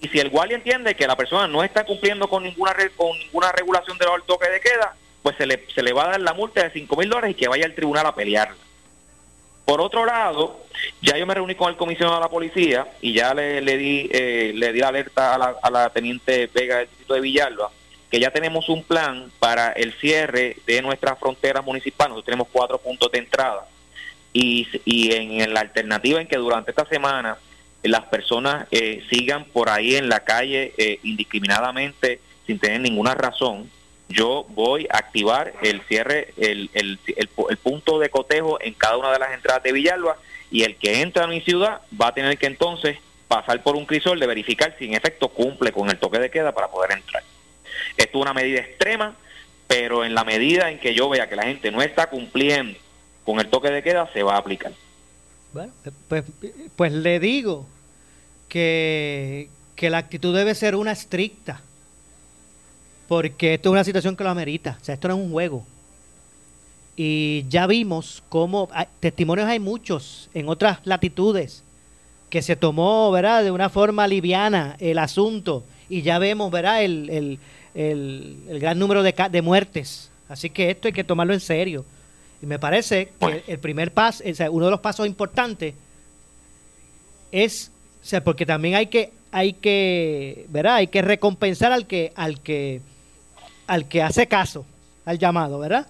Y 0.04 0.08
si 0.08 0.18
el 0.18 0.28
guardia 0.28 0.56
entiende 0.56 0.94
que 0.94 1.06
la 1.06 1.16
persona 1.16 1.48
no 1.48 1.64
está 1.64 1.84
cumpliendo 1.84 2.28
con 2.28 2.42
ninguna 2.42 2.74
con 2.94 3.18
ninguna 3.18 3.50
regulación 3.52 3.96
del 3.96 4.08
toque 4.26 4.50
de 4.50 4.60
queda, 4.60 4.94
pues 5.22 5.34
se 5.38 5.46
le, 5.46 5.64
se 5.74 5.82
le 5.82 5.94
va 5.94 6.04
a 6.04 6.10
dar 6.10 6.20
la 6.20 6.34
multa 6.34 6.62
de 6.62 6.70
5 6.70 6.94
mil 6.96 7.08
dólares 7.08 7.30
y 7.30 7.34
que 7.34 7.48
vaya 7.48 7.64
al 7.64 7.74
tribunal 7.74 8.04
a 8.04 8.14
pelearla. 8.14 8.58
Por 9.64 9.80
otro 9.80 10.04
lado, 10.04 10.60
ya 11.00 11.16
yo 11.16 11.26
me 11.26 11.32
reuní 11.32 11.54
con 11.54 11.70
el 11.70 11.78
comisionado 11.78 12.16
de 12.16 12.20
la 12.20 12.28
policía 12.28 12.86
y 13.00 13.14
ya 13.14 13.32
le, 13.32 13.62
le 13.62 13.78
di 13.78 14.10
eh, 14.12 14.52
le 14.54 14.74
di 14.74 14.82
alerta 14.82 15.36
a 15.36 15.38
la, 15.38 15.56
a 15.62 15.70
la 15.70 15.88
teniente 15.88 16.50
Vega 16.52 16.76
del 16.76 16.88
distrito 16.88 17.14
de 17.14 17.20
Villalba 17.22 17.70
que 18.10 18.20
ya 18.20 18.30
tenemos 18.30 18.68
un 18.68 18.84
plan 18.84 19.32
para 19.38 19.72
el 19.72 19.94
cierre 19.94 20.58
de 20.66 20.82
nuestra 20.82 21.16
frontera 21.16 21.62
municipal. 21.62 22.10
Nosotros 22.10 22.26
tenemos 22.26 22.48
cuatro 22.52 22.78
puntos 22.78 23.10
de 23.10 23.18
entrada. 23.18 23.66
Y, 24.32 24.68
y 24.84 25.12
en, 25.14 25.52
la 25.52 25.60
alternativa 25.60 26.20
en 26.20 26.28
que 26.28 26.36
durante 26.36 26.70
esta 26.70 26.84
semana 26.84 27.38
las 27.90 28.04
personas 28.06 28.66
eh, 28.70 29.02
sigan 29.10 29.44
por 29.44 29.68
ahí 29.68 29.96
en 29.96 30.08
la 30.08 30.20
calle 30.20 30.72
eh, 30.78 30.98
indiscriminadamente 31.02 32.20
sin 32.46 32.58
tener 32.58 32.80
ninguna 32.80 33.14
razón, 33.14 33.70
yo 34.08 34.46
voy 34.50 34.86
a 34.90 34.98
activar 34.98 35.54
el 35.62 35.80
cierre, 35.82 36.34
el, 36.36 36.70
el, 36.74 36.98
el, 37.16 37.28
el, 37.48 37.56
punto 37.56 37.98
de 37.98 38.10
cotejo 38.10 38.60
en 38.60 38.74
cada 38.74 38.98
una 38.98 39.12
de 39.12 39.18
las 39.18 39.32
entradas 39.32 39.62
de 39.62 39.72
Villalba 39.72 40.16
y 40.50 40.62
el 40.62 40.76
que 40.76 41.00
entra 41.00 41.24
a 41.24 41.26
mi 41.26 41.40
ciudad 41.40 41.80
va 42.00 42.08
a 42.08 42.14
tener 42.14 42.36
que 42.36 42.46
entonces 42.46 42.98
pasar 43.28 43.62
por 43.62 43.76
un 43.76 43.86
crisol 43.86 44.20
de 44.20 44.26
verificar 44.26 44.76
si 44.78 44.84
en 44.84 44.94
efecto 44.94 45.28
cumple 45.28 45.72
con 45.72 45.88
el 45.88 45.98
toque 45.98 46.18
de 46.18 46.30
queda 46.30 46.52
para 46.52 46.68
poder 46.68 46.92
entrar. 46.92 47.22
Esto 47.96 48.18
es 48.18 48.22
una 48.22 48.34
medida 48.34 48.60
extrema, 48.60 49.16
pero 49.66 50.04
en 50.04 50.14
la 50.14 50.24
medida 50.24 50.70
en 50.70 50.78
que 50.78 50.94
yo 50.94 51.08
vea 51.08 51.28
que 51.28 51.36
la 51.36 51.44
gente 51.44 51.70
no 51.70 51.82
está 51.82 52.08
cumpliendo 52.08 52.78
con 53.24 53.40
el 53.40 53.48
toque 53.48 53.70
de 53.70 53.82
queda, 53.82 54.10
se 54.12 54.22
va 54.22 54.34
a 54.34 54.38
aplicar. 54.38 54.72
Bueno, 55.52 55.72
pues, 56.08 56.24
pues 56.76 56.92
le 56.92 57.18
digo 57.20 57.66
que, 58.54 59.48
que 59.74 59.90
la 59.90 59.98
actitud 59.98 60.32
debe 60.32 60.54
ser 60.54 60.76
una 60.76 60.92
estricta, 60.92 61.60
porque 63.08 63.54
esto 63.54 63.70
es 63.70 63.72
una 63.72 63.82
situación 63.82 64.14
que 64.14 64.22
lo 64.22 64.30
amerita, 64.30 64.78
o 64.80 64.84
sea, 64.84 64.94
esto 64.94 65.08
no 65.08 65.14
es 65.14 65.20
un 65.24 65.32
juego. 65.32 65.66
Y 66.96 67.46
ya 67.48 67.66
vimos 67.66 68.22
cómo 68.28 68.68
testimonios 69.00 69.48
hay 69.48 69.58
muchos 69.58 70.30
en 70.34 70.48
otras 70.48 70.78
latitudes 70.84 71.64
que 72.30 72.42
se 72.42 72.54
tomó, 72.54 73.10
¿verdad?, 73.10 73.42
de 73.42 73.50
una 73.50 73.70
forma 73.70 74.06
liviana 74.06 74.76
el 74.78 75.00
asunto 75.00 75.64
y 75.88 76.02
ya 76.02 76.20
vemos, 76.20 76.52
¿verdad?, 76.52 76.84
el, 76.84 77.40
el, 77.74 78.60
gran 78.60 78.78
número 78.78 79.02
de, 79.02 79.12
de 79.32 79.42
muertes. 79.42 80.12
Así 80.28 80.48
que 80.48 80.70
esto 80.70 80.86
hay 80.86 80.94
que 80.94 81.02
tomarlo 81.02 81.34
en 81.34 81.40
serio. 81.40 81.84
Y 82.40 82.46
me 82.46 82.60
parece 82.60 83.10
que 83.18 83.42
el 83.48 83.58
primer 83.58 83.92
paso, 83.92 84.22
uno 84.52 84.66
de 84.66 84.70
los 84.70 84.80
pasos 84.80 85.08
importantes 85.08 85.74
es, 87.32 87.72
o 88.04 88.06
sea, 88.06 88.22
porque 88.22 88.44
también 88.44 88.74
hay 88.74 88.88
que, 88.88 89.12
hay 89.32 89.54
que, 89.54 90.44
¿verdad? 90.50 90.74
Hay 90.74 90.88
que 90.88 91.00
recompensar 91.00 91.72
al 91.72 91.86
que, 91.86 92.12
al 92.14 92.38
que, 92.40 92.82
al 93.66 93.88
que 93.88 94.02
hace 94.02 94.26
caso 94.26 94.66
al 95.06 95.18
llamado, 95.18 95.58
¿verdad? 95.58 95.86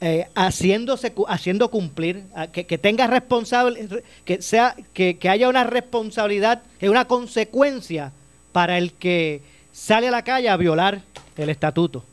Eh, 0.00 0.26
haciéndose, 0.34 1.12
haciendo 1.28 1.70
cumplir, 1.70 2.24
que, 2.52 2.66
que, 2.66 2.78
tenga 2.78 3.06
responsable, 3.06 4.02
que 4.24 4.42
sea, 4.42 4.74
que, 4.92 5.18
que 5.18 5.28
haya 5.28 5.48
una 5.48 5.62
responsabilidad, 5.62 6.64
una 6.82 7.04
consecuencia 7.04 8.10
para 8.50 8.76
el 8.76 8.92
que 8.92 9.40
sale 9.70 10.08
a 10.08 10.10
la 10.10 10.24
calle 10.24 10.48
a 10.48 10.56
violar 10.56 11.02
el 11.36 11.48
estatuto. 11.48 12.04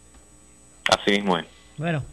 Así 0.90 1.10
mismo 1.12 1.40
es. 1.40 1.46
Bueno, 1.78 2.04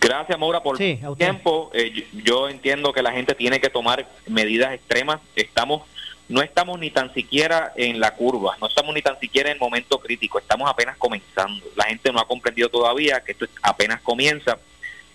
gracias 0.00 0.38
Maura 0.38 0.62
por 0.62 0.80
el 0.80 0.98
tiempo. 1.16 1.70
Eh, 1.72 2.06
yo, 2.12 2.48
entiendo 2.48 2.92
que 2.92 3.02
la 3.02 3.12
gente 3.12 3.34
tiene 3.34 3.60
que 3.60 3.70
tomar 3.70 4.06
medidas 4.26 4.72
extremas. 4.72 5.20
Estamos 5.36 5.82
no 6.28 6.42
estamos 6.42 6.78
ni 6.78 6.90
tan 6.90 7.12
siquiera 7.14 7.72
en 7.74 8.00
la 8.00 8.14
curva, 8.14 8.54
no 8.60 8.66
estamos 8.66 8.94
ni 8.94 9.00
tan 9.00 9.18
siquiera 9.18 9.48
en 9.48 9.54
el 9.54 9.60
momento 9.60 9.98
crítico, 9.98 10.38
estamos 10.38 10.68
apenas 10.68 10.98
comenzando. 10.98 11.64
La 11.74 11.84
gente 11.84 12.12
no 12.12 12.20
ha 12.20 12.28
comprendido 12.28 12.68
todavía 12.68 13.20
que 13.20 13.32
esto 13.32 13.46
apenas 13.62 14.02
comienza, 14.02 14.58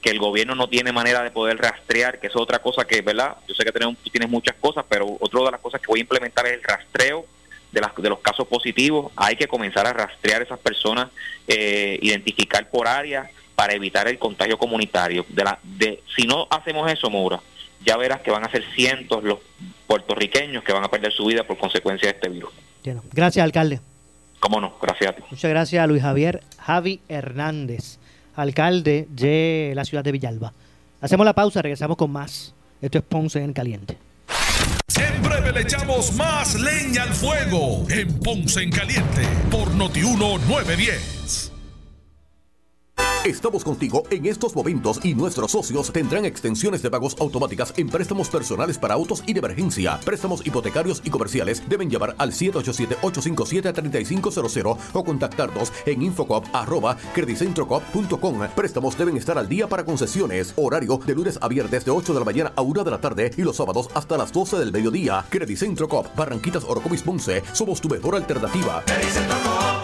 que 0.02 0.10
el 0.10 0.18
gobierno 0.18 0.56
no 0.56 0.68
tiene 0.68 0.92
manera 0.92 1.22
de 1.22 1.30
poder 1.30 1.60
rastrear, 1.60 2.20
que 2.20 2.28
es 2.28 2.36
otra 2.36 2.60
cosa 2.60 2.86
que, 2.86 3.02
¿verdad? 3.02 3.38
Yo 3.48 3.54
sé 3.54 3.64
que 3.64 3.72
tenemos, 3.72 3.98
tú 4.00 4.10
tienes 4.10 4.28
muchas 4.28 4.56
cosas, 4.56 4.86
pero 4.90 5.18
otra 5.20 5.42
de 5.42 5.52
las 5.52 5.62
cosas 5.62 5.80
que 5.80 5.88
voy 5.88 6.00
a 6.00 6.02
implementar 6.02 6.48
es 6.48 6.54
el 6.54 6.64
rastreo 6.64 7.28
de, 7.72 7.82
las, 7.82 7.96
de 7.96 8.10
los 8.10 8.20
casos 8.20 8.48
positivos, 8.48 9.12
hay 9.16 9.36
que 9.36 9.48
comenzar 9.48 9.86
a 9.86 9.94
rastrear 9.94 10.42
esas 10.42 10.60
personas, 10.60 11.10
eh, 11.48 12.00
identificar 12.02 12.68
por 12.70 12.88
área 12.88 13.30
para 13.56 13.74
evitar 13.74 14.08
el 14.08 14.20
contagio 14.20 14.58
comunitario. 14.58 15.26
De 15.30 15.44
la, 15.44 15.60
de, 15.64 16.04
si 16.16 16.26
no 16.26 16.48
hacemos 16.50 16.92
eso, 16.92 17.10
Moura, 17.10 17.40
ya 17.86 17.98
verás 17.98 18.22
que 18.22 18.32
van 18.32 18.46
a 18.46 18.50
ser 18.50 18.64
cientos 18.74 19.24
los 19.24 19.40
puertorriqueños 19.88 20.64
que 20.64 20.74
van 20.74 20.84
a 20.84 20.90
perder 20.90 21.12
su 21.12 21.26
vida 21.26 21.44
por 21.44 21.58
consecuencia 21.58 22.10
de 22.10 22.16
este 22.16 22.30
virus. 22.30 22.52
Gracias, 23.12 23.44
alcalde. 23.44 23.80
Cómo 24.40 24.60
no, 24.60 24.74
gracias 24.82 25.12
a 25.12 25.14
ti. 25.14 25.24
Muchas 25.32 25.50
gracias 25.50 25.82
a 25.82 25.88
Luis 25.88 26.02
Javier 26.02 26.44
Javi 26.60 27.00
Hernández, 27.08 27.98
alcalde 28.36 29.08
de 29.10 29.72
la 29.76 29.86
ciudad 29.86 30.04
de 30.04 30.12
Villalba. 30.12 30.52
Hacemos 31.00 31.26
la 31.26 31.34
pausa, 31.34 31.62
regresamos 31.62 31.98
con 31.98 32.12
más. 32.12 32.54
Esto 32.82 32.98
es 32.98 33.04
Ponce 33.06 33.42
en 33.42 33.54
Caliente. 33.54 33.98
En 35.00 35.24
breve 35.24 35.54
le 35.54 35.62
echamos 35.62 36.14
más 36.14 36.56
leña 36.56 37.04
al 37.04 37.14
fuego 37.14 37.86
en 37.90 38.20
Ponce 38.20 38.64
en 38.64 38.72
Caliente 38.72 39.22
por 39.50 39.74
Notiuno 39.76 40.38
910. 40.40 41.53
Estamos 43.26 43.64
contigo 43.64 44.04
en 44.10 44.26
estos 44.26 44.54
momentos 44.54 45.00
y 45.02 45.16
nuestros 45.16 45.52
socios 45.52 45.94
tendrán 45.94 46.26
extensiones 46.26 46.82
de 46.82 46.92
pagos 46.92 47.16
automáticas 47.22 47.74
en 47.78 47.88
préstamos 47.88 48.28
personales 48.28 48.78
para 48.78 48.96
autos 48.96 49.24
y 49.26 49.32
de 49.32 49.40
emergencia. 49.40 49.98
Préstamos 50.04 50.46
hipotecarios 50.46 51.02
y 51.06 51.10
comerciales 51.10 51.64
deben 51.70 51.90
llamar 51.90 52.16
al 52.18 52.34
787-857-3500 52.34 54.78
o 54.92 55.04
contactarnos 55.06 55.72
en 55.86 56.02
infocop.com. 56.02 58.48
Préstamos 58.54 58.98
deben 58.98 59.16
estar 59.16 59.38
al 59.38 59.48
día 59.48 59.70
para 59.70 59.86
concesiones. 59.86 60.54
Horario 60.58 60.98
de 60.98 61.16
lunes 61.16 61.40
a 61.42 61.48
viernes 61.48 61.86
de 61.86 61.92
8 61.92 62.14
de 62.14 62.20
la 62.20 62.26
mañana 62.26 62.52
a 62.58 62.62
1 62.62 62.84
de 62.84 62.92
la 62.92 63.00
tarde 63.00 63.32
y 63.38 63.44
los 63.44 63.56
sábados 63.56 63.88
hasta 63.94 64.18
las 64.18 64.34
12 64.34 64.58
del 64.58 64.74
mediodía. 64.74 65.24
Credicentro 65.30 65.88
Cop, 65.88 66.14
Barranquitas 66.18 66.66
Orocovis 66.66 67.04
Ponce. 67.04 67.42
Somos 67.54 67.80
tu 67.80 67.88
mejor 67.88 68.18
alternativa. 68.18 68.84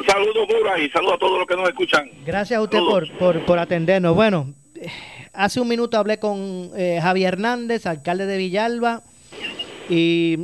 Saludos, 0.05 0.47
Mura, 0.47 0.79
y 0.79 0.89
saludos 0.89 1.15
a 1.15 1.17
todos 1.17 1.39
los 1.39 1.47
que 1.47 1.55
nos 1.55 1.69
escuchan. 1.69 2.09
Gracias 2.25 2.57
a 2.57 2.61
usted 2.61 2.79
por, 2.79 3.45
por, 3.45 3.59
atendernos. 3.59 4.15
Bueno, 4.15 4.53
hace 5.33 5.59
un 5.59 5.67
minuto 5.67 5.97
hablé 5.97 6.19
con 6.19 6.71
eh, 6.75 6.99
Javier 7.01 7.33
Hernández, 7.33 7.85
alcalde 7.85 8.25
de 8.25 8.37
Villalba, 8.37 9.01
y 9.89 10.37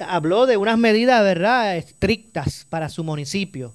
habló 0.00 0.46
de 0.46 0.56
unas 0.56 0.78
medidas, 0.78 1.22
¿verdad?, 1.22 1.76
estrictas 1.76 2.66
para 2.68 2.88
su 2.88 3.04
municipio. 3.04 3.72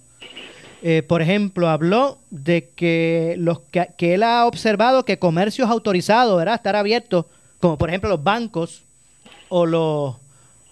Eh, 0.83 1.03
por 1.03 1.21
ejemplo, 1.21 1.69
habló 1.69 2.19
de 2.29 2.69
que, 2.75 3.35
los 3.37 3.61
que, 3.61 4.13
él 4.13 4.23
ha 4.23 4.45
observado 4.45 5.05
que 5.05 5.17
comercios 5.17 5.69
autorizados, 5.69 6.37
¿verdad? 6.37 6.55
Estar 6.55 6.75
abiertos, 6.75 7.25
como 7.59 7.77
por 7.77 7.89
ejemplo 7.89 8.09
los 8.09 8.23
bancos 8.23 8.83
o 9.49 9.65
los, 9.65 10.15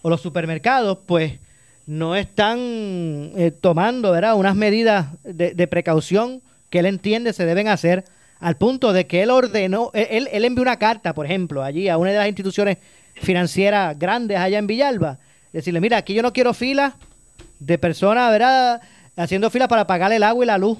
o 0.01 0.09
los 0.09 0.21
supermercados, 0.21 0.99
pues 1.05 1.33
no 1.85 2.15
están 2.15 2.59
eh, 2.59 3.53
tomando, 3.59 4.11
¿verdad? 4.11 4.35
Unas 4.35 4.55
medidas 4.55 5.07
de, 5.23 5.67
precaución 5.67 6.41
que 6.69 6.79
él 6.79 6.87
entiende 6.87 7.33
se 7.33 7.45
deben 7.45 7.67
hacer 7.67 8.05
al 8.39 8.57
punto 8.57 8.91
de 8.91 9.07
que 9.07 9.23
él 9.23 9.29
ordenó, 9.29 9.91
él, 9.93 10.27
él 10.31 10.45
envió 10.45 10.61
una 10.61 10.77
carta, 10.77 11.13
por 11.13 11.25
ejemplo, 11.25 11.63
allí 11.63 11.87
a 11.89 11.97
una 11.97 12.11
de 12.11 12.17
las 12.17 12.27
instituciones 12.27 12.77
financieras 13.15 13.97
grandes 13.97 14.37
allá 14.37 14.57
en 14.57 14.67
Villalba, 14.67 15.19
decirle, 15.53 15.79
mira, 15.79 15.97
aquí 15.97 16.13
yo 16.13 16.21
no 16.21 16.33
quiero 16.33 16.53
filas 16.53 16.93
de 17.59 17.77
personas, 17.77 18.29
¿verdad? 18.31 18.81
haciendo 19.15 19.49
fila 19.49 19.67
para 19.67 19.87
pagar 19.87 20.11
el 20.11 20.23
agua 20.23 20.43
y 20.43 20.47
la 20.47 20.57
luz. 20.57 20.77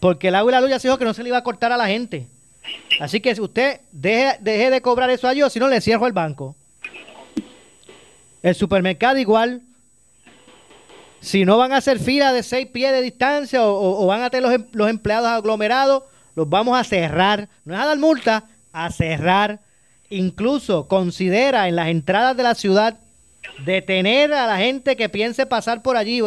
Porque 0.00 0.28
el 0.28 0.34
agua 0.34 0.50
y 0.50 0.54
la 0.54 0.60
luz 0.60 0.70
ya 0.70 0.78
se 0.78 0.88
dijo 0.88 0.98
que 0.98 1.04
no 1.04 1.14
se 1.14 1.22
le 1.22 1.28
iba 1.28 1.38
a 1.38 1.44
cortar 1.44 1.72
a 1.72 1.76
la 1.76 1.86
gente. 1.86 2.26
Así 3.00 3.20
que 3.20 3.32
usted 3.40 3.80
deje, 3.92 4.70
de 4.70 4.80
cobrar 4.80 5.10
eso 5.10 5.28
a 5.28 5.32
ellos, 5.32 5.52
si 5.52 5.58
no 5.58 5.68
le 5.68 5.80
cierro 5.80 6.06
el 6.06 6.12
banco. 6.12 6.54
El 8.42 8.54
supermercado 8.54 9.18
igual. 9.18 9.62
Si 11.20 11.44
no 11.44 11.56
van 11.56 11.72
a 11.72 11.78
hacer 11.78 11.98
fila 11.98 12.32
de 12.32 12.42
seis 12.42 12.66
pies 12.66 12.92
de 12.92 13.00
distancia 13.00 13.66
o, 13.66 14.06
van 14.06 14.22
a 14.22 14.30
tener 14.30 14.42
los, 14.42 14.52
em, 14.52 14.66
los, 14.72 14.90
empleados 14.90 15.28
aglomerados, 15.28 16.04
los 16.34 16.48
vamos 16.48 16.78
a 16.78 16.84
cerrar. 16.84 17.48
No 17.64 17.74
es 17.74 17.80
a 17.80 17.86
dar 17.86 17.98
multa, 17.98 18.44
a 18.72 18.90
cerrar. 18.90 19.60
Incluso 20.10 20.86
considera 20.86 21.68
en 21.68 21.76
las 21.76 21.88
entradas 21.88 22.36
de 22.36 22.42
la 22.42 22.54
ciudad 22.54 22.98
detener 23.64 24.32
a 24.32 24.46
la 24.46 24.58
gente 24.58 24.96
que 24.96 25.08
piense 25.08 25.46
pasar 25.46 25.82
por 25.82 25.96
allí 25.96 26.22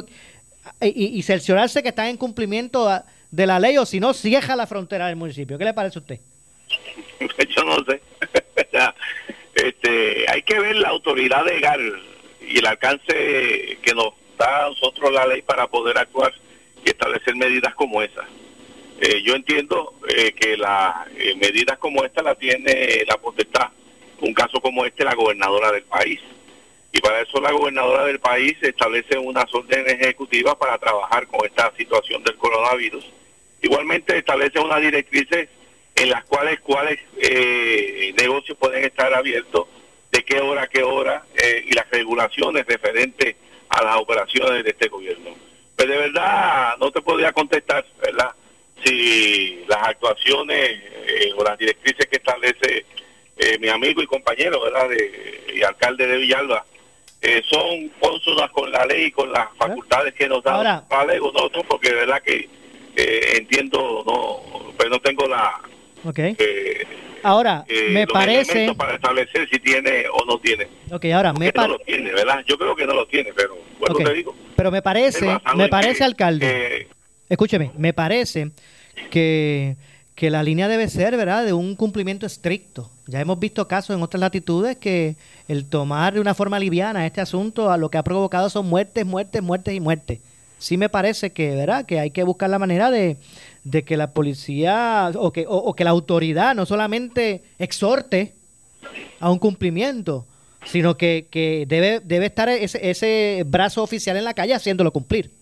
y, 0.81 1.21
cerciorarse 1.23 1.81
que 1.83 1.89
están 1.89 2.07
en 2.07 2.17
cumplimiento 2.17 2.89
de 3.31 3.45
la 3.45 3.59
ley 3.59 3.77
o 3.77 3.85
si 3.85 3.99
no, 3.99 4.13
cierra 4.13 4.55
la 4.55 4.67
frontera 4.67 5.07
del 5.07 5.15
municipio. 5.15 5.57
¿Qué 5.57 5.65
le 5.65 5.73
parece 5.73 5.99
a 5.99 6.01
usted? 6.01 6.19
Yo 7.55 7.63
no 7.63 7.77
sé. 7.85 8.01
este, 9.55 10.25
hay 10.29 10.41
que 10.43 10.59
ver 10.59 10.75
la 10.75 10.89
autoridad 10.89 11.45
legal 11.45 12.01
y 12.41 12.59
el 12.59 12.65
alcance 12.65 13.77
que 13.81 13.93
nos 13.95 14.13
da 14.37 14.65
a 14.65 14.69
nosotros 14.69 15.11
la 15.11 15.25
ley 15.27 15.41
para 15.41 15.67
poder 15.67 15.97
actuar 15.97 16.33
y 16.85 16.89
establecer 16.89 17.35
medidas 17.35 17.73
como 17.73 18.01
esas. 18.01 18.25
Eh, 18.99 19.21
yo 19.23 19.35
entiendo 19.35 19.93
eh, 20.07 20.31
que 20.33 20.57
las 20.57 21.07
eh, 21.17 21.35
medidas 21.35 21.77
como 21.77 22.03
esta 22.03 22.23
la 22.23 22.33
tiene 22.33 23.03
la 23.07 23.17
potestad, 23.17 23.67
un 24.21 24.33
caso 24.33 24.59
como 24.59 24.85
este, 24.85 25.03
la 25.03 25.13
gobernadora 25.13 25.71
del 25.71 25.83
país 25.83 26.19
y 26.97 26.99
para 26.99 27.21
eso 27.21 27.39
la 27.39 27.51
gobernadora 27.51 28.05
del 28.05 28.19
país 28.19 28.57
establece 28.59 29.19
unas 29.19 29.53
órdenes 29.53 30.01
ejecutivas 30.01 30.55
para 30.55 30.79
trabajar 30.79 31.27
con 31.27 31.45
esta 31.45 31.71
situación 31.77 32.23
del 32.23 32.35
coronavirus. 32.37 33.05
Igualmente 33.61 34.17
establece 34.17 34.59
unas 34.59 34.81
directrices 34.81 35.47
en 35.93 36.09
las 36.09 36.25
cuales 36.25 36.59
cuáles 36.61 36.97
eh, 37.21 38.15
negocios 38.17 38.57
pueden 38.57 38.83
estar 38.83 39.13
abiertos, 39.13 39.67
de 40.11 40.23
qué 40.23 40.39
hora 40.39 40.63
a 40.63 40.67
qué 40.67 40.81
hora, 40.81 41.23
eh, 41.35 41.65
y 41.67 41.73
las 41.73 41.87
regulaciones 41.91 42.65
referentes 42.65 43.35
a 43.69 43.83
las 43.83 43.97
operaciones 43.97 44.63
de 44.63 44.71
este 44.71 44.87
gobierno. 44.87 45.35
Pues 45.75 45.87
de 45.87 45.97
verdad 45.97 46.77
no 46.79 46.91
te 46.91 47.01
podría 47.01 47.31
contestar, 47.31 47.85
¿verdad? 48.01 48.31
Si 48.83 49.63
las 49.67 49.87
actuaciones 49.89 50.81
eh, 51.05 51.31
o 51.37 51.43
las 51.43 51.59
directrices 51.59 52.07
que 52.07 52.17
establece 52.17 52.85
mi 53.59 53.69
amigo 53.69 54.01
y 54.01 54.07
compañero, 54.07 54.59
¿verdad? 54.61 54.89
De, 54.89 55.53
y 55.53 55.61
alcalde 55.61 56.07
de 56.07 56.17
Villalba, 56.17 56.65
eh, 57.21 57.41
son 57.49 57.89
consonas 57.99 58.51
con 58.51 58.71
la 58.71 58.85
ley 58.85 59.05
y 59.05 59.11
con 59.11 59.31
las 59.31 59.47
facultades 59.57 60.13
que 60.13 60.27
nos 60.27 60.43
da 60.43 60.63
la 60.63 61.05
ley, 61.05 61.19
no, 61.19 61.31
no, 61.31 61.63
porque 61.63 61.89
de 61.89 61.95
verdad 61.95 62.21
que 62.21 62.49
entiendo, 63.37 64.03
no, 64.05 64.73
pero 64.77 64.89
no 64.89 64.99
tengo 64.99 65.27
la... 65.27 65.59
Okay. 66.03 66.35
ahora, 67.23 67.65
me 67.91 68.07
parece... 68.07 68.73
Para 68.75 68.95
establecer 68.95 69.49
si 69.49 69.59
tiene 69.59 70.05
o 70.11 70.25
no 70.25 70.39
tiene. 70.39 70.67
Ok, 70.91 71.05
ahora, 71.05 71.33
me 71.33 71.51
parece... 71.51 71.73
No 71.73 71.77
lo 71.77 71.79
tiene, 71.83 72.11
¿verdad? 72.11 72.43
Yo 72.47 72.57
creo 72.57 72.75
que 72.75 72.85
no 72.85 72.93
lo 72.93 73.05
tiene, 73.07 73.31
pero 73.35 73.57
bueno, 73.79 73.95
te 73.95 74.13
digo. 74.13 74.35
Pero 74.55 74.71
me 74.71 74.81
parece, 74.81 75.37
me 75.55 75.67
parece, 75.67 76.03
alcalde... 76.03 76.87
escúcheme, 77.29 77.71
me 77.77 77.93
parece 77.93 78.51
que 79.11 79.75
que 80.17 80.31
la 80.31 80.41
línea 80.41 80.67
debe 80.67 80.89
ser, 80.89 81.15
¿verdad?, 81.15 81.45
de 81.45 81.53
un 81.53 81.75
cumplimiento 81.75 82.25
estricto. 82.25 82.89
Ya 83.05 83.21
hemos 83.21 83.37
visto 83.37 83.67
casos 83.67 83.95
en 83.95 84.01
otras 84.01 84.19
latitudes 84.19 84.75
que 84.75 85.15
el 85.47 85.65
tomar 85.65 86.15
de 86.15 86.19
una 86.19 86.33
forma 86.33 86.57
liviana 86.57 87.05
este 87.05 87.21
asunto 87.21 87.69
a 87.69 87.77
lo 87.77 87.91
que 87.91 87.99
ha 87.99 88.03
provocado 88.03 88.49
son 88.49 88.67
muertes, 88.67 89.05
muertes, 89.05 89.43
muertes 89.43 89.75
y 89.75 89.79
muertes. 89.79 90.19
Sí 90.57 90.75
me 90.75 90.89
parece 90.89 91.33
que, 91.33 91.55
¿verdad?, 91.55 91.85
que 91.85 91.99
hay 91.99 92.09
que 92.09 92.23
buscar 92.23 92.49
la 92.49 92.57
manera 92.57 92.89
de, 92.89 93.17
que 93.85 93.95
la 93.95 94.09
policía 94.09 95.11
o 95.13 95.31
que, 95.31 95.83
la 95.83 95.91
autoridad 95.91 96.55
no 96.55 96.65
solamente 96.65 97.43
exhorte 97.59 98.33
a 99.19 99.29
un 99.29 99.37
cumplimiento, 99.37 100.25
sino 100.65 100.97
que, 100.97 101.27
que 101.29 101.65
debe, 101.67 101.99
debe 101.99 102.25
estar 102.25 102.49
ese, 102.49 102.89
ese 102.89 103.43
brazo 103.45 103.83
oficial 103.83 104.17
en 104.17 104.23
la 104.23 104.33
calle 104.33 104.55
haciéndolo 104.55 104.91
cumplir. 104.91 105.36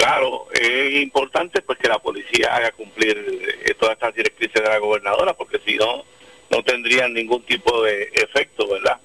Claro, 0.00 0.46
es 0.54 1.02
importante 1.02 1.60
pues 1.60 1.78
que 1.78 1.86
la 1.86 1.98
policía 1.98 2.56
haga 2.56 2.72
cumplir 2.72 3.18
eh, 3.66 3.74
todas 3.78 3.96
estas 3.96 4.14
directrices 4.14 4.54
de 4.54 4.66
la 4.66 4.78
gobernadora, 4.78 5.34
porque 5.34 5.60
si 5.62 5.76
no, 5.76 6.04
no 6.48 6.62
tendrían 6.62 7.12
ningún 7.12 7.42
tipo 7.42 7.82
de 7.82 8.04
efecto, 8.14 8.66
¿verdad? 8.66 8.98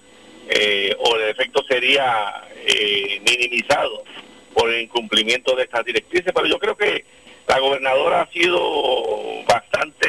Eh, 0.47 0.95
o 0.97 1.17
el 1.17 1.31
efecto 1.31 1.65
sería 1.67 2.45
eh, 2.65 3.19
minimizado 3.25 4.05
por 4.53 4.73
el 4.73 4.83
incumplimiento 4.83 5.53
de 5.57 5.63
estas 5.63 5.83
directrices, 5.83 6.31
pero 6.33 6.47
yo 6.47 6.57
creo 6.59 6.77
que 6.77 7.03
la 7.45 7.59
gobernadora 7.59 8.21
ha 8.21 8.31
sido 8.31 9.43
bastante 9.45 10.07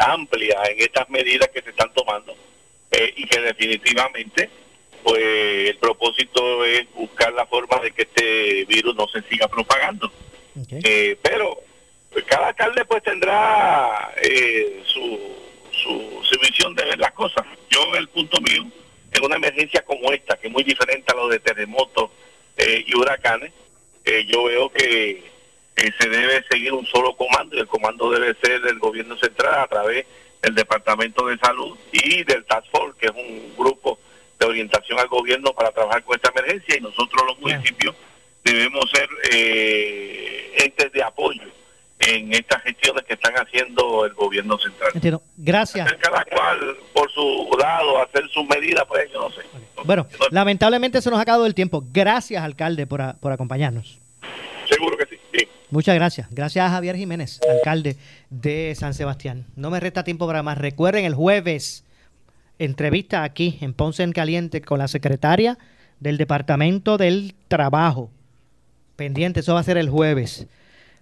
amplia 0.00 0.62
en 0.70 0.80
estas 0.80 1.10
medidas 1.10 1.50
que 1.50 1.60
se 1.60 1.70
están 1.70 1.92
tomando 1.92 2.34
y 2.90 3.26
que 3.26 3.38
definitivamente 3.42 4.48
pues 5.02 5.70
el 5.70 5.76
propósito 5.78 6.64
es 6.64 6.92
buscar 6.94 7.32
la 7.32 7.46
forma 7.46 7.78
de 7.78 7.92
que 7.92 8.02
este 8.02 8.64
virus 8.64 8.94
no 8.94 9.06
se 9.08 9.22
siga 9.22 9.48
propagando. 9.48 10.10
Eh, 10.70 11.16
pero 11.22 11.60
pues, 12.10 12.24
cada 12.24 12.48
alcalde 12.48 12.84
pues 12.84 13.02
tendrá 13.02 14.12
eh, 14.22 14.82
su, 14.86 15.18
su, 15.72 16.38
visión 16.40 16.74
de 16.74 16.84
ver 16.84 16.98
las 16.98 17.12
cosas. 17.12 17.44
Yo, 17.68 17.94
el 17.96 18.08
punto 18.08 18.40
mío, 18.40 18.64
en 19.12 19.24
una 19.24 19.36
emergencia 19.36 19.84
como 19.84 20.12
esta, 20.12 20.36
que 20.36 20.48
es 20.48 20.52
muy 20.52 20.64
diferente 20.64 21.12
a 21.12 21.16
lo 21.16 21.28
de 21.28 21.40
terremotos 21.40 22.10
eh, 22.56 22.84
y 22.86 22.96
huracanes, 22.96 23.52
yo 24.26 24.44
veo 24.44 24.70
que 24.70 25.22
se 25.76 26.08
debe 26.08 26.42
seguir 26.50 26.72
un 26.72 26.86
solo 26.86 27.14
comando 27.14 27.54
y 27.54 27.60
el 27.60 27.66
comando 27.66 28.10
debe 28.10 28.34
ser 28.40 28.62
del 28.62 28.78
gobierno 28.78 29.18
central 29.18 29.60
a 29.60 29.66
través 29.66 30.06
del 30.42 30.54
Departamento 30.54 31.26
de 31.26 31.38
Salud 31.38 31.76
y 31.92 32.24
del 32.24 32.44
Task 32.44 32.66
Force, 32.70 32.98
que 32.98 33.06
es 33.06 33.12
un 33.12 33.54
grupo 33.56 33.77
orientación 34.58 34.98
al 34.98 35.08
gobierno 35.08 35.52
para 35.52 35.70
trabajar 35.70 36.02
con 36.02 36.16
esta 36.16 36.30
emergencia 36.30 36.76
y 36.76 36.80
nosotros 36.80 37.22
los 37.26 37.38
municipios 37.40 37.94
debemos 38.44 38.90
ser 38.90 39.08
eh, 39.32 40.52
entes 40.64 40.92
de 40.92 41.02
apoyo 41.02 41.42
en 42.00 42.32
estas 42.32 42.62
gestiones 42.62 43.04
que 43.04 43.14
están 43.14 43.34
haciendo 43.34 44.04
el 44.04 44.14
gobierno 44.14 44.56
central. 44.58 44.90
Entiendo. 44.94 45.22
Gracias. 45.36 45.92
Cada 45.94 46.24
cual 46.24 46.76
por 46.92 47.10
su 47.10 47.48
lado 47.58 48.02
hacer 48.02 48.28
sus 48.30 48.46
medidas, 48.46 48.84
pues 48.86 49.10
yo 49.12 49.20
no 49.20 49.30
sé. 49.30 49.42
Bueno, 49.84 50.06
lamentablemente 50.30 51.02
se 51.02 51.10
nos 51.10 51.18
ha 51.18 51.22
acabado 51.22 51.46
el 51.46 51.54
tiempo. 51.54 51.84
Gracias, 51.92 52.42
alcalde, 52.42 52.86
por, 52.86 53.16
por 53.18 53.32
acompañarnos. 53.32 53.98
Seguro 54.68 54.96
que 54.96 55.06
sí. 55.06 55.48
Muchas 55.70 55.94
gracias. 55.94 56.28
Gracias 56.30 56.64
a 56.64 56.70
Javier 56.70 56.96
Jiménez, 56.96 57.40
alcalde 57.56 57.96
de 58.30 58.74
San 58.74 58.94
Sebastián. 58.94 59.44
No 59.54 59.70
me 59.70 59.80
resta 59.80 60.02
tiempo 60.02 60.26
para 60.26 60.42
más. 60.42 60.56
Recuerden, 60.56 61.04
el 61.04 61.14
jueves 61.14 61.84
entrevista 62.58 63.22
aquí 63.22 63.58
en 63.60 63.72
Ponce 63.72 64.02
en 64.02 64.12
Caliente 64.12 64.60
con 64.60 64.78
la 64.78 64.88
secretaria 64.88 65.58
del 66.00 66.16
Departamento 66.16 66.98
del 66.98 67.34
Trabajo. 67.48 68.10
Pendiente, 68.96 69.40
eso 69.40 69.54
va 69.54 69.60
a 69.60 69.64
ser 69.64 69.78
el 69.78 69.88
jueves. 69.88 70.46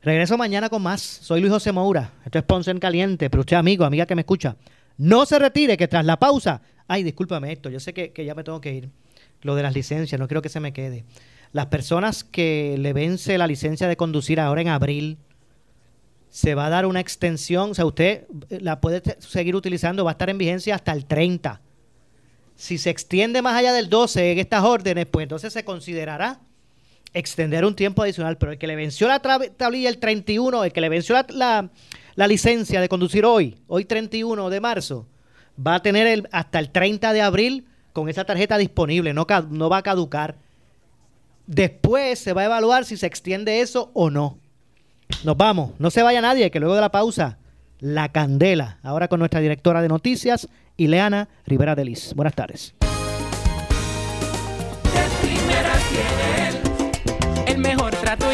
Regreso 0.03 0.37
mañana 0.37 0.69
con 0.69 0.83
más. 0.83 1.01
Soy 1.01 1.41
Luis 1.41 1.53
José 1.53 1.73
Moura. 1.73 2.13
Esto 2.25 2.39
es 2.39 2.45
Ponce 2.45 2.71
en 2.71 2.79
Caliente. 2.79 3.31
Pero 3.31 3.41
usted, 3.41 3.57
amigo, 3.57 3.85
amiga 3.85 4.07
que 4.07 4.15
me 4.15 4.21
escucha, 4.21 4.57
no 4.99 5.27
se 5.27 5.39
retire, 5.39 5.77
que 5.77 5.89
tras 5.89 6.05
la 6.05 6.19
pausa. 6.19 6.61
Ay, 6.87 7.03
discúlpame 7.03 7.53
esto. 7.53 7.71
Yo 7.71 7.81
sé 7.81 7.93
que, 7.93 8.13
que 8.13 8.25
ya 8.25 8.35
me 8.35 8.45
tengo 8.45 8.61
que 8.61 8.75
ir. 8.75 8.91
Lo 9.43 9.55
de 9.55 9.63
las 9.63 9.75
licencias, 9.75 10.19
no 10.19 10.29
quiero 10.29 10.43
que 10.43 10.49
se 10.49 10.61
me 10.61 10.73
quede. 10.73 11.05
Las 11.53 11.67
personas 11.67 12.23
que 12.23 12.77
le 12.79 12.93
vence 12.93 13.39
la 13.39 13.47
licencia 13.47 13.89
de 13.89 13.97
conducir 13.97 14.41
ahora 14.41 14.61
en 14.61 14.69
abril, 14.69 15.19
se 16.37 16.55
va 16.55 16.67
a 16.67 16.69
dar 16.69 16.85
una 16.85 17.01
extensión, 17.01 17.71
o 17.71 17.75
sea, 17.75 17.87
usted 17.87 18.27
eh, 18.51 18.59
la 18.61 18.79
puede 18.79 19.03
seguir 19.21 19.57
utilizando, 19.57 20.05
va 20.05 20.11
a 20.11 20.13
estar 20.13 20.29
en 20.29 20.37
vigencia 20.37 20.75
hasta 20.75 20.93
el 20.93 21.07
30. 21.07 21.63
Si 22.57 22.77
se 22.77 22.91
extiende 22.91 23.41
más 23.41 23.55
allá 23.55 23.73
del 23.73 23.89
12 23.89 24.33
en 24.33 24.39
estas 24.39 24.63
órdenes, 24.63 25.07
pues 25.07 25.23
entonces 25.23 25.55
se 25.55 25.65
considerará 25.65 26.41
extender 27.15 27.65
un 27.65 27.75
tiempo 27.75 28.03
adicional, 28.03 28.37
pero 28.37 28.53
el 28.53 28.59
que 28.59 28.67
le 28.67 28.77
venció 28.77 29.09
la 29.09 29.19
tablilla 29.19 29.89
el 29.89 29.97
31, 29.97 30.65
el 30.65 30.73
que 30.75 30.83
le 30.83 30.91
venció 30.91 31.17
la, 31.31 31.71
licencia 32.29 32.83
de 32.83 32.91
conducir 32.91 33.25
hoy, 33.25 33.57
hoy 33.67 33.87
31 33.87 34.51
de 34.51 34.61
marzo, 34.61 35.09
va 35.59 35.77
a 35.77 35.83
tener 35.83 36.29
hasta 36.33 36.59
el 36.59 36.71
30 36.71 37.15
de 37.15 37.23
abril 37.23 37.67
con 37.95 38.11
esa 38.11 38.27
tarjeta 38.27 38.59
disponible, 38.59 39.15
no 39.15 39.25
va 39.27 39.77
a 39.79 39.83
caducar. 39.83 40.37
Después 41.47 42.19
se 42.19 42.35
va 42.35 42.43
a 42.43 42.45
evaluar 42.45 42.85
si 42.85 42.99
se 42.99 43.07
extiende 43.07 43.63
eso 43.63 43.91
o 43.95 44.11
no. 44.11 44.39
Nos 45.25 45.37
vamos. 45.37 45.73
No 45.79 45.91
se 45.91 46.03
vaya 46.03 46.21
nadie, 46.21 46.51
que 46.51 46.61
luego 46.61 46.75
de 46.75 46.81
la 46.81 46.91
pausa, 46.91 47.39
la 47.81 48.11
candela. 48.11 48.79
Ahora 48.83 49.09
con 49.09 49.19
nuestra 49.19 49.41
directora 49.41 49.83
de 49.83 49.89
noticias, 49.89 50.49
Ileana 50.77 51.29
Rivera 51.47 51.75
de 51.75 51.85
Liz. 51.85 52.15
Buenas 52.15 52.35
tardes. 52.35 52.75
El 57.47 57.59
mejor 57.59 57.91
trato 57.97 58.31